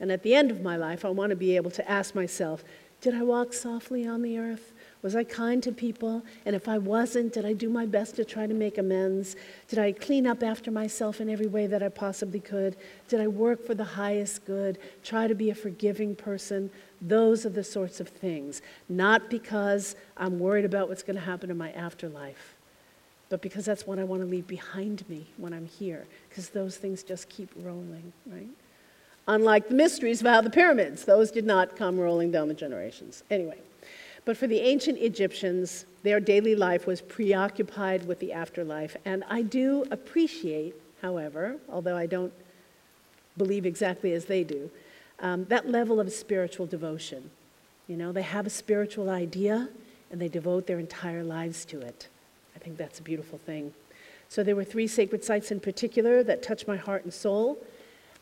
And 0.00 0.10
at 0.10 0.22
the 0.22 0.34
end 0.34 0.50
of 0.50 0.62
my 0.62 0.76
life, 0.76 1.04
I 1.04 1.10
want 1.10 1.30
to 1.30 1.36
be 1.36 1.56
able 1.56 1.70
to 1.72 1.88
ask 1.90 2.14
myself, 2.14 2.64
did 3.00 3.14
I 3.14 3.22
walk 3.22 3.52
softly 3.52 4.06
on 4.06 4.22
the 4.22 4.38
earth? 4.38 4.72
Was 5.02 5.16
I 5.16 5.24
kind 5.24 5.62
to 5.62 5.72
people? 5.72 6.22
And 6.44 6.54
if 6.54 6.68
I 6.68 6.76
wasn't, 6.76 7.32
did 7.32 7.46
I 7.46 7.54
do 7.54 7.70
my 7.70 7.86
best 7.86 8.16
to 8.16 8.24
try 8.24 8.46
to 8.46 8.52
make 8.52 8.76
amends? 8.76 9.34
Did 9.68 9.78
I 9.78 9.92
clean 9.92 10.26
up 10.26 10.42
after 10.42 10.70
myself 10.70 11.20
in 11.22 11.30
every 11.30 11.46
way 11.46 11.66
that 11.66 11.82
I 11.82 11.88
possibly 11.88 12.40
could? 12.40 12.76
Did 13.08 13.20
I 13.20 13.26
work 13.26 13.64
for 13.64 13.74
the 13.74 13.84
highest 13.84 14.44
good? 14.44 14.78
Try 15.02 15.26
to 15.26 15.34
be 15.34 15.48
a 15.48 15.54
forgiving 15.54 16.14
person? 16.14 16.70
Those 17.00 17.46
are 17.46 17.50
the 17.50 17.64
sorts 17.64 17.98
of 18.00 18.08
things. 18.08 18.60
Not 18.90 19.30
because 19.30 19.96
I'm 20.18 20.38
worried 20.38 20.66
about 20.66 20.90
what's 20.90 21.02
going 21.02 21.16
to 21.16 21.22
happen 21.22 21.50
in 21.50 21.56
my 21.56 21.72
afterlife, 21.72 22.56
but 23.30 23.40
because 23.40 23.64
that's 23.64 23.86
what 23.86 23.98
I 23.98 24.04
want 24.04 24.20
to 24.20 24.28
leave 24.28 24.46
behind 24.46 25.08
me 25.08 25.26
when 25.38 25.54
I'm 25.54 25.66
here, 25.66 26.06
because 26.28 26.50
those 26.50 26.76
things 26.76 27.02
just 27.02 27.30
keep 27.30 27.50
rolling, 27.56 28.12
right? 28.26 28.50
Unlike 29.28 29.68
the 29.68 29.74
mysteries 29.74 30.20
about 30.20 30.44
the 30.44 30.50
pyramids, 30.50 31.06
those 31.06 31.30
did 31.30 31.46
not 31.46 31.74
come 31.74 31.98
rolling 31.98 32.30
down 32.30 32.48
the 32.48 32.54
generations. 32.54 33.22
Anyway. 33.30 33.56
But 34.24 34.36
for 34.36 34.46
the 34.46 34.60
ancient 34.60 34.98
Egyptians, 34.98 35.86
their 36.02 36.20
daily 36.20 36.54
life 36.54 36.86
was 36.86 37.00
preoccupied 37.00 38.06
with 38.06 38.18
the 38.20 38.32
afterlife. 38.32 38.96
And 39.04 39.24
I 39.28 39.42
do 39.42 39.84
appreciate, 39.90 40.74
however, 41.02 41.56
although 41.68 41.96
I 41.96 42.06
don't 42.06 42.32
believe 43.36 43.66
exactly 43.66 44.12
as 44.12 44.26
they 44.26 44.44
do, 44.44 44.70
um, 45.20 45.44
that 45.46 45.68
level 45.68 46.00
of 46.00 46.12
spiritual 46.12 46.66
devotion. 46.66 47.30
You 47.86 47.96
know, 47.96 48.12
they 48.12 48.22
have 48.22 48.46
a 48.46 48.50
spiritual 48.50 49.10
idea 49.10 49.68
and 50.10 50.20
they 50.20 50.28
devote 50.28 50.66
their 50.66 50.78
entire 50.78 51.22
lives 51.22 51.64
to 51.66 51.80
it. 51.80 52.08
I 52.54 52.58
think 52.58 52.76
that's 52.76 52.98
a 52.98 53.02
beautiful 53.02 53.38
thing. 53.38 53.72
So 54.28 54.42
there 54.42 54.56
were 54.56 54.64
three 54.64 54.86
sacred 54.86 55.24
sites 55.24 55.50
in 55.50 55.60
particular 55.60 56.22
that 56.22 56.42
touched 56.42 56.68
my 56.68 56.76
heart 56.76 57.04
and 57.04 57.12
soul. 57.12 57.58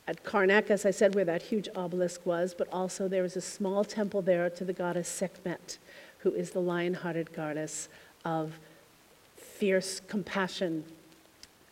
At 0.09 0.25
Karnak, 0.25 0.71
as 0.71 0.87
I 0.87 0.91
said, 0.91 1.15
where 1.15 1.27
that 1.27 1.43
huge 1.43 1.69
obelisk 1.77 2.25
was, 2.25 2.55
but 2.55 2.67
also 2.73 3.09
there 3.09 3.23
was 3.23 3.37
a 3.37 3.43
small 3.43 3.85
temple 3.85 4.23
there 4.23 4.49
to 4.49 4.65
the 4.65 4.73
goddess 4.73 5.07
Sekhmet 5.07 5.77
who 6.21 6.33
is 6.33 6.51
the 6.51 6.61
lion 6.61 6.95
hearted 6.95 7.33
goddess 7.35 7.91
of 8.25 8.59
fierce 9.37 10.01
compassion, 10.01 10.83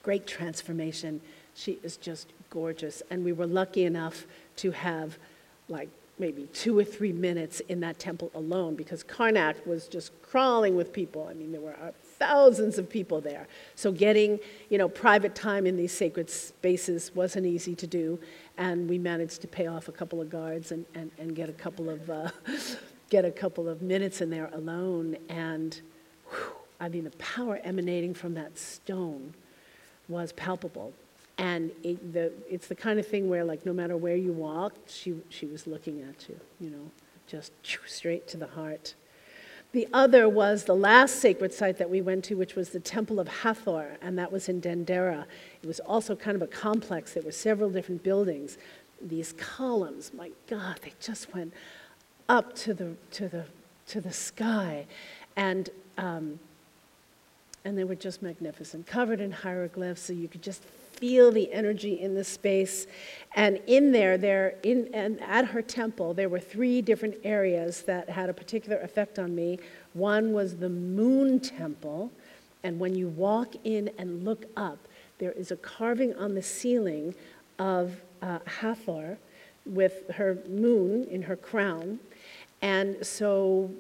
great 0.03 0.27
transformation. 0.27 1.23
She 1.55 1.79
is 1.83 1.97
just 1.97 2.29
gorgeous. 2.51 3.03
And 3.11 3.25
we 3.25 3.33
were 3.33 3.47
lucky 3.47 3.85
enough 3.85 4.27
to 4.57 4.71
have 4.71 5.17
like 5.71 5.89
maybe 6.19 6.47
two 6.53 6.79
or 6.79 6.85
three 6.85 7.13
minutes 7.13 7.61
in 7.61 7.81
that 7.81 7.99
temple 7.99 8.31
alone 8.35 8.75
because 8.75 9.03
Karnak 9.03 9.67
was 9.67 9.89
just 9.89 10.13
crawling 10.21 10.77
with 10.77 10.93
people. 10.93 11.27
I 11.29 11.33
mean, 11.33 11.53
there 11.53 11.61
were 11.63 11.77
uh, 11.83 11.93
thousands 12.19 12.79
of 12.79 12.89
people 12.89 13.21
there. 13.21 13.47
So 13.75 13.93
getting, 13.93 14.39
you 14.69 14.79
know, 14.79 14.89
private 14.89 15.35
time 15.35 15.67
in 15.67 15.77
these 15.77 15.93
sacred 15.93 16.31
spaces 16.31 17.11
wasn't 17.15 17.47
easy 17.47 17.75
to 17.75 17.87
do. 17.87 18.19
And 18.59 18.89
we 18.89 18.99
managed 18.99 19.41
to 19.43 19.49
pay 19.49 19.67
off 19.67 19.89
a 19.89 19.93
couple 19.93 20.21
of 20.21 20.31
guards 20.31 20.73
and, 20.73 20.87
and, 20.95 21.11
and 21.19 21.35
get 21.35 21.49
a 21.49 21.53
couple 21.53 21.91
of 21.91 22.09
uh, 22.09 22.31
get 23.11 23.25
a 23.25 23.31
couple 23.31 23.69
of 23.69 23.83
minutes 23.83 24.21
in 24.21 24.31
there 24.31 24.51
alone, 24.53 25.17
and 25.29 25.81
whew, 26.31 26.53
I 26.81 26.89
mean, 26.89 27.05
the 27.05 27.11
power 27.11 27.61
emanating 27.63 28.15
from 28.15 28.35
that 28.35 28.59
stone 28.59 29.35
was 30.09 30.33
palpable. 30.33 30.93
And 31.39 31.71
it, 31.83 32.13
the, 32.13 32.33
it's 32.49 32.67
the 32.67 32.75
kind 32.75 32.99
of 32.99 33.07
thing 33.07 33.29
where, 33.29 33.45
like, 33.45 33.67
no 33.67 33.73
matter 33.73 33.97
where 33.97 34.17
you 34.17 34.33
walked, 34.33 34.91
she, 34.91 35.15
she 35.29 35.47
was 35.47 35.67
looking 35.67 36.01
at 36.01 36.29
you, 36.29 36.41
you 36.61 36.71
know, 36.71 36.91
just 37.27 37.53
straight 37.87 38.27
to 38.29 38.37
the 38.37 38.47
heart. 38.47 38.95
The 39.77 39.89
other 39.93 40.27
was 40.27 40.65
the 40.65 40.75
last 40.75 41.17
sacred 41.17 41.53
site 41.53 41.77
that 41.77 41.91
we 41.91 42.01
went 42.01 42.25
to, 42.25 42.35
which 42.35 42.55
was 42.55 42.71
the 42.71 42.81
Temple 42.81 43.21
of 43.21 43.29
Hathor, 43.29 43.99
and 44.01 44.19
that 44.19 44.33
was 44.33 44.49
in 44.49 44.59
Dendera. 44.59 45.27
It 45.63 45.67
was 45.67 45.81
also 45.81 46.17
kind 46.17 46.35
of 46.35 46.41
a 46.41 46.47
complex. 46.47 47.13
There 47.13 47.23
were 47.23 47.31
several 47.31 47.69
different 47.69 48.03
buildings. 48.03 48.57
These 49.03 49.35
columns, 49.35 50.15
my 50.15 50.31
God, 50.49 50.81
they 50.83 50.95
just 50.99 51.35
went 51.35 51.53
up 52.27 52.57
to 52.57 52.73
the, 52.73 52.97
to 53.11 53.29
the, 53.29 53.45
to 53.89 54.01
the 54.01 54.15
sky. 54.15 54.87
And, 55.37 55.69
um, 55.99 56.41
and 57.67 57.77
they 57.77 57.85
were 57.85 57.97
just 57.97 58.23
magnificent, 58.23 58.87
covered 58.87 59.21
in 59.21 59.31
hieroglyphs, 59.31 60.01
so 60.01 60.15
you 60.15 60.27
could 60.27 60.41
just 60.41 60.65
feel 60.97 61.31
the 61.31 61.53
energy 61.53 62.01
in 62.01 62.15
the 62.15 62.25
space. 62.25 62.87
And 63.35 63.61
in 63.67 63.93
there, 63.93 64.17
there 64.19 64.55
in, 64.63 64.89
and 64.95 65.21
at 65.23 65.47
her 65.47 65.63
temple, 65.63 66.15
there 66.15 66.29
were 66.29 66.41
three 66.41 66.83
different 66.83 67.17
areas 67.25 67.83
that 67.83 68.09
had 68.09 68.29
a 68.29 68.35
particular 68.35 68.79
effect 68.79 69.19
on 69.19 69.35
me. 69.35 69.59
One 69.93 70.33
was 70.33 70.57
the 70.57 70.69
moon 70.69 71.41
temple, 71.41 72.11
and 72.63 72.79
when 72.81 72.95
you 72.95 73.09
walk 73.09 73.55
in 73.65 73.91
and 73.99 74.25
look 74.25 74.47
up, 74.57 74.79
there 75.19 75.33
is 75.33 75.51
a 75.51 75.57
carving 75.57 76.15
on 76.17 76.35
the 76.35 76.43
ceiling 76.43 77.15
of 77.59 78.01
uh, 78.23 78.39
Hathor 78.47 79.19
with 79.65 80.11
her 80.15 80.39
moon 80.49 81.05
in 81.05 81.23
her 81.23 81.37
crown. 81.37 81.99
And 82.63 83.05
so 83.05 83.71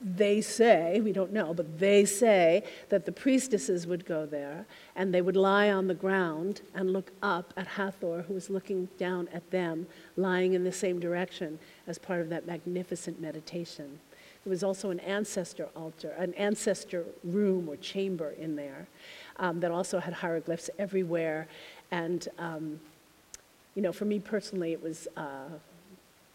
they 0.00 0.40
say, 0.40 1.00
we 1.00 1.12
don't 1.12 1.32
know, 1.32 1.54
but 1.54 1.78
they 1.78 2.04
say 2.04 2.62
that 2.90 3.06
the 3.06 3.12
priestesses 3.12 3.86
would 3.86 4.04
go 4.04 4.26
there 4.26 4.66
and 4.96 5.14
they 5.14 5.22
would 5.22 5.36
lie 5.36 5.70
on 5.70 5.86
the 5.86 5.94
ground 5.94 6.60
and 6.74 6.92
look 6.92 7.10
up 7.22 7.54
at 7.56 7.66
Hathor, 7.66 8.22
who 8.22 8.34
was 8.34 8.50
looking 8.50 8.88
down 8.98 9.28
at 9.32 9.50
them, 9.50 9.86
lying 10.16 10.52
in 10.54 10.64
the 10.64 10.72
same 10.72 11.00
direction 11.00 11.58
as 11.86 11.98
part 11.98 12.20
of 12.20 12.28
that 12.28 12.46
magnificent 12.46 13.20
meditation. 13.20 13.98
There 14.44 14.50
was 14.50 14.62
also 14.62 14.90
an 14.90 15.00
ancestor 15.00 15.68
altar, 15.74 16.10
an 16.18 16.34
ancestor 16.34 17.06
room 17.22 17.68
or 17.68 17.76
chamber 17.76 18.34
in 18.38 18.56
there 18.56 18.86
um, 19.38 19.60
that 19.60 19.70
also 19.70 19.98
had 19.98 20.12
hieroglyphs 20.12 20.68
everywhere. 20.78 21.48
And, 21.90 22.28
um, 22.38 22.78
you 23.74 23.80
know, 23.80 23.92
for 23.92 24.04
me 24.04 24.18
personally, 24.18 24.72
it 24.72 24.82
was 24.82 25.08
uh, 25.16 25.48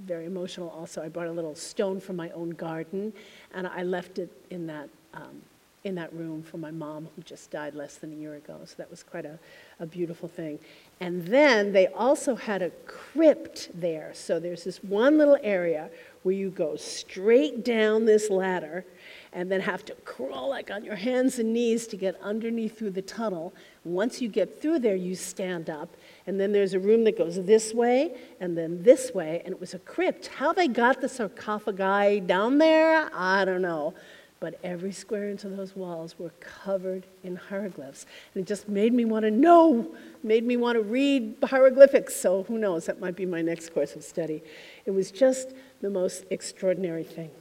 very 0.05 0.25
emotional 0.25 0.69
also. 0.69 1.01
I 1.03 1.09
brought 1.09 1.27
a 1.27 1.31
little 1.31 1.55
stone 1.55 1.99
from 1.99 2.15
my 2.15 2.29
own 2.31 2.51
garden, 2.51 3.13
and 3.53 3.67
I 3.67 3.83
left 3.83 4.19
it 4.19 4.31
in 4.49 4.67
that 4.67 4.89
um, 5.13 5.41
in 5.83 5.95
that 5.95 6.11
room 6.13 6.43
for 6.43 6.57
my 6.57 6.71
mom, 6.71 7.07
who 7.15 7.21
just 7.21 7.51
died 7.51 7.73
less 7.73 7.95
than 7.95 8.11
a 8.11 8.15
year 8.15 8.35
ago. 8.35 8.59
So 8.65 8.75
that 8.77 8.89
was 8.89 9.01
quite 9.01 9.25
a, 9.25 9.39
a 9.79 9.85
beautiful 9.85 10.27
thing. 10.27 10.59
And 10.99 11.25
then 11.25 11.71
they 11.71 11.87
also 11.87 12.35
had 12.35 12.61
a 12.61 12.69
crypt 12.85 13.69
there. 13.73 14.11
So 14.13 14.39
there's 14.39 14.65
this 14.65 14.83
one 14.83 15.17
little 15.17 15.37
area 15.41 15.89
where 16.23 16.35
you 16.35 16.49
go 16.49 16.75
straight 16.75 17.63
down 17.63 18.05
this 18.05 18.29
ladder 18.29 18.85
and 19.33 19.51
then 19.51 19.61
have 19.61 19.85
to 19.85 19.93
crawl 20.05 20.49
like 20.49 20.71
on 20.71 20.83
your 20.83 20.95
hands 20.95 21.39
and 21.39 21.53
knees 21.53 21.87
to 21.87 21.97
get 21.97 22.19
underneath 22.21 22.77
through 22.77 22.91
the 22.91 23.01
tunnel. 23.01 23.53
Once 23.83 24.21
you 24.21 24.27
get 24.27 24.61
through 24.61 24.79
there, 24.79 24.95
you 24.95 25.15
stand 25.15 25.69
up. 25.69 25.95
And 26.27 26.39
then 26.39 26.51
there's 26.51 26.73
a 26.73 26.79
room 26.79 27.03
that 27.03 27.17
goes 27.17 27.43
this 27.43 27.73
way 27.73 28.15
and 28.39 28.57
then 28.57 28.83
this 28.83 29.13
way. 29.13 29.41
And 29.45 29.53
it 29.53 29.59
was 29.59 29.73
a 29.73 29.79
crypt. 29.79 30.27
How 30.27 30.53
they 30.53 30.67
got 30.67 31.01
the 31.01 31.09
sarcophagi 31.09 32.21
down 32.21 32.57
there, 32.57 33.09
I 33.13 33.45
don't 33.45 33.61
know 33.61 33.93
but 34.39 34.57
every 34.63 34.91
square 34.91 35.29
inch 35.29 35.43
of 35.43 35.57
those 35.57 35.75
walls 35.75 36.17
were 36.17 36.31
covered 36.39 37.05
in 37.23 37.35
hieroglyphs. 37.35 38.05
And 38.33 38.43
it 38.43 38.47
just 38.47 38.69
made 38.69 38.93
me 38.93 39.05
want 39.05 39.23
to 39.23 39.31
know, 39.31 39.93
made 40.23 40.45
me 40.45 40.55
want 40.55 40.77
to 40.77 40.81
read 40.81 41.35
hieroglyphics. 41.43 42.15
So 42.15 42.43
who 42.43 42.57
knows, 42.57 42.85
that 42.85 42.99
might 42.99 43.15
be 43.15 43.25
my 43.25 43.41
next 43.41 43.73
course 43.73 43.95
of 43.95 44.03
study. 44.03 44.41
It 44.85 44.91
was 44.91 45.11
just 45.11 45.53
the 45.81 45.89
most 45.89 46.25
extraordinary 46.29 47.03
thing. 47.03 47.31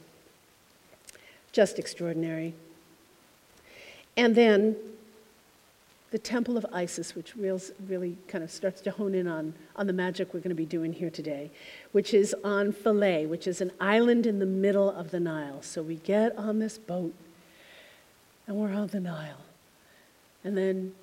Just 1.51 1.79
extraordinary. 1.79 2.53
And 4.15 4.35
then 4.35 4.75
the 6.11 6.17
Temple 6.17 6.57
of 6.57 6.65
Isis, 6.73 7.15
which 7.15 7.35
really 7.35 8.17
kind 8.27 8.43
of 8.43 8.49
starts 8.49 8.81
to 8.81 8.91
hone 8.91 9.13
in 9.13 9.27
on, 9.27 9.53
on 9.75 9.87
the 9.87 9.93
magic 9.93 10.33
we're 10.33 10.39
going 10.39 10.49
to 10.49 10.55
be 10.55 10.65
doing 10.65 10.93
here 10.93 11.09
today, 11.09 11.51
which 11.91 12.13
is 12.13 12.35
on 12.43 12.71
Philae, 12.71 13.25
which 13.25 13.47
is 13.47 13.61
an 13.61 13.71
island 13.79 14.25
in 14.25 14.39
the 14.39 14.45
middle 14.45 14.89
of 14.89 15.11
the 15.11 15.19
Nile. 15.19 15.61
So 15.61 15.83
we 15.83 15.95
get 15.95 16.35
on 16.37 16.59
this 16.59 16.77
boat 16.77 17.13
and 18.47 18.57
we're 18.57 18.73
on 18.73 18.87
the 18.87 18.99
Nile. 18.99 19.41
And 20.43 20.57
then 20.57 20.93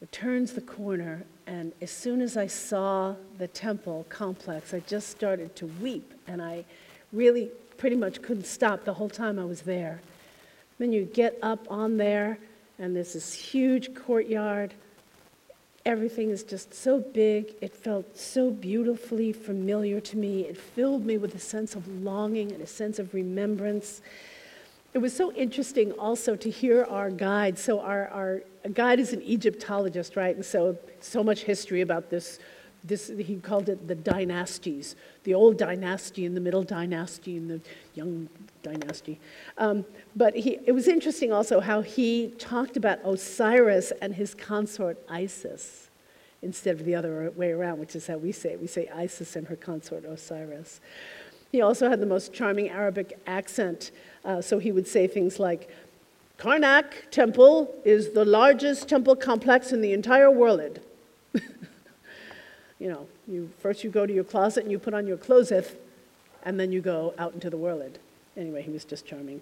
it 0.00 0.12
turns 0.12 0.52
the 0.52 0.60
corner, 0.60 1.24
and 1.46 1.72
as 1.82 1.90
soon 1.90 2.22
as 2.22 2.36
I 2.36 2.46
saw 2.46 3.16
the 3.38 3.48
temple 3.48 4.06
complex, 4.08 4.72
I 4.72 4.80
just 4.80 5.08
started 5.08 5.54
to 5.56 5.66
weep. 5.66 6.14
And 6.26 6.40
I 6.40 6.64
really 7.12 7.50
pretty 7.80 7.96
much 7.96 8.20
couldn't 8.20 8.46
stop 8.46 8.84
the 8.84 8.92
whole 8.92 9.08
time 9.08 9.38
I 9.38 9.44
was 9.46 9.62
there. 9.62 10.02
Then 10.78 10.92
you 10.92 11.06
get 11.06 11.38
up 11.42 11.66
on 11.70 11.96
there 11.96 12.38
and 12.78 12.94
there's 12.94 13.14
this 13.14 13.32
huge 13.32 13.94
courtyard. 13.94 14.74
Everything 15.86 16.28
is 16.28 16.44
just 16.44 16.74
so 16.74 17.00
big. 17.00 17.54
It 17.62 17.74
felt 17.74 18.18
so 18.18 18.50
beautifully 18.50 19.32
familiar 19.32 19.98
to 19.98 20.18
me. 20.18 20.42
It 20.42 20.58
filled 20.58 21.06
me 21.06 21.16
with 21.16 21.34
a 21.34 21.38
sense 21.38 21.74
of 21.74 21.88
longing 21.88 22.52
and 22.52 22.60
a 22.60 22.66
sense 22.66 22.98
of 22.98 23.14
remembrance. 23.14 24.02
It 24.92 24.98
was 24.98 25.16
so 25.16 25.32
interesting 25.32 25.92
also 25.92 26.36
to 26.36 26.50
hear 26.50 26.84
our 26.84 27.08
guide. 27.10 27.58
So, 27.58 27.80
our, 27.80 28.08
our 28.08 28.42
guide 28.74 29.00
is 29.00 29.14
an 29.14 29.22
Egyptologist, 29.22 30.16
right? 30.16 30.36
And 30.36 30.44
so, 30.44 30.76
so 31.00 31.24
much 31.24 31.44
history 31.44 31.80
about 31.80 32.10
this 32.10 32.40
this, 32.84 33.08
he 33.08 33.36
called 33.36 33.68
it 33.68 33.88
the 33.88 33.94
dynasties, 33.94 34.96
the 35.24 35.34
old 35.34 35.58
dynasty 35.58 36.24
and 36.24 36.36
the 36.36 36.40
middle 36.40 36.62
dynasty 36.62 37.36
and 37.36 37.50
the 37.50 37.60
young 37.94 38.28
dynasty. 38.62 39.20
Um, 39.58 39.84
but 40.16 40.34
he, 40.34 40.58
it 40.64 40.72
was 40.72 40.88
interesting 40.88 41.32
also 41.32 41.60
how 41.60 41.82
he 41.82 42.34
talked 42.38 42.76
about 42.76 42.98
Osiris 43.04 43.92
and 44.00 44.14
his 44.14 44.34
consort 44.34 44.98
Isis 45.08 45.90
instead 46.42 46.80
of 46.80 46.86
the 46.86 46.94
other 46.94 47.30
way 47.36 47.50
around, 47.50 47.78
which 47.78 47.94
is 47.94 48.06
how 48.06 48.16
we 48.16 48.32
say 48.32 48.52
it. 48.52 48.60
We 48.60 48.66
say 48.66 48.88
Isis 48.94 49.36
and 49.36 49.46
her 49.48 49.56
consort 49.56 50.04
Osiris. 50.04 50.80
He 51.52 51.60
also 51.60 51.90
had 51.90 52.00
the 52.00 52.06
most 52.06 52.32
charming 52.32 52.70
Arabic 52.70 53.18
accent, 53.26 53.90
uh, 54.24 54.40
so 54.40 54.58
he 54.58 54.72
would 54.72 54.86
say 54.86 55.06
things 55.06 55.38
like, 55.38 55.68
Karnak 56.38 57.10
temple 57.10 57.74
is 57.84 58.12
the 58.12 58.24
largest 58.24 58.88
temple 58.88 59.14
complex 59.14 59.72
in 59.72 59.82
the 59.82 59.92
entire 59.92 60.30
world 60.30 60.80
you 62.80 62.88
know, 62.88 63.06
you 63.28 63.50
first 63.60 63.84
you 63.84 63.90
go 63.90 64.06
to 64.06 64.12
your 64.12 64.24
closet 64.24 64.64
and 64.64 64.72
you 64.72 64.78
put 64.78 64.94
on 64.94 65.06
your 65.06 65.18
clotheth, 65.18 65.76
and 66.42 66.58
then 66.58 66.72
you 66.72 66.80
go 66.80 67.14
out 67.18 67.34
into 67.34 67.50
the 67.50 67.58
world. 67.58 67.98
Anyway, 68.36 68.62
he 68.62 68.70
was 68.70 68.84
just 68.84 69.06
charming. 69.06 69.40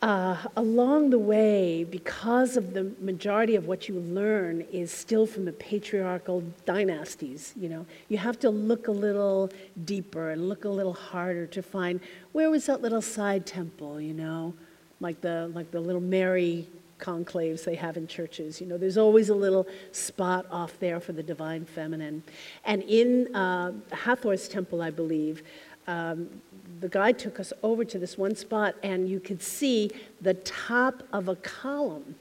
Uh, 0.00 0.36
along 0.56 1.10
the 1.10 1.18
way, 1.18 1.82
because 1.82 2.56
of 2.56 2.72
the 2.72 2.92
majority 3.00 3.56
of 3.56 3.66
what 3.66 3.88
you 3.88 3.98
learn 3.98 4.60
is 4.72 4.92
still 4.92 5.26
from 5.26 5.44
the 5.44 5.52
patriarchal 5.52 6.44
dynasties, 6.64 7.52
you 7.56 7.68
know, 7.68 7.84
you 8.08 8.16
have 8.16 8.38
to 8.38 8.48
look 8.48 8.86
a 8.86 8.92
little 8.92 9.50
deeper 9.84 10.30
and 10.30 10.48
look 10.48 10.64
a 10.64 10.68
little 10.68 10.92
harder 10.92 11.46
to 11.48 11.60
find 11.62 11.98
where 12.30 12.48
was 12.48 12.66
that 12.66 12.80
little 12.80 13.02
side 13.02 13.44
temple, 13.44 14.00
you 14.00 14.14
know, 14.14 14.54
like 15.00 15.20
the 15.20 15.50
like 15.52 15.72
the 15.72 15.80
little 15.80 16.00
Mary 16.00 16.68
conclaves 16.98 17.64
they 17.64 17.74
have 17.74 17.96
in 17.96 18.06
churches. 18.06 18.60
You 18.60 18.66
know, 18.66 18.78
there's 18.78 18.98
always 18.98 19.28
a 19.28 19.34
little 19.34 19.66
spot 19.92 20.46
off 20.50 20.78
there 20.80 21.00
for 21.00 21.12
the 21.12 21.22
divine 21.22 21.64
feminine. 21.64 22.22
And 22.64 22.82
in 22.82 23.34
uh, 23.34 23.72
Hathor's 23.92 24.48
temple, 24.48 24.82
I 24.82 24.90
believe, 24.90 25.42
um, 25.86 26.28
the 26.80 26.88
guide 26.88 27.18
took 27.18 27.40
us 27.40 27.52
over 27.62 27.84
to 27.84 27.98
this 27.98 28.18
one 28.18 28.36
spot, 28.36 28.74
and 28.82 29.08
you 29.08 29.20
could 29.20 29.42
see 29.42 29.90
the 30.20 30.34
top 30.34 31.02
of 31.12 31.28
a 31.28 31.36
column. 31.36 32.16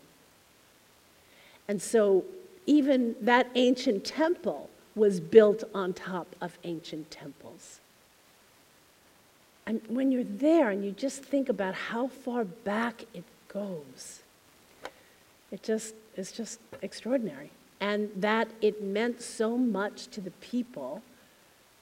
And 1.68 1.82
so, 1.82 2.24
even 2.66 3.16
that 3.22 3.50
ancient 3.56 4.06
temple 4.06 4.70
was 4.96 5.20
built 5.20 5.64
on 5.74 5.94
top 5.94 6.36
of 6.42 6.58
ancient 6.64 7.12
temples. 7.12 7.80
And 9.66 9.82
when 9.90 10.12
you're 10.14 10.24
there 10.24 10.70
and 10.70 10.84
you 10.84 10.92
just 10.92 11.24
think 11.24 11.50
about 11.50 11.76
how 11.76 12.08
far 12.08 12.46
back 12.46 13.04
it 13.14 13.26
goes, 13.50 14.22
it 15.52 15.64
just 15.64 15.96
is 16.16 16.32
just 16.32 16.60
extraordinary. 16.82 17.52
And 17.80 18.10
that 18.16 18.50
it 18.62 18.84
meant 18.84 19.22
so 19.22 19.58
much 19.58 20.08
to 20.08 20.22
the 20.22 20.32
people 20.32 21.04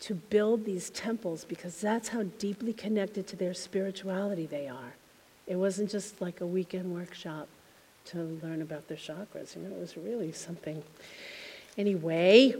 to 0.01 0.13
build 0.13 0.65
these 0.65 0.89
temples 0.89 1.45
because 1.45 1.79
that's 1.79 2.09
how 2.09 2.23
deeply 2.37 2.73
connected 2.73 3.27
to 3.27 3.35
their 3.35 3.53
spirituality 3.53 4.45
they 4.45 4.67
are. 4.67 4.95
It 5.47 5.55
wasn't 5.55 5.89
just 5.89 6.21
like 6.21 6.41
a 6.41 6.45
weekend 6.45 6.93
workshop 6.93 7.47
to 8.05 8.39
learn 8.43 8.61
about 8.61 8.87
their 8.87 8.97
chakras. 8.97 9.55
You 9.55 9.63
know, 9.63 9.75
it 9.75 9.79
was 9.79 9.97
really 9.97 10.31
something. 10.31 10.83
Anyway, 11.77 12.55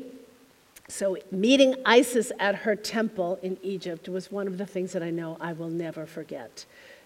so 0.88 1.18
meeting 1.32 1.76
Isis 1.86 2.32
at 2.40 2.56
her 2.56 2.76
temple 2.76 3.40
in 3.42 3.58
Egypt 3.64 4.08
was 4.08 4.32
one 4.32 4.48
of 4.48 4.58
the 4.58 4.66
things 4.66 4.92
that 4.94 5.04
I 5.04 5.10
know 5.10 5.38
I 5.42 5.54
will 5.54 5.70
never 5.70 6.06
forget. 6.06 6.66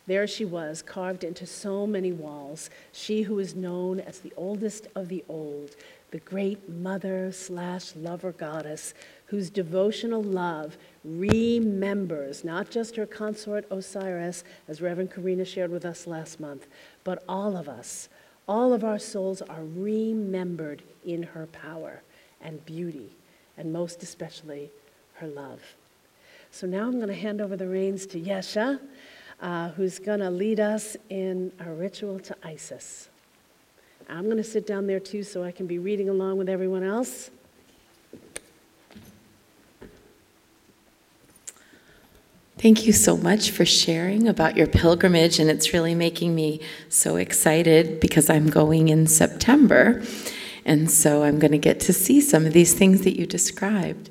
There 0.09 0.25
she 0.25 0.43
was, 0.43 0.81
carved 0.81 1.23
into 1.23 1.45
so 1.45 1.85
many 1.85 2.11
walls, 2.11 2.71
she 2.91 3.21
who 3.21 3.37
is 3.37 3.53
known 3.53 3.99
as 3.99 4.17
the 4.17 4.33
oldest 4.35 4.87
of 4.95 5.07
the 5.07 5.23
old, 5.29 5.75
the 6.09 6.17
great 6.17 6.67
mother 6.67 7.31
slash 7.31 7.95
lover 7.95 8.31
goddess, 8.31 8.95
whose 9.27 9.51
devotional 9.51 10.23
love 10.23 10.77
remembers 11.05 12.43
not 12.43 12.71
just 12.71 12.95
her 12.95 13.05
consort 13.05 13.67
Osiris, 13.69 14.43
as 14.67 14.81
Reverend 14.81 15.11
Karina 15.11 15.45
shared 15.45 15.69
with 15.69 15.85
us 15.85 16.07
last 16.07 16.39
month, 16.39 16.65
but 17.03 17.23
all 17.29 17.55
of 17.55 17.69
us. 17.69 18.09
All 18.47 18.73
of 18.73 18.83
our 18.83 18.97
souls 18.97 19.43
are 19.43 19.63
remembered 19.63 20.81
in 21.05 21.21
her 21.21 21.45
power 21.45 22.01
and 22.41 22.65
beauty, 22.65 23.11
and 23.55 23.71
most 23.71 24.01
especially 24.01 24.71
her 25.17 25.27
love. 25.27 25.61
So 26.49 26.65
now 26.65 26.87
I'm 26.87 26.95
going 26.95 27.09
to 27.09 27.13
hand 27.13 27.41
over 27.41 27.55
the 27.55 27.67
reins 27.67 28.07
to 28.07 28.19
Yeshe 28.19 28.79
uh, 29.41 29.69
who's 29.69 29.99
going 29.99 30.19
to 30.19 30.29
lead 30.29 30.59
us 30.59 30.97
in 31.09 31.51
a 31.59 31.71
ritual 31.71 32.19
to 32.19 32.35
Isis. 32.43 33.09
I'm 34.09 34.25
going 34.25 34.37
to 34.37 34.43
sit 34.43 34.65
down 34.65 34.87
there 34.87 34.99
too 34.99 35.23
so 35.23 35.43
I 35.43 35.51
can 35.51 35.67
be 35.67 35.77
reading 35.77 36.09
along 36.09 36.37
with 36.37 36.49
everyone 36.49 36.83
else. 36.83 37.29
Thank 42.57 42.85
you 42.85 42.91
so 42.91 43.15
much 43.15 43.51
for 43.51 43.63
sharing 43.63 44.27
about 44.27 44.57
your 44.57 44.67
pilgrimage, 44.67 45.39
and 45.39 45.49
it's 45.49 45.71
really 45.71 45.95
making 45.95 46.35
me 46.35 46.59
so 46.89 47.15
excited 47.15 48.01
because 48.01 48.29
I'm 48.29 48.49
going 48.49 48.89
in 48.89 49.07
September. 49.07 50.03
And 50.65 50.91
so 50.91 51.23
I'm 51.23 51.39
going 51.39 51.53
to 51.53 51.57
get 51.57 51.79
to 51.81 51.93
see 51.93 52.19
some 52.19 52.45
of 52.45 52.51
these 52.51 52.73
things 52.73 53.03
that 53.03 53.17
you 53.17 53.25
described. 53.25 54.09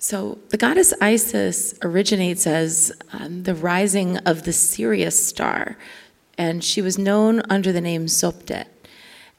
So, 0.00 0.38
the 0.50 0.56
goddess 0.56 0.94
Isis 1.00 1.74
originates 1.82 2.46
as 2.46 2.92
um, 3.12 3.42
the 3.42 3.54
rising 3.54 4.16
of 4.18 4.44
the 4.44 4.52
Sirius 4.52 5.26
star, 5.26 5.76
and 6.38 6.62
she 6.62 6.80
was 6.80 6.98
known 6.98 7.42
under 7.50 7.72
the 7.72 7.80
name 7.80 8.06
Sopdet 8.06 8.68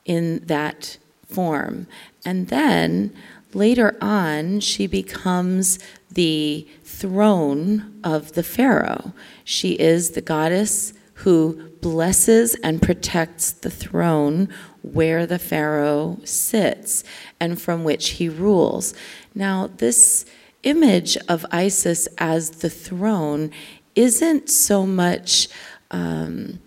in 0.03 0.39
that 0.47 0.97
form. 1.25 1.87
And 2.25 2.49
then, 2.49 3.13
later 3.53 3.97
on, 4.01 4.59
she 4.59 4.85
becomes 4.85 5.79
the 6.11 6.67
throne 6.83 7.97
of 8.03 8.33
the 8.33 8.43
Pharaoh. 8.43 9.13
She 9.45 9.79
is 9.79 10.11
the 10.11 10.21
goddess 10.21 10.91
who 11.13 11.69
blesses 11.81 12.55
and 12.55 12.81
protects 12.81 13.51
the 13.51 13.71
throne 13.71 14.49
where 14.81 15.25
the 15.25 15.39
Pharaoh 15.39 16.19
sits 16.25 17.05
and 17.39 17.61
from 17.61 17.85
which 17.85 18.09
he 18.11 18.27
rules. 18.27 18.93
Now, 19.33 19.69
this 19.77 20.25
image 20.63 21.17
of 21.27 21.45
Isis 21.51 22.07
as 22.17 22.49
the 22.49 22.69
throne 22.69 23.51
isn't 23.95 24.49
so 24.49 24.85
much 24.85 25.47
um, 25.91 26.59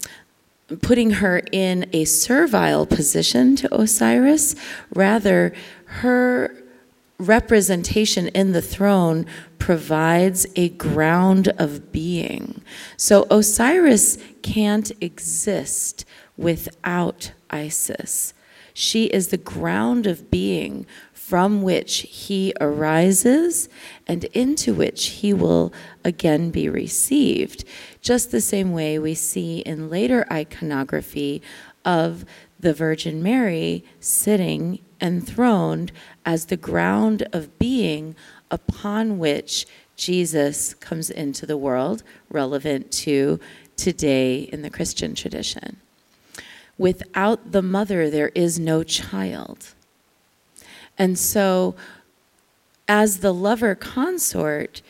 putting 0.81 1.13
her 1.13 1.43
in 1.53 1.89
a 1.93 2.05
servile 2.05 2.87
position 2.87 3.57
to 3.57 3.75
Osiris, 3.75 4.55
rather, 4.95 5.53
her 5.85 6.57
representation 7.19 8.29
in 8.29 8.53
the 8.53 8.63
throne 8.63 9.27
provides 9.59 10.47
a 10.57 10.71
ground 10.71 11.49
of 11.59 11.93
being. 11.93 12.61
So 12.97 13.27
Osiris 13.31 14.19
can't 14.43 14.91
exist 15.01 16.05
without 16.37 17.33
Isis. 17.51 18.35
She 18.75 19.05
is 19.05 19.29
the 19.29 19.37
ground 19.37 20.07
of 20.07 20.31
being 20.31 20.87
from 21.33 21.63
which 21.63 22.01
he 22.11 22.53
arises 22.61 23.67
and 24.07 24.25
into 24.35 24.75
which 24.75 25.07
he 25.07 25.33
will 25.33 25.73
again 26.05 26.51
be 26.51 26.69
received. 26.69 27.65
Just 28.03 28.31
the 28.31 28.41
same 28.43 28.71
way 28.71 28.99
we 28.99 29.15
see 29.15 29.61
in 29.61 29.89
later 29.89 30.27
iconography 30.31 31.41
of 31.87 32.27
the 32.61 32.75
Virgin 32.75 33.23
Mary 33.23 33.83
sitting 33.99 34.79
enthroned 35.01 35.91
as 36.27 36.45
the 36.45 36.57
ground 36.59 37.27
of 37.33 37.59
being 37.59 38.15
upon 38.51 39.19
which 39.19 39.67
Jesus 39.97 40.75
comes 40.75 41.09
into 41.09 41.47
the 41.47 41.57
world, 41.57 42.03
relevant 42.29 42.93
to 42.93 43.41
today 43.79 44.41
in 44.53 44.61
the 44.61 44.69
Christian 44.69 45.15
tradition. 45.15 45.79
Without 46.77 47.53
the 47.53 47.63
mother, 47.63 48.11
there 48.11 48.33
is 48.35 48.59
no 48.59 48.83
child. 48.83 49.73
And 51.03 51.19
so, 51.19 51.75
as 52.87 53.19
the 53.19 53.35
lover 53.35 53.75
consort 53.75 54.83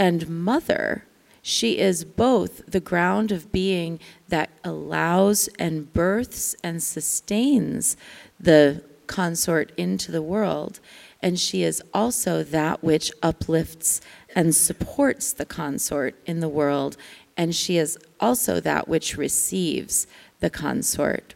and 0.00 0.28
mother, 0.28 1.04
she 1.42 1.78
is 1.78 2.02
both 2.04 2.66
the 2.66 2.80
ground 2.80 3.30
of 3.30 3.52
being 3.52 4.00
that 4.26 4.50
allows 4.64 5.48
and 5.60 5.92
births 5.92 6.56
and 6.64 6.82
sustains 6.82 7.96
the 8.40 8.82
consort 9.06 9.70
into 9.76 10.10
the 10.10 10.22
world, 10.22 10.80
and 11.22 11.38
she 11.38 11.62
is 11.62 11.80
also 11.94 12.42
that 12.42 12.82
which 12.82 13.12
uplifts 13.22 14.00
and 14.34 14.56
supports 14.56 15.32
the 15.32 15.46
consort 15.46 16.16
in 16.26 16.40
the 16.40 16.48
world, 16.48 16.96
and 17.36 17.54
she 17.54 17.76
is 17.76 17.96
also 18.18 18.58
that 18.58 18.88
which 18.88 19.16
receives 19.16 20.08
the 20.40 20.50
consort. 20.50 21.34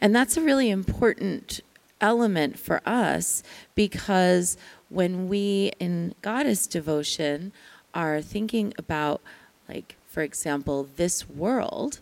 And 0.00 0.14
that's 0.14 0.36
a 0.36 0.42
really 0.42 0.70
important 0.70 1.60
element 2.00 2.58
for 2.58 2.80
us 2.86 3.42
because 3.74 4.56
when 4.88 5.28
we 5.28 5.72
in 5.78 6.14
goddess 6.22 6.66
devotion 6.66 7.52
are 7.94 8.20
thinking 8.20 8.72
about, 8.78 9.20
like, 9.68 9.96
for 10.06 10.22
example, 10.22 10.88
this 10.96 11.28
world, 11.28 12.00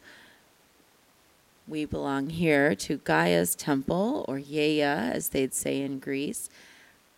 we 1.66 1.84
belong 1.84 2.30
here 2.30 2.74
to 2.74 2.98
Gaia's 2.98 3.54
temple, 3.54 4.24
or 4.28 4.38
Gaia, 4.38 5.10
as 5.12 5.30
they'd 5.30 5.54
say 5.54 5.80
in 5.80 5.98
Greece. 5.98 6.48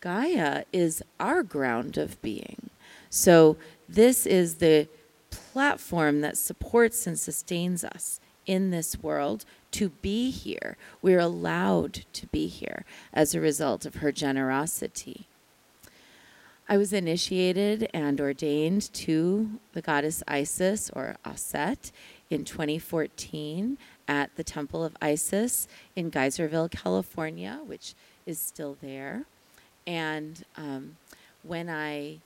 Gaia 0.00 0.64
is 0.72 1.02
our 1.20 1.42
ground 1.42 1.98
of 1.98 2.20
being. 2.22 2.70
So, 3.10 3.56
this 3.88 4.26
is 4.26 4.56
the 4.56 4.88
platform 5.30 6.20
that 6.20 6.36
supports 6.36 7.06
and 7.06 7.18
sustains 7.18 7.84
us 7.84 8.20
in 8.46 8.70
this 8.70 9.02
world 9.02 9.44
to 9.72 9.90
be 9.90 10.30
here. 10.30 10.76
We're 11.02 11.20
allowed 11.20 12.04
to 12.12 12.26
be 12.28 12.46
here 12.46 12.84
as 13.12 13.34
a 13.34 13.40
result 13.40 13.84
of 13.84 13.96
her 13.96 14.12
generosity. 14.12 15.26
I 16.68 16.76
was 16.76 16.92
initiated 16.92 17.88
and 17.94 18.20
ordained 18.20 18.92
to 18.92 19.58
the 19.72 19.80
goddess 19.80 20.22
Isis 20.28 20.90
or 20.90 21.16
Aset 21.24 21.92
in 22.28 22.44
2014 22.44 23.78
at 24.06 24.36
the 24.36 24.44
Temple 24.44 24.84
of 24.84 24.96
Isis 25.00 25.66
in 25.96 26.10
Geyserville, 26.10 26.70
California, 26.70 27.60
which 27.64 27.94
is 28.26 28.38
still 28.38 28.76
there. 28.82 29.24
And 29.86 30.44
um, 30.58 30.96
when 31.42 31.70
I 31.70 32.18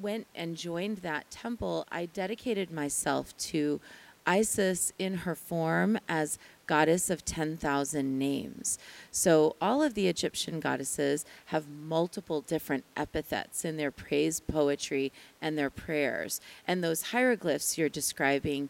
went 0.00 0.26
and 0.34 0.56
joined 0.56 0.98
that 0.98 1.30
temple, 1.30 1.86
I 1.92 2.06
dedicated 2.06 2.70
myself 2.70 3.36
to 3.38 3.80
Isis 4.26 4.92
in 4.98 5.18
her 5.18 5.34
form 5.34 5.98
as 6.08 6.38
goddess 6.68 7.10
of 7.10 7.24
10,000 7.24 8.18
names. 8.18 8.78
So 9.10 9.56
all 9.60 9.82
of 9.82 9.94
the 9.94 10.06
Egyptian 10.06 10.60
goddesses 10.60 11.24
have 11.46 11.68
multiple 11.68 12.42
different 12.42 12.84
epithets 12.96 13.64
in 13.64 13.76
their 13.76 13.90
praise 13.90 14.38
poetry 14.38 15.10
and 15.42 15.58
their 15.58 15.70
prayers. 15.70 16.40
And 16.68 16.84
those 16.84 17.10
hieroglyphs 17.10 17.76
you're 17.76 17.88
describing 17.88 18.68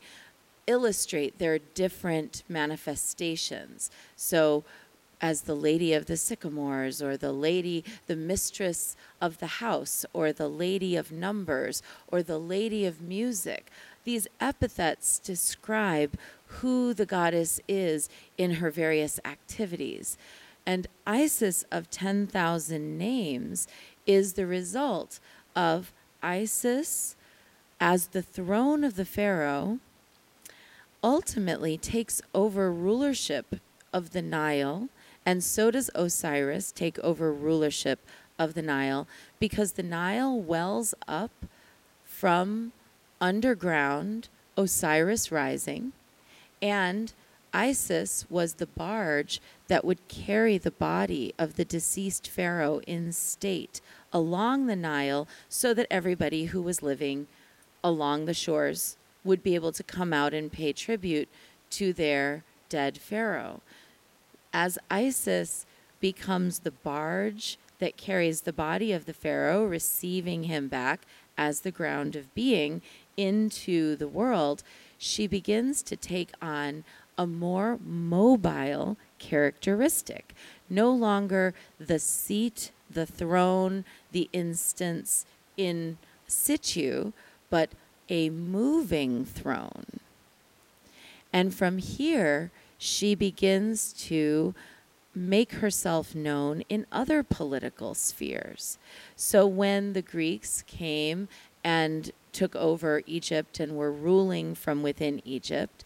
illustrate 0.66 1.38
their 1.38 1.58
different 1.58 2.44
manifestations. 2.48 3.90
So 4.16 4.64
as 5.20 5.42
the 5.42 5.54
lady 5.54 5.92
of 5.92 6.06
the 6.06 6.16
sycamores, 6.16 7.02
or 7.02 7.16
the 7.16 7.32
lady, 7.32 7.84
the 8.06 8.16
mistress 8.16 8.96
of 9.20 9.38
the 9.38 9.46
house, 9.46 10.06
or 10.12 10.32
the 10.32 10.48
lady 10.48 10.96
of 10.96 11.10
numbers, 11.10 11.82
or 12.06 12.22
the 12.22 12.38
lady 12.38 12.86
of 12.86 13.00
music. 13.00 13.70
These 14.08 14.26
epithets 14.40 15.18
describe 15.18 16.16
who 16.46 16.94
the 16.94 17.04
goddess 17.04 17.60
is 17.68 18.08
in 18.38 18.52
her 18.52 18.70
various 18.70 19.20
activities. 19.22 20.16
And 20.64 20.86
Isis 21.06 21.66
of 21.70 21.90
10,000 21.90 22.96
names 22.96 23.68
is 24.06 24.32
the 24.32 24.46
result 24.46 25.20
of 25.54 25.92
Isis 26.22 27.16
as 27.78 28.06
the 28.06 28.22
throne 28.22 28.82
of 28.82 28.96
the 28.96 29.04
Pharaoh 29.04 29.78
ultimately 31.04 31.76
takes 31.76 32.22
over 32.34 32.72
rulership 32.72 33.56
of 33.92 34.12
the 34.12 34.22
Nile 34.22 34.88
and 35.26 35.44
so 35.44 35.70
does 35.70 35.90
Osiris 35.94 36.72
take 36.72 36.98
over 37.00 37.30
rulership 37.30 37.98
of 38.38 38.54
the 38.54 38.62
Nile 38.62 39.06
because 39.38 39.72
the 39.72 39.82
Nile 39.82 40.40
wells 40.40 40.94
up 41.06 41.44
from 42.06 42.72
underground, 43.20 44.28
Osiris 44.56 45.30
rising, 45.30 45.92
and 46.60 47.12
Isis 47.52 48.26
was 48.28 48.54
the 48.54 48.66
barge 48.66 49.40
that 49.68 49.84
would 49.84 50.06
carry 50.08 50.58
the 50.58 50.70
body 50.70 51.34
of 51.38 51.56
the 51.56 51.64
deceased 51.64 52.28
pharaoh 52.28 52.80
in 52.86 53.12
state 53.12 53.80
along 54.12 54.66
the 54.66 54.76
Nile 54.76 55.26
so 55.48 55.72
that 55.74 55.86
everybody 55.90 56.46
who 56.46 56.60
was 56.60 56.82
living 56.82 57.26
along 57.82 58.24
the 58.24 58.34
shores 58.34 58.96
would 59.24 59.42
be 59.42 59.54
able 59.54 59.72
to 59.72 59.82
come 59.82 60.12
out 60.12 60.34
and 60.34 60.52
pay 60.52 60.72
tribute 60.72 61.28
to 61.70 61.92
their 61.92 62.44
dead 62.68 62.98
pharaoh. 62.98 63.60
As 64.52 64.78
Isis 64.90 65.66
becomes 66.00 66.60
the 66.60 66.70
barge 66.70 67.58
that 67.78 67.96
carries 67.96 68.42
the 68.42 68.52
body 68.52 68.92
of 68.92 69.06
the 69.06 69.12
Pharaoh, 69.12 69.64
receiving 69.64 70.44
him 70.44 70.68
back 70.68 71.02
as 71.36 71.60
the 71.60 71.70
ground 71.70 72.16
of 72.16 72.34
being 72.34 72.82
into 73.18 73.96
the 73.96 74.08
world, 74.08 74.62
she 74.96 75.26
begins 75.26 75.82
to 75.82 75.96
take 75.96 76.30
on 76.40 76.84
a 77.18 77.26
more 77.26 77.78
mobile 77.84 78.96
characteristic. 79.18 80.34
No 80.70 80.90
longer 80.90 81.52
the 81.78 81.98
seat, 81.98 82.70
the 82.88 83.04
throne, 83.04 83.84
the 84.12 84.30
instance 84.32 85.26
in 85.56 85.98
situ, 86.26 87.12
but 87.50 87.70
a 88.08 88.30
moving 88.30 89.24
throne. 89.24 90.00
And 91.32 91.52
from 91.52 91.78
here, 91.78 92.50
she 92.78 93.14
begins 93.14 93.92
to 94.04 94.54
make 95.14 95.54
herself 95.54 96.14
known 96.14 96.62
in 96.68 96.86
other 96.92 97.22
political 97.22 97.94
spheres. 97.94 98.78
So 99.16 99.46
when 99.46 99.92
the 99.92 100.02
Greeks 100.02 100.62
came 100.66 101.28
and 101.64 102.12
took 102.38 102.54
over 102.54 103.02
Egypt 103.04 103.58
and 103.58 103.76
were 103.76 103.90
ruling 103.90 104.54
from 104.54 104.80
within 104.80 105.20
Egypt, 105.24 105.84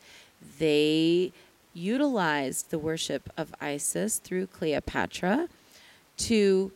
they 0.59 1.33
utilized 1.73 2.69
the 2.69 2.79
worship 2.79 3.33
of 3.39 3.55
Isis 3.59 4.19
through 4.19 4.49
Cleopatra 4.49 5.49
to 6.19 6.71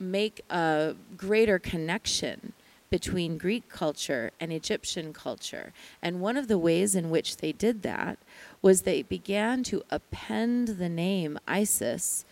make 0.00 0.40
a 0.48 0.94
greater 1.18 1.58
connection 1.58 2.54
between 2.88 3.36
Greek 3.36 3.68
culture 3.68 4.30
and 4.40 4.50
Egyptian 4.50 5.12
culture. 5.12 5.74
And 6.00 6.22
one 6.22 6.38
of 6.38 6.48
the 6.48 6.56
ways 6.56 6.94
in 6.94 7.10
which 7.10 7.36
they 7.36 7.52
did 7.52 7.82
that 7.82 8.16
was 8.62 8.82
they 8.82 9.02
began 9.02 9.62
to 9.64 9.82
append 9.90 10.68
the 10.78 10.88
name 10.88 11.38
Isis 11.46 12.24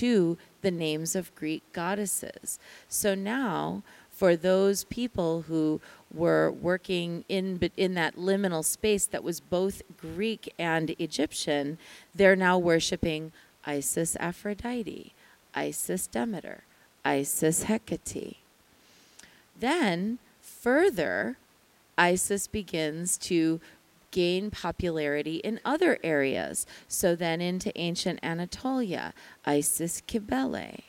to 0.00 0.38
the 0.62 0.72
names 0.72 1.14
of 1.14 1.32
Greek 1.36 1.62
goddesses. 1.72 2.58
So 2.88 3.14
now, 3.14 3.84
for 4.16 4.34
those 4.34 4.84
people 4.84 5.42
who 5.42 5.78
were 6.12 6.50
working 6.50 7.24
in 7.28 7.60
in 7.76 7.94
that 7.94 8.16
liminal 8.16 8.64
space 8.64 9.06
that 9.06 9.24
was 9.24 9.40
both 9.40 9.82
Greek 9.96 10.52
and 10.58 10.90
Egyptian, 10.98 11.78
they're 12.14 12.36
now 12.36 12.58
worshiping 12.58 13.32
Isis 13.64 14.16
Aphrodite, 14.20 15.12
Isis 15.54 16.06
Demeter, 16.06 16.62
Isis 17.04 17.64
Hecate. 17.64 18.36
Then, 19.58 20.18
further, 20.40 21.36
Isis 21.98 22.46
begins 22.46 23.16
to 23.18 23.60
gain 24.10 24.50
popularity 24.50 25.36
in 25.36 25.60
other 25.64 25.98
areas. 26.02 26.66
So 26.88 27.14
then 27.14 27.40
into 27.40 27.76
ancient 27.78 28.20
Anatolia, 28.22 29.12
Isis 29.44 30.02
Cybele. 30.06 30.80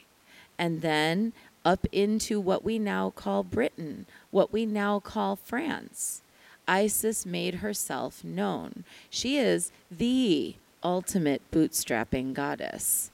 And 0.57 0.81
then 0.81 1.33
up 1.67 1.85
into 1.91 2.39
what 2.39 2.63
we 2.63 2.79
now 2.79 3.09
call 3.09 3.43
Britain, 3.43 4.05
what 4.31 4.53
we 4.53 4.65
now 4.65 5.01
call 5.01 5.35
France. 5.35 6.21
Isis 6.65 7.25
made 7.25 7.55
herself 7.55 8.23
known. 8.23 8.85
She 9.09 9.37
is 9.37 9.73
the 9.91 10.55
ultimate 10.81 11.41
bootstrapping 11.51 12.33
goddess. 12.33 13.11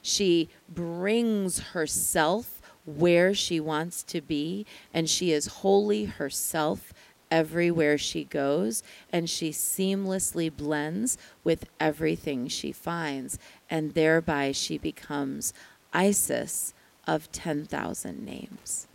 She 0.00 0.48
brings 0.66 1.58
herself 1.58 2.62
where 2.86 3.34
she 3.34 3.60
wants 3.60 4.02
to 4.04 4.22
be, 4.22 4.64
and 4.94 5.06
she 5.06 5.30
is 5.30 5.58
wholly 5.58 6.06
herself 6.06 6.94
everywhere 7.30 7.98
she 7.98 8.24
goes, 8.24 8.82
and 9.12 9.28
she 9.28 9.50
seamlessly 9.50 10.50
blends 10.50 11.18
with 11.44 11.66
everything 11.78 12.48
she 12.48 12.72
finds, 12.72 13.38
and 13.68 13.92
thereby 13.92 14.52
she 14.52 14.78
becomes 14.78 15.52
Isis 15.92 16.72
of 17.06 17.30
10,000 17.32 18.24
names. 18.24 18.86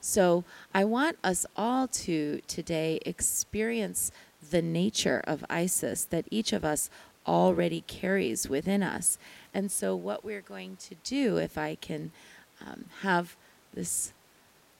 So 0.00 0.44
I 0.74 0.84
want 0.84 1.18
us 1.22 1.46
all 1.56 1.86
to 1.88 2.40
today 2.46 2.98
experience 3.06 4.10
the 4.50 4.62
nature 4.62 5.22
of 5.24 5.44
Isis 5.48 6.04
that 6.06 6.26
each 6.30 6.52
of 6.52 6.64
us 6.64 6.90
already 7.26 7.82
carries 7.86 8.48
within 8.48 8.82
us. 8.82 9.18
And 9.54 9.70
so, 9.70 9.94
what 9.94 10.24
we're 10.24 10.40
going 10.40 10.76
to 10.76 10.96
do, 11.04 11.36
if 11.36 11.56
I 11.56 11.76
can 11.76 12.10
um, 12.60 12.86
have 13.02 13.36
this 13.72 14.12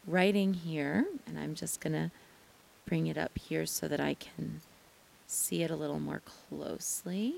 writing 0.06 0.54
here, 0.54 1.06
and 1.26 1.38
I'm 1.38 1.54
just 1.54 1.80
going 1.80 1.92
to 1.92 2.10
bring 2.86 3.06
it 3.06 3.16
up 3.16 3.38
here 3.38 3.66
so 3.66 3.86
that 3.88 4.00
I 4.00 4.14
can 4.14 4.60
see 5.26 5.62
it 5.62 5.70
a 5.70 5.76
little 5.76 6.00
more 6.00 6.22
closely. 6.48 7.36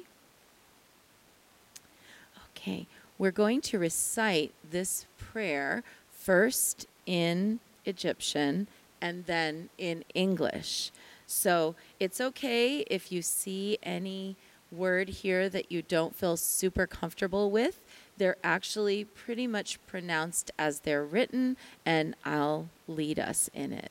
Okay, 2.50 2.86
we're 3.18 3.30
going 3.30 3.60
to 3.62 3.78
recite 3.78 4.52
this 4.68 5.06
prayer 5.18 5.82
first 6.10 6.86
in 7.06 7.60
Egyptian 7.84 8.66
and 9.00 9.26
then 9.26 9.68
in 9.78 10.04
English. 10.14 10.90
So 11.26 11.74
it's 12.00 12.20
okay 12.20 12.80
if 12.90 13.12
you 13.12 13.22
see 13.22 13.78
any 13.82 14.36
word 14.70 15.08
here 15.08 15.48
that 15.48 15.70
you 15.70 15.82
don't 15.82 16.14
feel 16.16 16.36
super 16.36 16.86
comfortable 16.86 17.50
with. 17.50 17.80
They're 18.16 18.36
actually 18.42 19.04
pretty 19.04 19.46
much 19.46 19.78
pronounced 19.86 20.50
as 20.58 20.80
they're 20.80 21.04
written, 21.04 21.56
and 21.84 22.14
I'll 22.24 22.68
lead 22.86 23.18
us 23.18 23.48
in 23.54 23.72
it. 23.72 23.90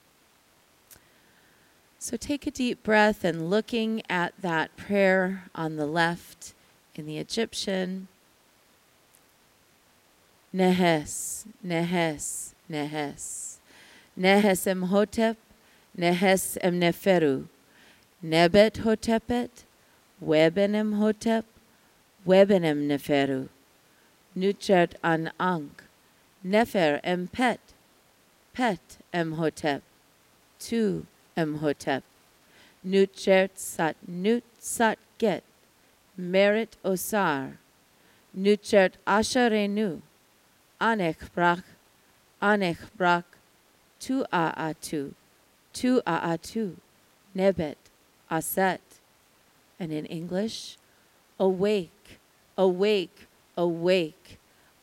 So 1.99 2.17
take 2.17 2.45
a 2.45 2.51
deep 2.51 2.83
breath 2.83 3.23
and 3.23 3.49
looking 3.49 4.01
at 4.09 4.33
that 4.41 4.75
prayer 4.75 5.45
on 5.55 5.77
the 5.77 5.85
left 5.85 6.53
in 6.95 7.05
the 7.05 7.17
Egyptian. 7.17 8.09
Nehes, 10.53 11.45
Nehes, 11.65 12.53
Nehes. 12.69 13.57
Nehes 14.15 14.67
Emhotep, 14.67 15.37
Nehes 15.97 16.59
Emneferu. 16.61 17.47
Nebet 18.23 18.83
Hotepet, 18.83 19.63
Weben 20.21 20.75
Emhotep, 20.75 21.45
Weben 22.27 22.63
Emneferu. 22.63 23.49
Nuchet 24.35 24.95
an 25.03 25.31
Ankh, 25.39 25.83
Nefer 26.43 26.99
Empet, 27.03 27.59
Pet 28.53 28.97
Emhotep. 29.11 29.81
Tu 30.59 31.07
Emhotep. 31.35 32.03
Sat 33.55 33.95
nut 34.07 34.43
sat 34.59 34.99
get. 35.17 35.43
Merit 36.15 36.77
osar. 36.85 37.57
Nutjert 38.37 38.93
asharenu. 39.07 40.01
Anech 40.83 41.33
brak. 41.33 41.63
Anech 42.41 42.89
brak. 42.97 43.23
Tu 44.01 44.25
aatu. 44.33 45.13
Tu 45.71 46.01
aatu. 46.01 46.75
Nebet. 47.33 47.77
Aset. 48.29 48.81
And 49.79 49.93
in 49.93 50.05
English, 50.07 50.77
awake, 51.39 52.19
awake, 52.57 53.27
awake, 53.55 54.39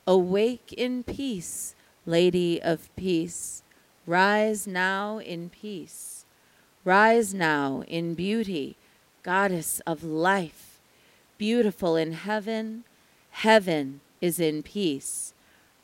awake 0.06 0.72
in 0.72 1.02
peace, 1.02 1.74
Lady 2.06 2.60
of 2.62 2.94
Peace. 2.96 3.62
Rise 4.06 4.66
now 4.66 5.18
in 5.18 5.50
peace. 5.50 6.24
Rise 6.84 7.34
now 7.34 7.82
in 7.86 8.14
beauty, 8.14 8.76
goddess 9.22 9.80
of 9.86 10.02
life, 10.02 10.80
beautiful 11.38 11.94
in 11.94 12.12
heaven. 12.12 12.84
Heaven 13.30 14.00
is 14.20 14.40
in 14.40 14.62
peace, 14.62 15.34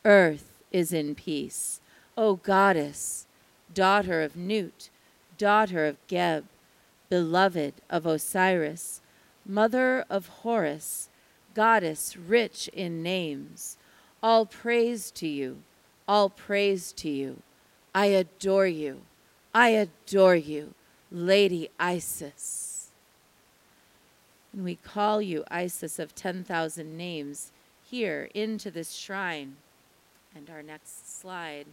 earth 0.07 0.53
is 0.71 0.91
in 0.91 1.13
peace. 1.13 1.79
O 2.17 2.37
goddess, 2.37 3.27
daughter 3.73 4.23
of 4.23 4.35
Nut, 4.35 4.89
daughter 5.37 5.85
of 5.85 5.97
Geb, 6.07 6.45
beloved 7.09 7.75
of 7.89 8.05
Osiris, 8.07 9.01
mother 9.45 10.03
of 10.09 10.27
Horus, 10.27 11.09
goddess 11.53 12.17
rich 12.17 12.69
in 12.69 13.03
names, 13.03 13.77
all 14.23 14.45
praise 14.45 15.11
to 15.11 15.27
you, 15.27 15.57
all 16.07 16.29
praise 16.29 16.91
to 16.93 17.09
you. 17.09 17.43
I 17.93 18.05
adore 18.07 18.67
you, 18.67 19.01
I 19.53 19.69
adore 19.69 20.35
you. 20.35 20.73
Lady 21.11 21.69
Isis. 21.79 22.91
And 24.51 24.63
we 24.63 24.75
call 24.75 25.21
you 25.21 25.43
Isis 25.49 25.99
of 25.99 26.15
10,000 26.15 26.97
names 26.97 27.51
here 27.89 28.29
into 28.33 28.69
this 28.69 28.93
shrine. 28.93 29.55
And 30.37 30.51
our 30.51 30.61
next 30.61 31.19
slide. 31.19 31.65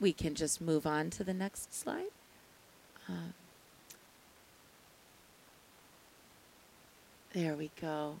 We 0.00 0.12
can 0.12 0.34
just 0.34 0.60
move 0.60 0.84
on 0.84 1.10
to 1.10 1.22
the 1.22 1.32
next 1.32 1.72
slide. 1.72 2.10
Uh, 3.08 3.30
there 7.34 7.54
we 7.54 7.70
go. 7.80 8.16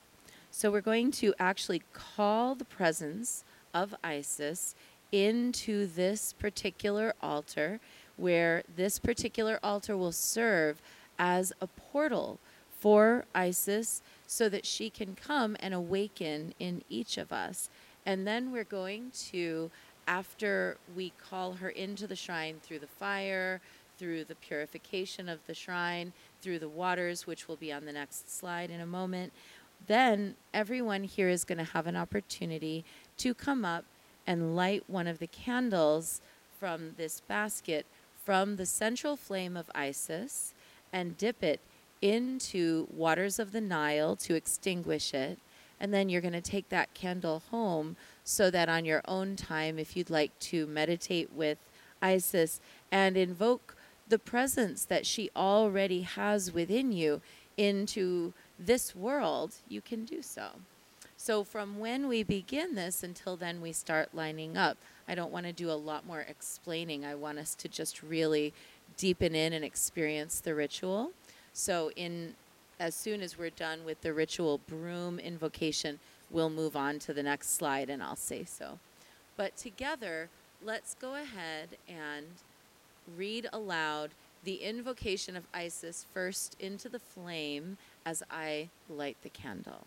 So 0.52 0.70
we're 0.70 0.80
going 0.80 1.10
to 1.12 1.34
actually 1.40 1.82
call 1.92 2.54
the 2.54 2.64
presence 2.64 3.42
of 3.74 3.96
Isis 4.04 4.76
into 5.10 5.88
this 5.88 6.34
particular 6.34 7.14
altar, 7.20 7.80
where 8.16 8.62
this 8.76 9.00
particular 9.00 9.58
altar 9.60 9.96
will 9.96 10.12
serve 10.12 10.80
as 11.18 11.52
a 11.60 11.66
portal 11.66 12.38
for 12.80 13.24
Isis 13.34 14.02
so 14.26 14.48
that 14.48 14.66
she 14.66 14.90
can 14.90 15.14
come 15.14 15.56
and 15.60 15.74
awaken 15.74 16.54
in 16.58 16.82
each 16.88 17.18
of 17.18 17.32
us. 17.32 17.70
And 18.04 18.26
then 18.26 18.52
we're 18.52 18.64
going 18.64 19.10
to, 19.30 19.70
after 20.06 20.76
we 20.94 21.12
call 21.18 21.54
her 21.54 21.68
into 21.68 22.06
the 22.06 22.16
shrine 22.16 22.56
through 22.62 22.78
the 22.80 22.86
fire, 22.86 23.60
through 23.98 24.24
the 24.24 24.34
purification 24.36 25.28
of 25.28 25.44
the 25.46 25.54
shrine, 25.54 26.12
through 26.40 26.58
the 26.58 26.68
waters, 26.68 27.26
which 27.26 27.48
will 27.48 27.56
be 27.56 27.72
on 27.72 27.84
the 27.84 27.92
next 27.92 28.34
slide 28.34 28.70
in 28.70 28.80
a 28.80 28.86
moment, 28.86 29.32
then 29.86 30.34
everyone 30.54 31.04
here 31.04 31.28
is 31.28 31.44
going 31.44 31.58
to 31.58 31.64
have 31.64 31.86
an 31.86 31.96
opportunity 31.96 32.84
to 33.16 33.34
come 33.34 33.64
up 33.64 33.84
and 34.26 34.54
light 34.54 34.84
one 34.86 35.06
of 35.06 35.18
the 35.18 35.26
candles 35.26 36.20
from 36.58 36.92
this 36.96 37.20
basket 37.20 37.86
from 38.24 38.56
the 38.56 38.66
central 38.66 39.16
flame 39.16 39.56
of 39.56 39.70
Isis 39.74 40.52
and 40.92 41.16
dip 41.16 41.42
it 41.42 41.60
into 42.00 42.86
waters 42.94 43.38
of 43.38 43.52
the 43.52 43.60
Nile 43.60 44.16
to 44.16 44.34
extinguish 44.34 45.14
it. 45.14 45.38
And 45.80 45.94
then 45.94 46.08
you're 46.08 46.20
going 46.20 46.32
to 46.32 46.40
take 46.40 46.68
that 46.70 46.92
candle 46.94 47.42
home 47.50 47.96
so 48.24 48.50
that 48.50 48.68
on 48.68 48.84
your 48.84 49.02
own 49.06 49.36
time, 49.36 49.78
if 49.78 49.96
you'd 49.96 50.10
like 50.10 50.36
to 50.40 50.66
meditate 50.66 51.32
with 51.32 51.58
Isis 52.02 52.60
and 52.90 53.16
invoke 53.16 53.76
the 54.08 54.18
presence 54.18 54.84
that 54.84 55.06
she 55.06 55.30
already 55.36 56.02
has 56.02 56.52
within 56.52 56.92
you 56.92 57.20
into 57.56 58.32
this 58.58 58.94
world, 58.94 59.54
you 59.68 59.80
can 59.80 60.04
do 60.04 60.22
so. 60.22 60.48
So 61.16 61.42
from 61.42 61.78
when 61.78 62.06
we 62.06 62.22
begin 62.22 62.74
this 62.74 63.02
until 63.02 63.36
then 63.36 63.60
we 63.60 63.72
start 63.72 64.14
lining 64.14 64.56
up. 64.56 64.78
I 65.08 65.14
don't 65.14 65.32
want 65.32 65.46
to 65.46 65.52
do 65.52 65.70
a 65.70 65.72
lot 65.72 66.06
more 66.06 66.20
explaining. 66.20 67.04
I 67.04 67.14
want 67.14 67.38
us 67.38 67.54
to 67.56 67.68
just 67.68 68.02
really 68.02 68.52
deepen 68.96 69.34
in 69.34 69.52
and 69.52 69.64
experience 69.64 70.40
the 70.40 70.54
ritual. 70.54 71.12
So, 71.52 71.90
in 71.96 72.34
as 72.80 72.94
soon 72.94 73.22
as 73.22 73.36
we're 73.36 73.50
done 73.50 73.84
with 73.84 74.00
the 74.02 74.12
ritual 74.12 74.58
broom 74.68 75.18
invocation, 75.18 75.98
we'll 76.30 76.50
move 76.50 76.76
on 76.76 76.98
to 77.00 77.12
the 77.12 77.22
next 77.22 77.54
slide 77.56 77.90
and 77.90 78.02
I'll 78.02 78.16
say 78.16 78.44
so. 78.44 78.78
But 79.36 79.56
together, 79.56 80.28
let's 80.64 80.94
go 80.94 81.14
ahead 81.14 81.70
and 81.88 82.26
read 83.16 83.48
aloud 83.52 84.10
the 84.44 84.56
invocation 84.56 85.36
of 85.36 85.44
Isis 85.52 86.06
first 86.12 86.56
into 86.60 86.88
the 86.88 86.98
flame 86.98 87.78
as 88.06 88.22
I 88.30 88.68
light 88.88 89.16
the 89.22 89.28
candle. 89.28 89.86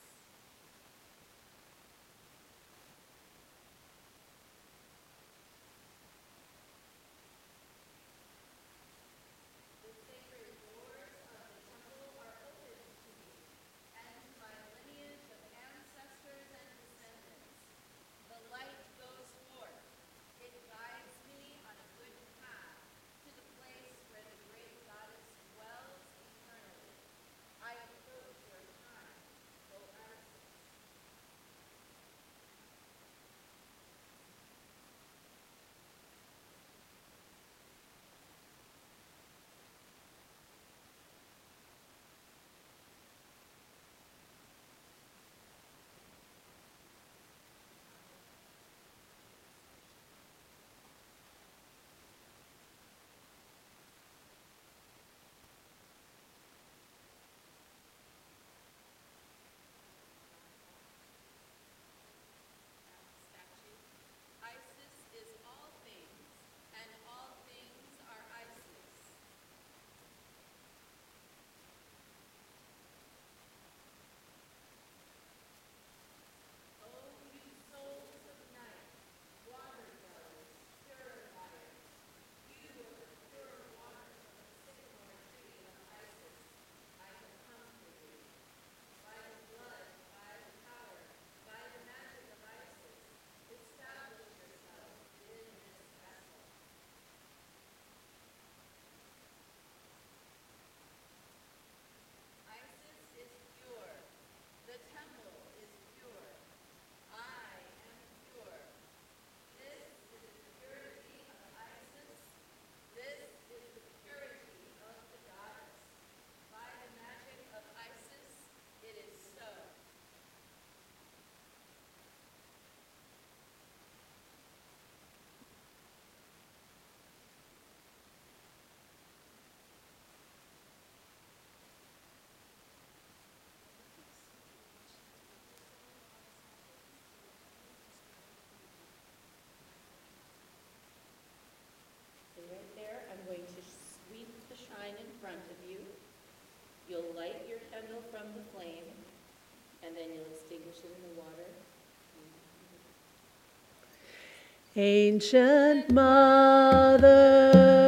Ancient 154.73 155.91
Mother, 155.91 157.80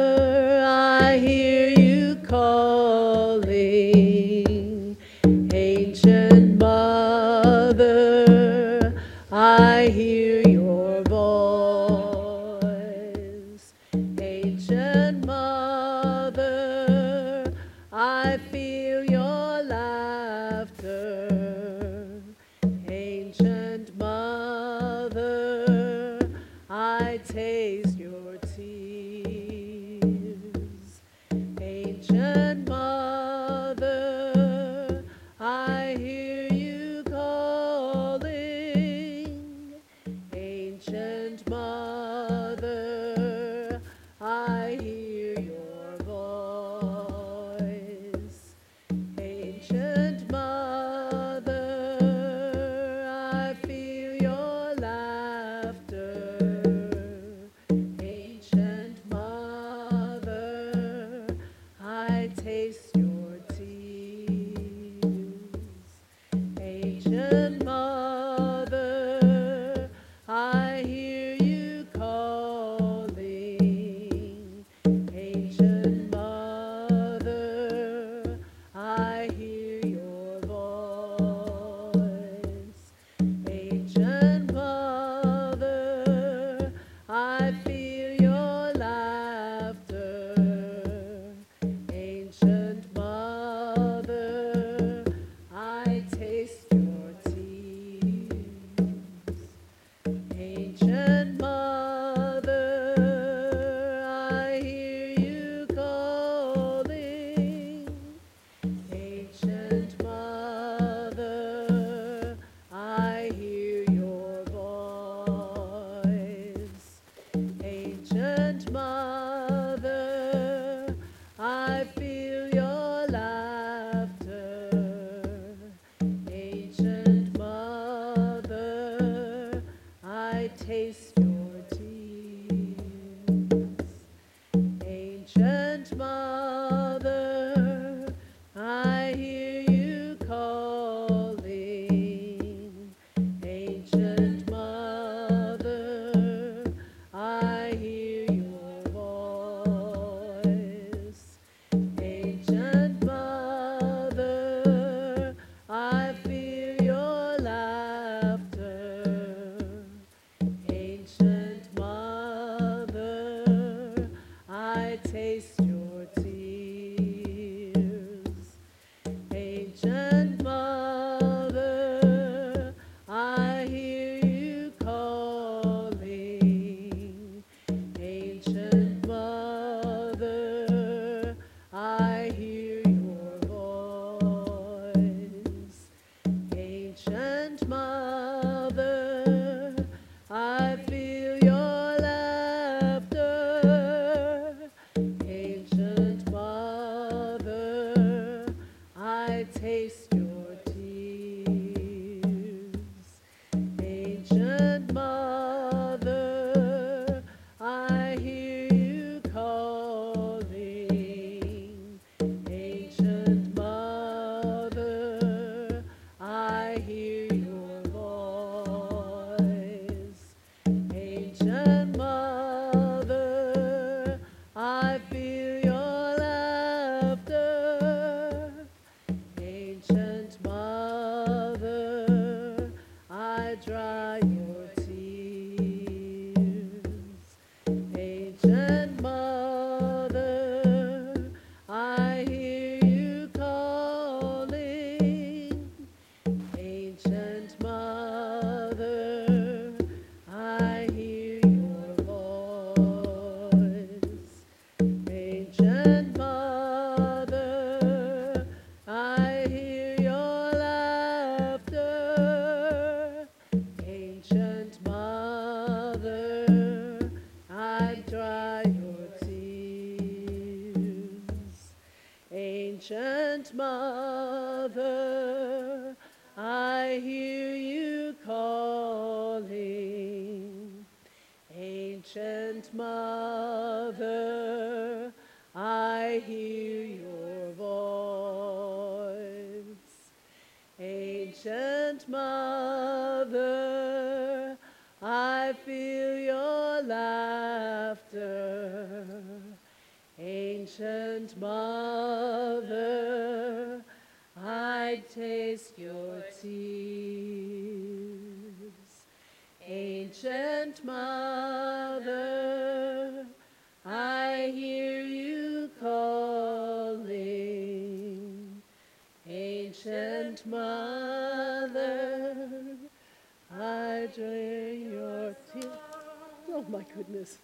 goodness. 326.96 327.38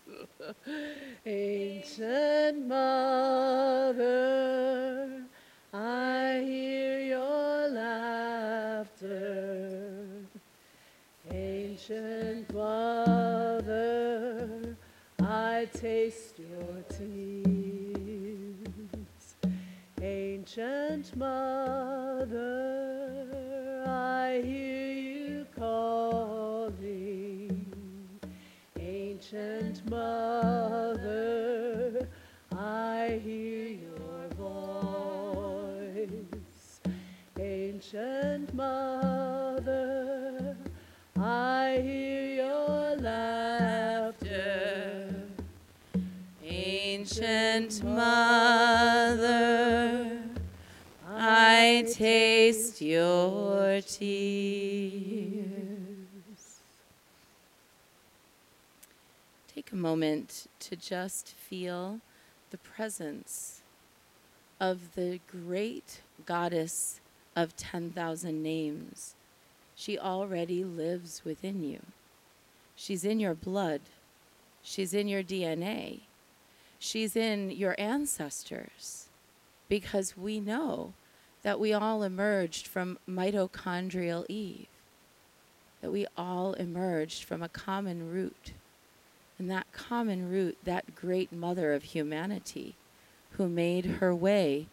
Ancient 1.26 2.66
mother, 2.66 4.02
I 5.74 6.42
hear 6.44 7.00
your 7.00 7.68
laughter. 7.68 9.16
Ancient 11.30 12.52
mother, 12.54 14.48
I 15.20 15.68
taste 15.72 16.38
your 16.38 16.82
tears. 16.88 17.86
Ancient 20.00 21.16
mother, 21.16 22.79
Ancient 29.32 29.88
mother, 29.88 32.08
I 32.50 33.20
hear 33.22 33.68
your 33.68 34.26
voice. 34.36 36.10
Ancient 37.38 38.52
mother, 38.52 40.56
I 41.16 41.78
hear 41.80 42.42
your 42.42 42.96
laughter. 42.96 45.14
Ancient 46.44 47.84
mother, 47.84 49.28
I 51.08 51.84
taste 51.92 52.82
your 52.82 53.80
tears. 53.82 55.46
Take 59.54 59.69
a 59.69 59.69
moment 59.80 60.46
to 60.60 60.76
just 60.76 61.28
feel 61.28 62.00
the 62.50 62.58
presence 62.58 63.62
of 64.60 64.94
the 64.94 65.20
great 65.26 66.02
goddess 66.26 67.00
of 67.34 67.56
10,000 67.56 68.42
names. 68.42 69.14
She 69.74 69.98
already 69.98 70.62
lives 70.62 71.22
within 71.24 71.62
you. 71.62 71.80
She's 72.76 73.04
in 73.04 73.18
your 73.18 73.34
blood. 73.34 73.80
She's 74.62 74.92
in 74.92 75.08
your 75.08 75.22
DNA. 75.22 76.00
She's 76.78 77.16
in 77.16 77.50
your 77.50 77.74
ancestors. 77.78 79.06
Because 79.68 80.16
we 80.16 80.40
know 80.40 80.92
that 81.42 81.60
we 81.60 81.72
all 81.72 82.02
emerged 82.02 82.66
from 82.66 82.98
mitochondrial 83.08 84.26
Eve, 84.28 84.66
that 85.80 85.90
we 85.90 86.06
all 86.16 86.52
emerged 86.54 87.24
from 87.24 87.42
a 87.42 87.48
common 87.48 88.10
root. 88.12 88.52
And 89.40 89.50
that 89.50 89.72
common 89.72 90.28
root, 90.28 90.58
that 90.64 90.94
great 90.94 91.32
mother 91.32 91.72
of 91.72 91.82
humanity, 91.82 92.74
who 93.38 93.48
made 93.48 93.86
her 93.86 94.14
way 94.14 94.66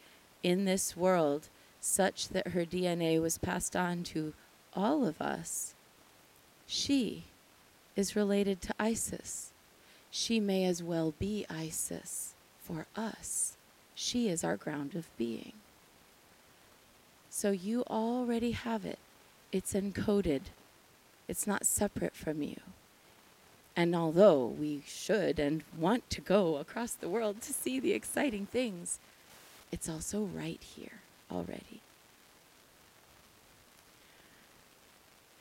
in 0.43 0.65
this 0.65 0.97
world 0.97 1.47
such 1.79 2.27
that 2.27 2.49
her 2.49 2.65
DNA 2.65 3.21
was 3.21 3.37
passed 3.37 3.77
on 3.77 4.03
to 4.03 4.33
all 4.73 5.07
of 5.07 5.21
us, 5.21 5.73
she 6.65 7.23
is 7.95 8.13
related 8.13 8.59
to 8.63 8.75
Isis. 8.77 9.53
She 10.11 10.41
may 10.41 10.65
as 10.65 10.83
well 10.83 11.13
be 11.17 11.45
Isis 11.49 12.33
for 12.61 12.87
us. 12.93 13.55
She 13.95 14.27
is 14.27 14.43
our 14.43 14.57
ground 14.57 14.95
of 14.95 15.07
being. 15.17 15.53
So 17.29 17.51
you 17.51 17.83
already 17.83 18.51
have 18.51 18.85
it. 18.85 18.99
It's 19.53 19.73
encoded. 19.73 20.41
It's 21.29 21.47
not 21.47 21.65
separate 21.65 22.17
from 22.17 22.41
you. 22.43 22.57
And 23.77 23.95
although 23.95 24.47
we 24.47 24.81
should 24.87 25.37
and 25.37 25.63
want 25.77 26.09
to 26.09 26.19
go 26.19 26.57
across 26.57 26.93
the 26.93 27.07
world 27.07 27.43
to 27.43 27.53
see 27.53 27.79
the 27.79 27.93
exciting 27.93 28.47
things, 28.47 28.97
it's 29.71 29.87
also 29.87 30.23
right 30.23 30.59
here 30.75 31.01
already. 31.31 31.81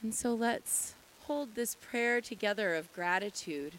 And 0.03 0.15
so 0.15 0.35
let's 0.35 0.95
hold 1.23 1.55
this 1.55 1.77
prayer 1.77 2.21
together 2.21 2.75
of 2.75 2.93
gratitude 2.93 3.73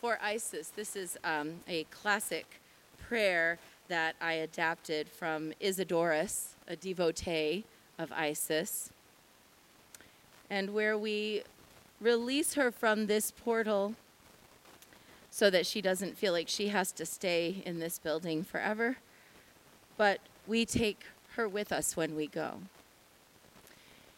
for 0.00 0.18
Isis. 0.22 0.68
This 0.68 0.96
is 0.96 1.18
um, 1.22 1.56
a 1.68 1.84
classic 1.84 2.62
prayer 2.98 3.58
that 3.88 4.16
I 4.22 4.32
adapted 4.32 5.10
from 5.10 5.52
Isidorus, 5.60 6.54
a 6.66 6.76
devotee 6.76 7.64
of 7.98 8.10
Isis, 8.12 8.90
and 10.48 10.72
where 10.72 10.96
we 10.96 11.42
release 12.00 12.54
her 12.54 12.70
from 12.70 13.06
this 13.06 13.30
portal 13.30 13.94
so 15.30 15.50
that 15.50 15.66
she 15.66 15.80
doesn't 15.80 16.16
feel 16.16 16.32
like 16.32 16.48
she 16.48 16.68
has 16.68 16.92
to 16.92 17.06
stay 17.06 17.62
in 17.64 17.78
this 17.78 17.98
building 17.98 18.42
forever, 18.42 18.96
but 19.96 20.20
we 20.46 20.64
take 20.64 21.04
her 21.36 21.48
with 21.48 21.70
us 21.70 21.96
when 21.96 22.16
we 22.16 22.26
go. 22.26 22.60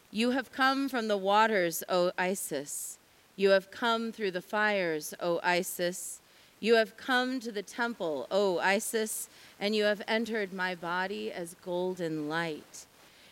You 0.09 0.31
have 0.31 0.51
come 0.51 0.89
from 0.89 1.07
the 1.07 1.17
waters, 1.17 1.83
O 1.87 2.11
Isis. 2.17 2.97
You 3.35 3.51
have 3.51 3.71
come 3.71 4.11
through 4.11 4.31
the 4.31 4.41
fires, 4.41 5.13
O 5.19 5.39
Isis. 5.43 6.19
You 6.59 6.75
have 6.75 6.97
come 6.97 7.39
to 7.39 7.51
the 7.51 7.63
temple, 7.63 8.27
O 8.29 8.59
Isis, 8.59 9.29
and 9.59 9.75
you 9.75 9.83
have 9.85 10.01
entered 10.07 10.53
my 10.53 10.75
body 10.75 11.31
as 11.31 11.55
golden 11.63 12.27
light. 12.27 12.85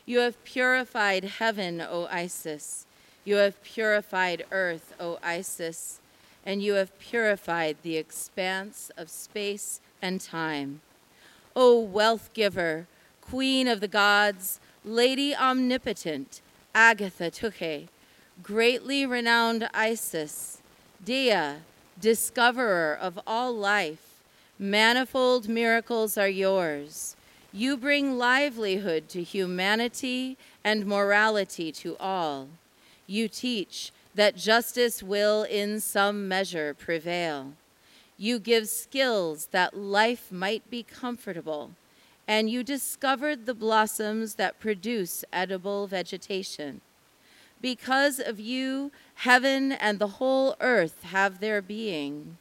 You 0.06 0.20
have 0.20 0.44
purified 0.44 1.24
heaven, 1.24 1.82
O 1.82 2.08
Isis. 2.10 2.86
You 3.26 3.36
have 3.36 3.64
purified 3.64 4.46
earth, 4.52 4.94
O 5.00 5.20
Isis, 5.22 6.00
and 6.46 6.64
you 6.64 6.74
have 6.74 6.98
purified 7.00 7.78
the 7.82 7.98
expanse 7.98 8.92
of 8.98 9.10
space 9.10 9.82
and 10.02 10.22
time. 10.22 10.82
O 11.56 11.80
wealth 11.80 12.30
giver, 12.34 12.88
queen 13.22 13.68
of 13.68 13.82
the 13.82 13.88
gods, 13.88 14.60
lady 14.86 15.36
omnipotent, 15.36 16.42
Agatha 16.74 17.30
Tuche, 17.30 17.88
greatly 18.42 19.06
renowned 19.06 19.70
Isis, 19.74 20.62
Dia, 21.04 21.62
discoverer 22.00 22.98
of 23.00 23.20
all 23.28 23.54
life, 23.54 24.22
manifold 24.58 25.50
miracles 25.50 26.18
are 26.18 26.30
yours. 26.30 27.16
You 27.52 27.78
bring 27.78 28.18
livelihood 28.18 29.10
to 29.10 29.24
humanity 29.24 30.38
and 30.64 30.86
morality 30.86 31.72
to 31.74 31.98
all. 31.98 32.48
You 33.10 33.28
teach 33.28 33.92
that 34.14 34.36
justice 34.36 35.02
will 35.02 35.42
in 35.42 35.80
some 35.80 36.28
measure 36.28 36.76
prevail. 36.76 37.54
You 38.20 38.38
give 38.38 38.70
skills 38.70 39.48
that 39.48 39.76
life 39.76 40.32
might 40.32 40.70
be 40.70 40.84
comfortable, 40.84 41.72
and 42.28 42.52
you 42.52 42.64
discovered 42.64 43.48
the 43.48 43.56
blossoms 43.56 44.36
that 44.36 44.60
produce 44.60 45.26
edible 45.34 45.88
vegetation. 45.88 46.82
Because 47.60 48.20
of 48.20 48.40
you, 48.40 48.92
heaven 49.16 49.72
and 49.72 49.98
the 49.98 50.20
whole 50.20 50.56
earth 50.62 51.02
have 51.02 51.40
their 51.40 51.64
being. 51.64 52.38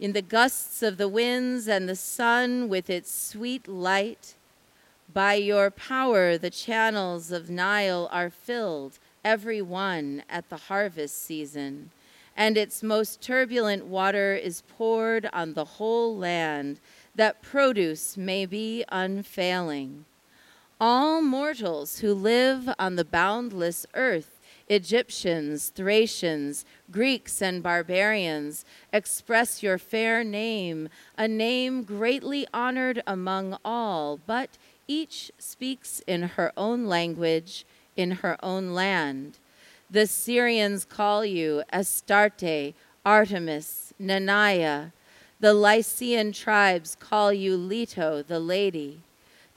In 0.00 0.14
the 0.14 0.20
gusts 0.20 0.82
of 0.82 0.96
the 0.96 1.08
winds 1.08 1.68
and 1.68 1.88
the 1.88 1.94
sun 1.94 2.68
with 2.68 2.90
its 2.90 3.14
sweet 3.14 3.68
light, 3.68 4.34
by 5.12 5.34
your 5.34 5.70
power 5.70 6.36
the 6.36 6.50
channels 6.50 7.30
of 7.30 7.50
Nile 7.50 8.08
are 8.12 8.30
filled, 8.30 8.98
every 9.24 9.62
one 9.62 10.22
at 10.28 10.48
the 10.48 10.56
harvest 10.56 11.24
season, 11.24 11.90
and 12.36 12.56
its 12.56 12.82
most 12.82 13.20
turbulent 13.20 13.86
water 13.86 14.34
is 14.34 14.62
poured 14.76 15.28
on 15.32 15.54
the 15.54 15.64
whole 15.64 16.16
land, 16.16 16.80
that 17.14 17.42
produce 17.42 18.16
may 18.16 18.46
be 18.46 18.84
unfailing. 18.90 20.04
All 20.78 21.22
mortals 21.22 22.00
who 22.00 22.12
live 22.12 22.68
on 22.78 22.96
the 22.96 23.04
boundless 23.04 23.86
earth 23.94 24.32
Egyptians, 24.68 25.68
Thracians, 25.68 26.64
Greeks, 26.90 27.40
and 27.40 27.62
barbarians, 27.62 28.64
express 28.92 29.62
your 29.62 29.78
fair 29.78 30.24
name, 30.24 30.88
a 31.16 31.28
name 31.28 31.84
greatly 31.84 32.46
honored 32.52 33.00
among 33.06 33.56
all, 33.64 34.18
but 34.26 34.58
each 34.88 35.30
speaks 35.38 36.00
in 36.06 36.22
her 36.22 36.52
own 36.56 36.86
language, 36.86 37.64
in 37.96 38.12
her 38.22 38.36
own 38.42 38.70
land. 38.70 39.38
The 39.90 40.06
Syrians 40.06 40.84
call 40.84 41.24
you 41.24 41.62
Astarte, 41.72 42.74
Artemis, 43.04 43.92
Nanaya. 44.00 44.92
The 45.38 45.54
Lycian 45.54 46.32
tribes 46.32 46.96
call 46.98 47.32
you 47.32 47.56
Leto, 47.56 48.22
the 48.22 48.40
lady. 48.40 49.00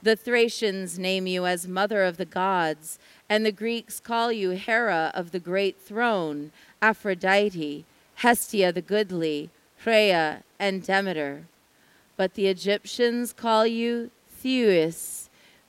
The 0.02 0.16
Thracians 0.16 0.98
name 0.98 1.26
you 1.26 1.46
as 1.46 1.68
mother 1.68 2.04
of 2.04 2.16
the 2.16 2.24
gods, 2.24 2.98
and 3.28 3.44
the 3.44 3.52
Greeks 3.52 4.00
call 4.00 4.32
you 4.32 4.50
Hera 4.50 5.10
of 5.14 5.30
the 5.30 5.38
great 5.38 5.78
throne, 5.78 6.52
Aphrodite, 6.80 7.84
Hestia 8.16 8.72
the 8.72 8.82
goodly, 8.82 9.50
Rhea, 9.84 10.42
and 10.58 10.82
Demeter. 10.82 11.44
But 12.16 12.34
the 12.34 12.46
Egyptians 12.46 13.32
call 13.32 13.66
you 13.66 14.10
Thiouis, 14.42 15.19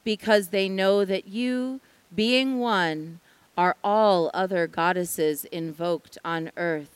because 0.04 0.50
they 0.50 0.68
know 0.68 1.06
that 1.06 1.28
you, 1.28 1.80
being 2.14 2.60
one, 2.60 3.20
are 3.58 3.76
all 3.84 4.32
other 4.34 4.68
goddesses 4.68 5.46
invoked 5.46 6.18
on 6.24 6.52
earth. 6.58 6.90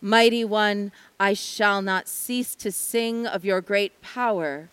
Mighty 0.00 0.44
One, 0.44 0.90
I 1.20 1.32
shall 1.34 1.80
not 1.80 2.08
cease 2.08 2.54
to 2.56 2.72
sing 2.72 3.26
of 3.26 3.44
your 3.44 3.60
great 3.60 4.00
power 4.02 4.68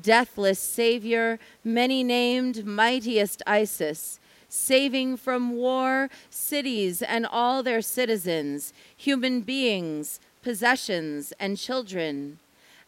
deathless 0.00 0.58
Savior, 0.58 1.38
many 1.64 2.02
named 2.02 2.64
mightiest 2.64 3.42
Isis, 3.46 4.18
saving 4.48 5.16
from 5.16 5.52
war 5.52 6.08
cities 6.30 7.02
and 7.02 7.26
all 7.26 7.62
their 7.62 7.82
citizens, 7.82 8.72
human 8.96 9.42
beings, 9.42 10.20
possessions, 10.42 11.32
and 11.38 11.58
children. 11.58 12.38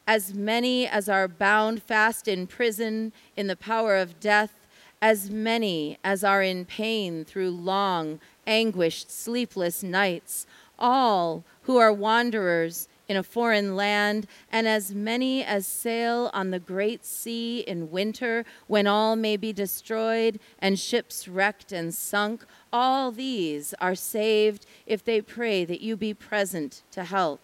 As 0.07 0.35
many 0.35 0.87
as 0.87 1.09
are 1.09 1.29
bound 1.29 1.83
fast 1.83 2.27
in 2.27 2.47
prison 2.47 3.13
in 3.37 3.47
the 3.47 3.57
power 3.57 3.97
of 3.97 4.19
death, 4.19 4.67
as 5.01 5.31
many 5.31 5.99
as 6.05 6.23
are 6.25 6.43
in 6.43 6.65
pain 6.65 7.25
through 7.25 7.51
long, 7.51 8.21
anguished, 8.47 9.11
sleepless 9.11 9.83
nights, 9.83 10.47
all 10.79 11.45
who 11.63 11.77
are 11.77 11.93
wanderers 11.93 12.89
in 13.09 13.17
a 13.17 13.23
foreign 13.23 13.77
land, 13.77 14.27
and 14.51 14.67
as 14.67 14.95
many 14.95 15.45
as 15.45 15.67
sail 15.67 16.31
on 16.33 16.51
the 16.51 16.59
great 16.59 17.05
sea 17.05 17.61
in 17.61 17.91
winter, 17.91 18.45
when 18.69 18.87
all 18.87 19.17
may 19.17 19.37
be 19.37 19.53
destroyed 19.53 20.39
and 20.59 20.79
ships 20.79 21.29
wrecked 21.29 21.73
and 21.73 21.93
sunk, 21.93 22.45
all 22.73 23.11
these 23.13 23.75
are 23.81 23.95
saved 23.95 24.67
if 24.87 25.05
they 25.05 25.21
pray 25.21 25.65
that 25.65 25.81
you 25.81 25.97
be 25.97 26.15
present 26.15 26.83
to 26.91 27.05
help. 27.05 27.41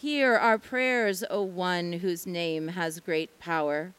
Hear 0.00 0.36
our 0.36 0.58
prayers, 0.58 1.24
O 1.30 1.42
one 1.42 1.94
whose 1.94 2.26
name 2.26 2.68
has 2.68 3.00
great 3.00 3.38
power. 3.38 3.92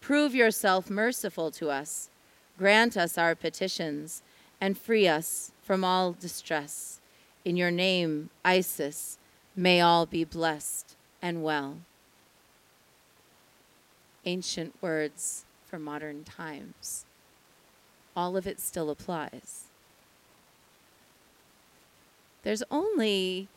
Prove 0.00 0.34
yourself 0.34 0.88
merciful 0.88 1.50
to 1.52 1.70
us. 1.70 2.08
Grant 2.56 2.96
us 2.96 3.18
our 3.18 3.34
petitions 3.34 4.22
and 4.60 4.78
free 4.78 5.08
us 5.08 5.52
from 5.62 5.84
all 5.84 6.12
distress. 6.12 7.00
In 7.44 7.56
your 7.56 7.70
name, 7.70 8.30
Isis, 8.44 9.18
May 9.56 9.80
all 9.80 10.06
be 10.06 10.24
blessed 10.24 10.96
and 11.20 11.42
well. 11.42 11.78
Ancient 14.24 14.74
words 14.80 15.44
for 15.66 15.78
modern 15.78 16.24
times. 16.24 17.04
All 18.16 18.36
of 18.36 18.46
it 18.46 18.60
still 18.60 18.90
applies. 18.90 19.64
There's 22.42 22.62
only 22.70 23.48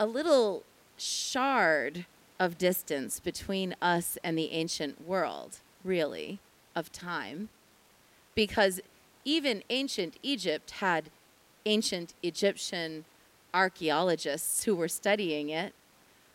a 0.00 0.06
little 0.06 0.64
shard 0.96 2.06
of 2.38 2.58
distance 2.58 3.20
between 3.20 3.74
us 3.80 4.18
and 4.24 4.36
the 4.36 4.50
ancient 4.52 5.06
world, 5.06 5.58
really, 5.84 6.40
of 6.74 6.90
time, 6.90 7.48
because 8.34 8.80
even 9.24 9.62
ancient 9.70 10.16
Egypt 10.22 10.72
had 10.72 11.10
ancient 11.66 12.14
Egyptian 12.22 13.04
archaeologists 13.54 14.64
who 14.64 14.74
were 14.74 14.88
studying 14.88 15.50
it. 15.50 15.74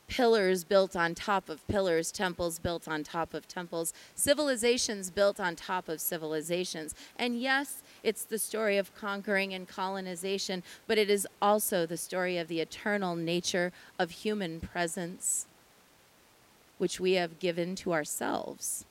Pillars 0.08 0.64
built 0.64 0.96
on 0.96 1.14
top 1.14 1.50
of 1.50 1.68
pillars, 1.68 2.14
temples 2.14 2.60
built 2.60 2.88
on 2.88 3.04
top 3.04 3.34
of 3.34 3.46
temples, 3.46 3.94
civilizations 4.16 5.10
built 5.10 5.38
on 5.38 5.54
top 5.54 5.90
of 5.90 6.00
civilizations. 6.00 6.96
And 7.18 7.42
yes, 7.42 7.84
it's 8.04 8.24
the 8.24 8.40
story 8.40 8.78
of 8.78 8.96
conquering 8.96 9.54
and 9.54 9.68
colonization, 9.68 10.64
but 10.88 10.98
it 10.98 11.10
is 11.10 11.28
also 11.42 11.86
the 11.86 11.98
story 11.98 12.38
of 12.38 12.48
the 12.48 12.62
eternal 12.62 13.16
nature 13.16 13.72
of 13.98 14.12
human 14.12 14.60
presence, 14.60 15.48
which 16.78 17.00
we 17.00 17.14
have 17.14 17.40
given 17.40 17.76
to 17.76 17.94
ourselves 17.94 18.86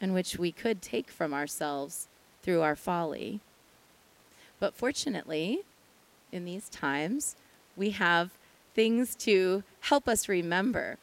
and 0.00 0.12
which 0.12 0.36
we 0.36 0.50
could 0.50 0.82
take 0.82 1.10
from 1.10 1.32
ourselves 1.32 2.08
through 2.42 2.60
our 2.60 2.74
folly. 2.74 3.40
But 4.58 4.74
fortunately, 4.74 5.60
in 6.32 6.44
these 6.44 6.68
times, 6.68 7.36
we 7.76 7.90
have 7.90 8.30
things 8.74 9.14
to 9.16 9.62
help 9.80 10.08
us 10.08 10.28
remember. 10.28 10.98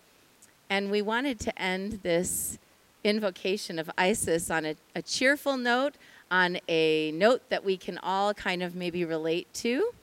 And 0.70 0.92
we 0.92 1.02
wanted 1.02 1.40
to 1.42 1.62
end 1.62 2.02
this 2.04 2.60
invocation 3.04 3.80
of 3.80 3.90
Isis 3.98 4.52
on 4.52 4.66
a, 4.66 4.76
a, 4.94 5.02
cheerful 5.02 5.56
note, 5.56 5.96
on 6.32 6.60
a 6.68 7.12
note 7.12 7.42
that 7.50 7.64
we 7.64 7.78
can 7.78 7.98
all 8.00 8.34
kind 8.34 8.62
of 8.62 8.76
maybe 8.76 9.04
relate 9.04 9.52
to 9.56 9.94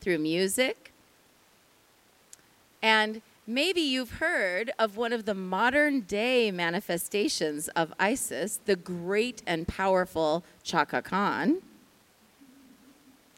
through 0.00 0.18
music. 0.18 0.92
And 2.82 3.22
maybe 3.46 3.80
you've 3.80 4.12
heard 4.12 4.72
of 4.78 4.96
one 4.96 5.12
of 5.12 5.24
the 5.24 5.34
modern 5.34 6.00
day 6.00 6.50
manifestations 6.50 7.68
of 7.68 7.92
Isis, 7.98 8.60
the 8.64 8.76
great 8.76 9.42
and 9.46 9.66
powerful 9.66 10.44
Chaka 10.62 11.02
Khan. 11.02 11.58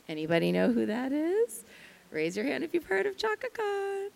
Anybody 0.08 0.52
know 0.52 0.72
who 0.72 0.86
that 0.86 1.12
is? 1.12 1.64
Raise 2.10 2.36
your 2.36 2.46
hand 2.46 2.64
if 2.64 2.74
you've 2.74 2.86
heard 2.86 3.06
of 3.06 3.16
Chaka 3.16 3.48
Khan. 3.52 4.10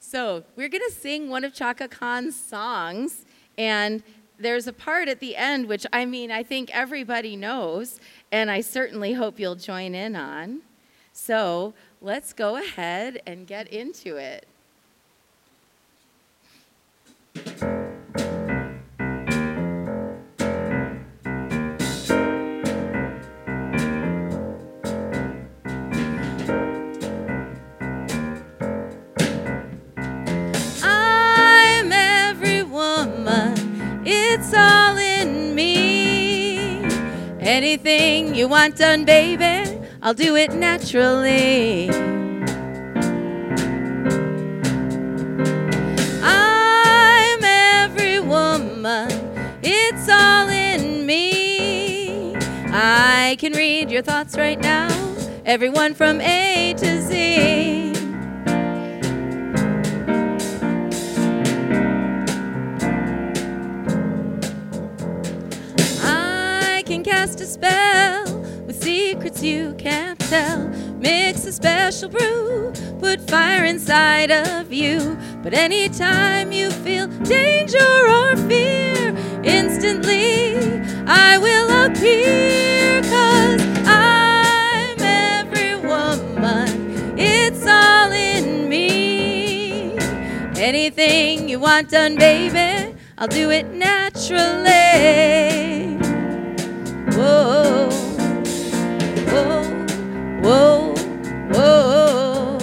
So, 0.00 0.44
we're 0.54 0.68
going 0.68 0.82
to 0.86 0.94
sing 0.94 1.30
one 1.30 1.44
of 1.44 1.54
Chaka 1.54 1.88
Khan's 1.88 2.36
songs, 2.38 3.24
and 3.56 4.02
there's 4.38 4.66
a 4.66 4.72
part 4.72 5.08
at 5.08 5.20
the 5.20 5.36
end 5.36 5.68
which 5.68 5.86
I 5.92 6.04
mean, 6.04 6.30
I 6.30 6.42
think 6.42 6.74
everybody 6.74 7.36
knows, 7.36 8.00
and 8.32 8.50
I 8.50 8.60
certainly 8.60 9.12
hope 9.12 9.38
you'll 9.38 9.54
join 9.54 9.94
in 9.94 10.16
on. 10.16 10.62
So, 11.12 11.74
let's 12.00 12.32
go 12.32 12.56
ahead 12.56 13.22
and 13.26 13.46
get 13.46 13.68
into 13.68 14.16
it. 14.16 14.46
Anything 37.46 38.34
you 38.34 38.48
want 38.48 38.76
done, 38.76 39.04
baby, 39.04 39.78
I'll 40.02 40.14
do 40.14 40.34
it 40.34 40.54
naturally. 40.54 41.90
I'm 46.22 47.44
every 47.44 48.18
woman, 48.18 49.10
it's 49.62 50.08
all 50.08 50.48
in 50.48 51.04
me. 51.04 52.34
I 52.72 53.36
can 53.38 53.52
read 53.52 53.90
your 53.90 54.00
thoughts 54.00 54.38
right 54.38 54.58
now, 54.58 54.88
everyone 55.44 55.92
from 55.92 56.22
A 56.22 56.74
to 56.78 57.02
Z. 57.02 57.93
spell 67.64 68.24
with 68.66 68.82
secrets 68.82 69.42
you 69.42 69.74
can't 69.78 70.18
tell. 70.20 70.68
Mix 70.98 71.46
a 71.46 71.52
special 71.52 72.08
brew, 72.10 72.72
put 72.98 73.20
fire 73.30 73.64
inside 73.64 74.30
of 74.30 74.70
you. 74.72 75.16
But 75.42 75.54
anytime 75.54 76.52
you 76.52 76.70
feel 76.70 77.06
danger 77.24 77.92
or 78.18 78.36
fear, 78.48 79.14
instantly 79.42 80.56
I 81.06 81.38
will 81.38 81.68
appear. 81.86 83.02
Cause 83.02 83.62
I'm 83.86 85.00
every 85.00 85.76
woman, 85.76 87.18
it's 87.18 87.66
all 87.66 88.12
in 88.12 88.68
me. 88.68 89.96
Anything 90.56 91.48
you 91.48 91.60
want 91.60 91.90
done, 91.90 92.16
baby, 92.16 92.94
I'll 93.18 93.28
do 93.28 93.50
it 93.50 93.66
naturally. 93.72 95.73
Whoa, 97.24 97.88
whoa, 99.32 99.62
whoa, 100.42 100.94
whoa. 101.54 102.58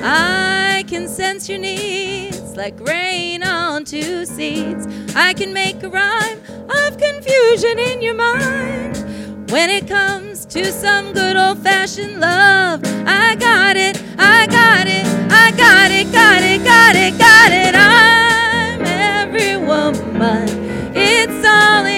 I 0.00 0.84
can 0.86 1.08
sense 1.08 1.48
your 1.48 1.58
needs 1.58 2.56
like 2.56 2.78
rain 2.86 3.42
on 3.42 3.84
two 3.84 4.26
seeds. 4.26 4.86
I 5.16 5.34
can 5.34 5.52
make 5.52 5.82
a 5.82 5.88
rhyme 5.88 6.38
of 6.68 6.98
confusion 6.98 7.80
in 7.80 8.00
your 8.00 8.14
mind. 8.14 9.50
When 9.50 9.70
it 9.70 9.88
comes 9.88 10.46
to 10.46 10.70
some 10.70 11.12
good 11.12 11.36
old 11.36 11.58
fashioned 11.58 12.20
love, 12.20 12.80
I 13.08 13.34
got 13.34 13.76
it, 13.76 14.00
I 14.16 14.46
got 14.46 14.86
it, 14.86 15.04
I 15.32 15.50
got 15.50 15.90
it, 15.90 16.12
got 16.12 16.42
it, 16.44 16.62
got 16.62 16.94
it, 16.94 17.18
got 17.18 17.50
it. 17.50 17.74
I'm 17.74 18.82
every 18.86 19.56
woman, 19.56 20.48
it's 20.94 21.44
all 21.44 21.86
in. 21.86 21.93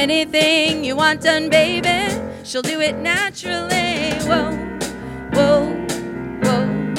Anything 0.00 0.84
you 0.84 0.94
want 0.94 1.22
done, 1.22 1.50
baby, 1.50 2.08
she'll 2.44 2.62
do 2.62 2.80
it 2.80 2.96
naturally. 2.98 4.12
Whoa, 4.28 4.52
whoa, 5.34 5.74
whoa. 6.44 6.94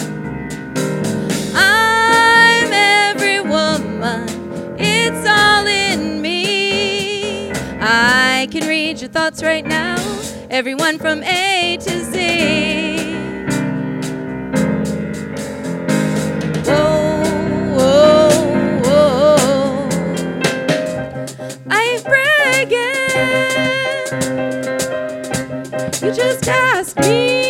I'm 1.56 2.74
every 2.74 3.40
woman, 3.40 4.28
it's 4.78 5.26
all 5.26 5.66
in 5.66 6.22
me. 6.22 7.52
I 7.80 8.50
can 8.52 8.68
read 8.68 9.00
your 9.00 9.10
thoughts 9.10 9.42
right 9.44 9.66
now, 9.66 9.96
everyone 10.50 11.00
from 11.00 11.24
A 11.24 11.78
to 11.80 12.04
Z. 12.04 12.89
You 26.02 26.14
just 26.14 26.48
ask 26.48 26.98
me. 27.02 27.49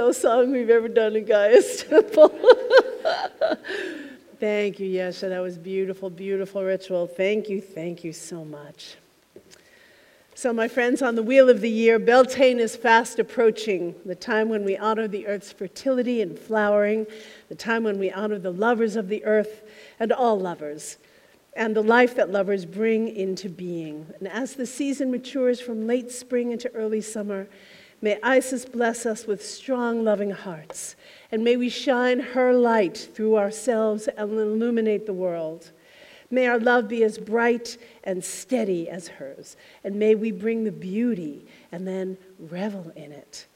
Disco 0.00 0.12
song 0.12 0.52
we've 0.52 0.70
ever 0.70 0.88
done 0.88 1.14
in 1.14 1.26
Gaia's 1.26 1.84
Temple. 1.88 2.30
thank 4.38 4.80
you, 4.80 4.88
Yeshe. 4.88 5.28
That 5.28 5.40
was 5.40 5.58
beautiful, 5.58 6.08
beautiful 6.08 6.64
ritual. 6.64 7.06
Thank 7.06 7.50
you, 7.50 7.60
thank 7.60 8.02
you 8.02 8.14
so 8.14 8.42
much. 8.42 8.96
So, 10.34 10.54
my 10.54 10.68
friends, 10.68 11.02
on 11.02 11.16
the 11.16 11.22
wheel 11.22 11.50
of 11.50 11.60
the 11.60 11.68
year, 11.68 11.98
Beltane 11.98 12.60
is 12.60 12.76
fast 12.76 13.18
approaching, 13.18 13.94
the 14.06 14.14
time 14.14 14.48
when 14.48 14.64
we 14.64 14.74
honor 14.74 15.06
the 15.06 15.26
earth's 15.26 15.52
fertility 15.52 16.22
and 16.22 16.38
flowering, 16.38 17.06
the 17.50 17.54
time 17.54 17.84
when 17.84 17.98
we 17.98 18.10
honor 18.10 18.38
the 18.38 18.52
lovers 18.52 18.96
of 18.96 19.08
the 19.08 19.22
earth 19.26 19.60
and 19.98 20.12
all 20.12 20.40
lovers, 20.40 20.96
and 21.54 21.76
the 21.76 21.82
life 21.82 22.14
that 22.14 22.30
lovers 22.30 22.64
bring 22.64 23.14
into 23.14 23.50
being. 23.50 24.06
And 24.18 24.28
as 24.28 24.54
the 24.54 24.66
season 24.66 25.10
matures 25.10 25.60
from 25.60 25.86
late 25.86 26.10
spring 26.10 26.52
into 26.52 26.72
early 26.72 27.02
summer, 27.02 27.48
may 28.00 28.18
Isis 28.22 28.64
bless 28.64 29.04
us 29.06 29.26
with 29.26 29.44
strong, 29.44 30.04
loving 30.04 30.30
hearts, 30.30 30.96
and 31.30 31.44
may 31.44 31.56
we 31.56 31.68
shine 31.68 32.20
her 32.20 32.52
light 32.52 33.10
through 33.14 33.36
ourselves 33.36 34.08
and 34.08 34.32
illuminate 34.32 35.06
the 35.06 35.12
world. 35.12 35.70
May 36.30 36.46
our 36.46 36.58
love 36.58 36.88
be 36.88 37.02
as 37.02 37.18
bright 37.18 37.76
and 38.04 38.24
steady 38.24 38.88
as 38.88 39.08
hers, 39.08 39.56
and 39.82 39.96
may 39.96 40.14
we 40.14 40.30
bring 40.30 40.64
the 40.64 40.72
beauty 40.72 41.46
and 41.72 41.86
then 41.86 42.16
revel 42.38 42.92
in 42.94 43.12
it. 43.12 43.46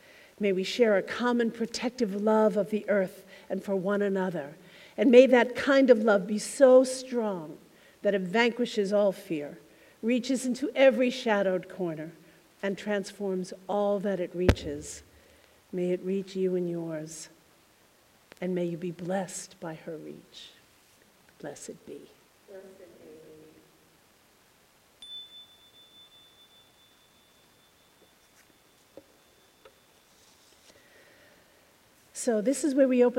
May 0.40 0.53
we 0.53 0.64
share 0.64 0.97
a 0.97 1.03
common 1.03 1.51
protective 1.51 2.20
love 2.20 2.57
of 2.57 2.70
the 2.70 2.88
earth 2.88 3.24
and 3.49 3.62
for 3.62 3.76
one 3.76 4.03
another. 4.03 4.57
And 4.97 5.11
may 5.11 5.26
that 5.26 5.55
kind 5.55 5.90
of 5.90 6.03
love 6.03 6.26
be 6.26 6.38
so 6.38 6.84
strong 6.84 7.59
that 8.03 8.14
it 8.14 8.22
vanquishes 8.22 8.92
all 8.92 9.12
fear, 9.12 9.59
reaches 10.03 10.45
into 10.45 10.70
every 10.74 11.11
shadowed 11.11 11.68
corner, 11.68 12.12
and 12.64 12.78
transforms 12.78 13.52
all 13.68 14.00
that 14.00 14.18
it 14.18 14.34
reaches. 14.34 15.02
May 15.70 15.90
it 15.90 16.00
reach 16.02 16.34
you 16.34 16.56
and 16.56 16.68
yours, 16.68 17.28
and 18.40 18.54
may 18.54 18.64
you 18.64 18.78
be 18.78 18.90
blessed 18.90 19.60
by 19.60 19.74
her 19.74 19.98
reach. 19.98 20.48
Blessed 21.40 21.86
be. 21.86 22.00
So, 32.14 32.40
this 32.40 32.64
is 32.64 32.74
where 32.74 32.88
we 32.88 33.04
open. 33.04 33.12